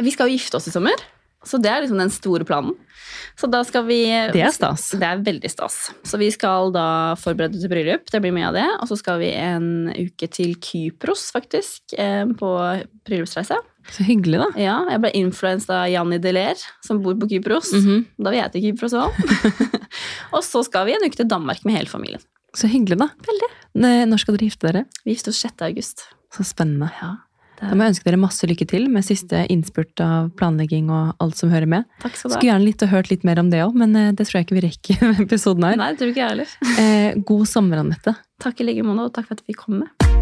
Vi 0.02 0.12
skal 0.12 0.28
jo 0.30 0.36
gifte 0.36 0.58
oss 0.58 0.68
i 0.68 0.74
sommer, 0.74 0.96
så 1.46 1.60
det 1.62 1.70
er 1.70 1.84
liksom 1.84 2.00
den 2.00 2.12
store 2.12 2.46
planen. 2.48 2.74
Så 3.36 3.48
da 3.52 3.60
skal 3.68 3.84
vi 3.84 4.00
Det 4.32 4.40
er 4.40 4.52
stas. 4.54 4.88
Det 4.96 5.04
er 5.04 5.20
veldig 5.24 5.50
stas. 5.52 5.76
Så 6.08 6.18
vi 6.20 6.30
skal 6.32 6.72
da 6.72 7.14
forberede 7.20 7.60
til 7.60 7.70
bryllup, 7.70 8.08
det 8.10 8.20
blir 8.24 8.32
mye 8.34 8.48
av 8.48 8.56
det. 8.56 8.66
Og 8.80 8.88
så 8.88 8.96
skal 8.98 9.20
vi 9.20 9.30
en 9.36 9.90
uke 9.92 10.28
til 10.32 10.54
Kypros, 10.56 11.28
faktisk, 11.34 11.94
eh, 11.98 12.24
på 12.24 12.52
bryllupsreise. 13.06 13.58
Så 13.92 14.06
hyggelig, 14.08 14.40
da. 14.40 14.48
Ja, 14.58 14.76
jeg 14.90 15.02
ble 15.04 15.12
influenset 15.20 15.70
av 15.70 15.86
Janni 15.92 16.18
Deler, 16.18 16.56
som 16.82 17.02
bor 17.04 17.14
på 17.14 17.28
Kypros. 17.30 17.70
Mhm. 17.76 18.06
Da 18.18 18.32
vil 18.32 18.40
jeg 18.40 18.52
til 18.52 18.64
Kypros 18.70 18.96
òg. 18.98 19.12
og 20.34 20.42
så 20.42 20.64
skal 20.66 20.88
vi 20.88 20.96
en 20.96 21.06
uke 21.06 21.20
til 21.20 21.28
Danmark 21.28 21.62
med 21.64 21.76
hele 21.76 21.92
familien. 21.92 22.24
Så 22.56 22.70
hyggelig, 22.72 22.98
da. 22.98 23.10
Veldig. 23.28 23.52
Når 24.08 24.18
skal 24.22 24.34
dere 24.34 24.48
gifte 24.48 24.72
dere? 24.72 24.84
Vi 25.04 25.12
gifter 25.12 25.34
oss 25.34 25.44
6. 25.44 25.60
august. 25.68 26.06
Så 26.32 26.42
spennende. 26.48 26.88
Ja, 27.02 27.18
Da 27.61 27.72
må 27.74 27.86
jeg 27.86 27.94
ønske 27.94 28.09
dere 28.09 28.20
masse 28.20 28.48
lykke 28.48 28.66
til 28.68 28.88
med 28.92 29.07
siste 29.07 29.44
innspurt 29.52 30.02
av 30.04 30.32
planlegging 30.38 30.90
og 30.92 31.14
alt 31.22 31.38
som 31.40 31.52
hører 31.52 31.70
med. 31.70 31.86
Takk 32.04 32.18
skal 32.18 32.30
du 32.30 32.34
ha. 32.34 32.40
Skulle 32.40 32.52
gjerne 32.52 32.68
litt 32.68 32.84
og 32.86 32.92
hørt 32.92 33.12
litt 33.12 33.26
mer 33.28 33.40
om 33.42 33.52
det 33.52 33.62
òg, 33.64 33.76
men 33.78 33.96
eh, 33.96 34.12
det 34.16 34.28
tror 34.28 34.40
jeg 34.40 34.48
ikke 34.48 34.59
vi 34.61 34.66
rekker 34.68 35.07
med 35.11 35.24
episoden 35.28 35.68
her. 35.68 35.80
Nei, 35.80 35.92
det 35.94 36.02
tror 36.02 36.14
ikke 36.14 36.24
jeg 36.24 36.34
heller. 36.34 36.57
Eh, 36.76 37.09
god 37.32 37.48
sommer, 37.50 37.84
Anette. 37.84 38.16
Takk 38.42 38.61
i 38.61 38.68
like 38.70 38.84
måte, 38.86 39.09
og 39.09 39.16
takk 39.16 39.30
for 39.30 39.38
at 39.40 39.46
vi 39.48 39.57
kom 39.57 39.66
komme. 39.66 40.15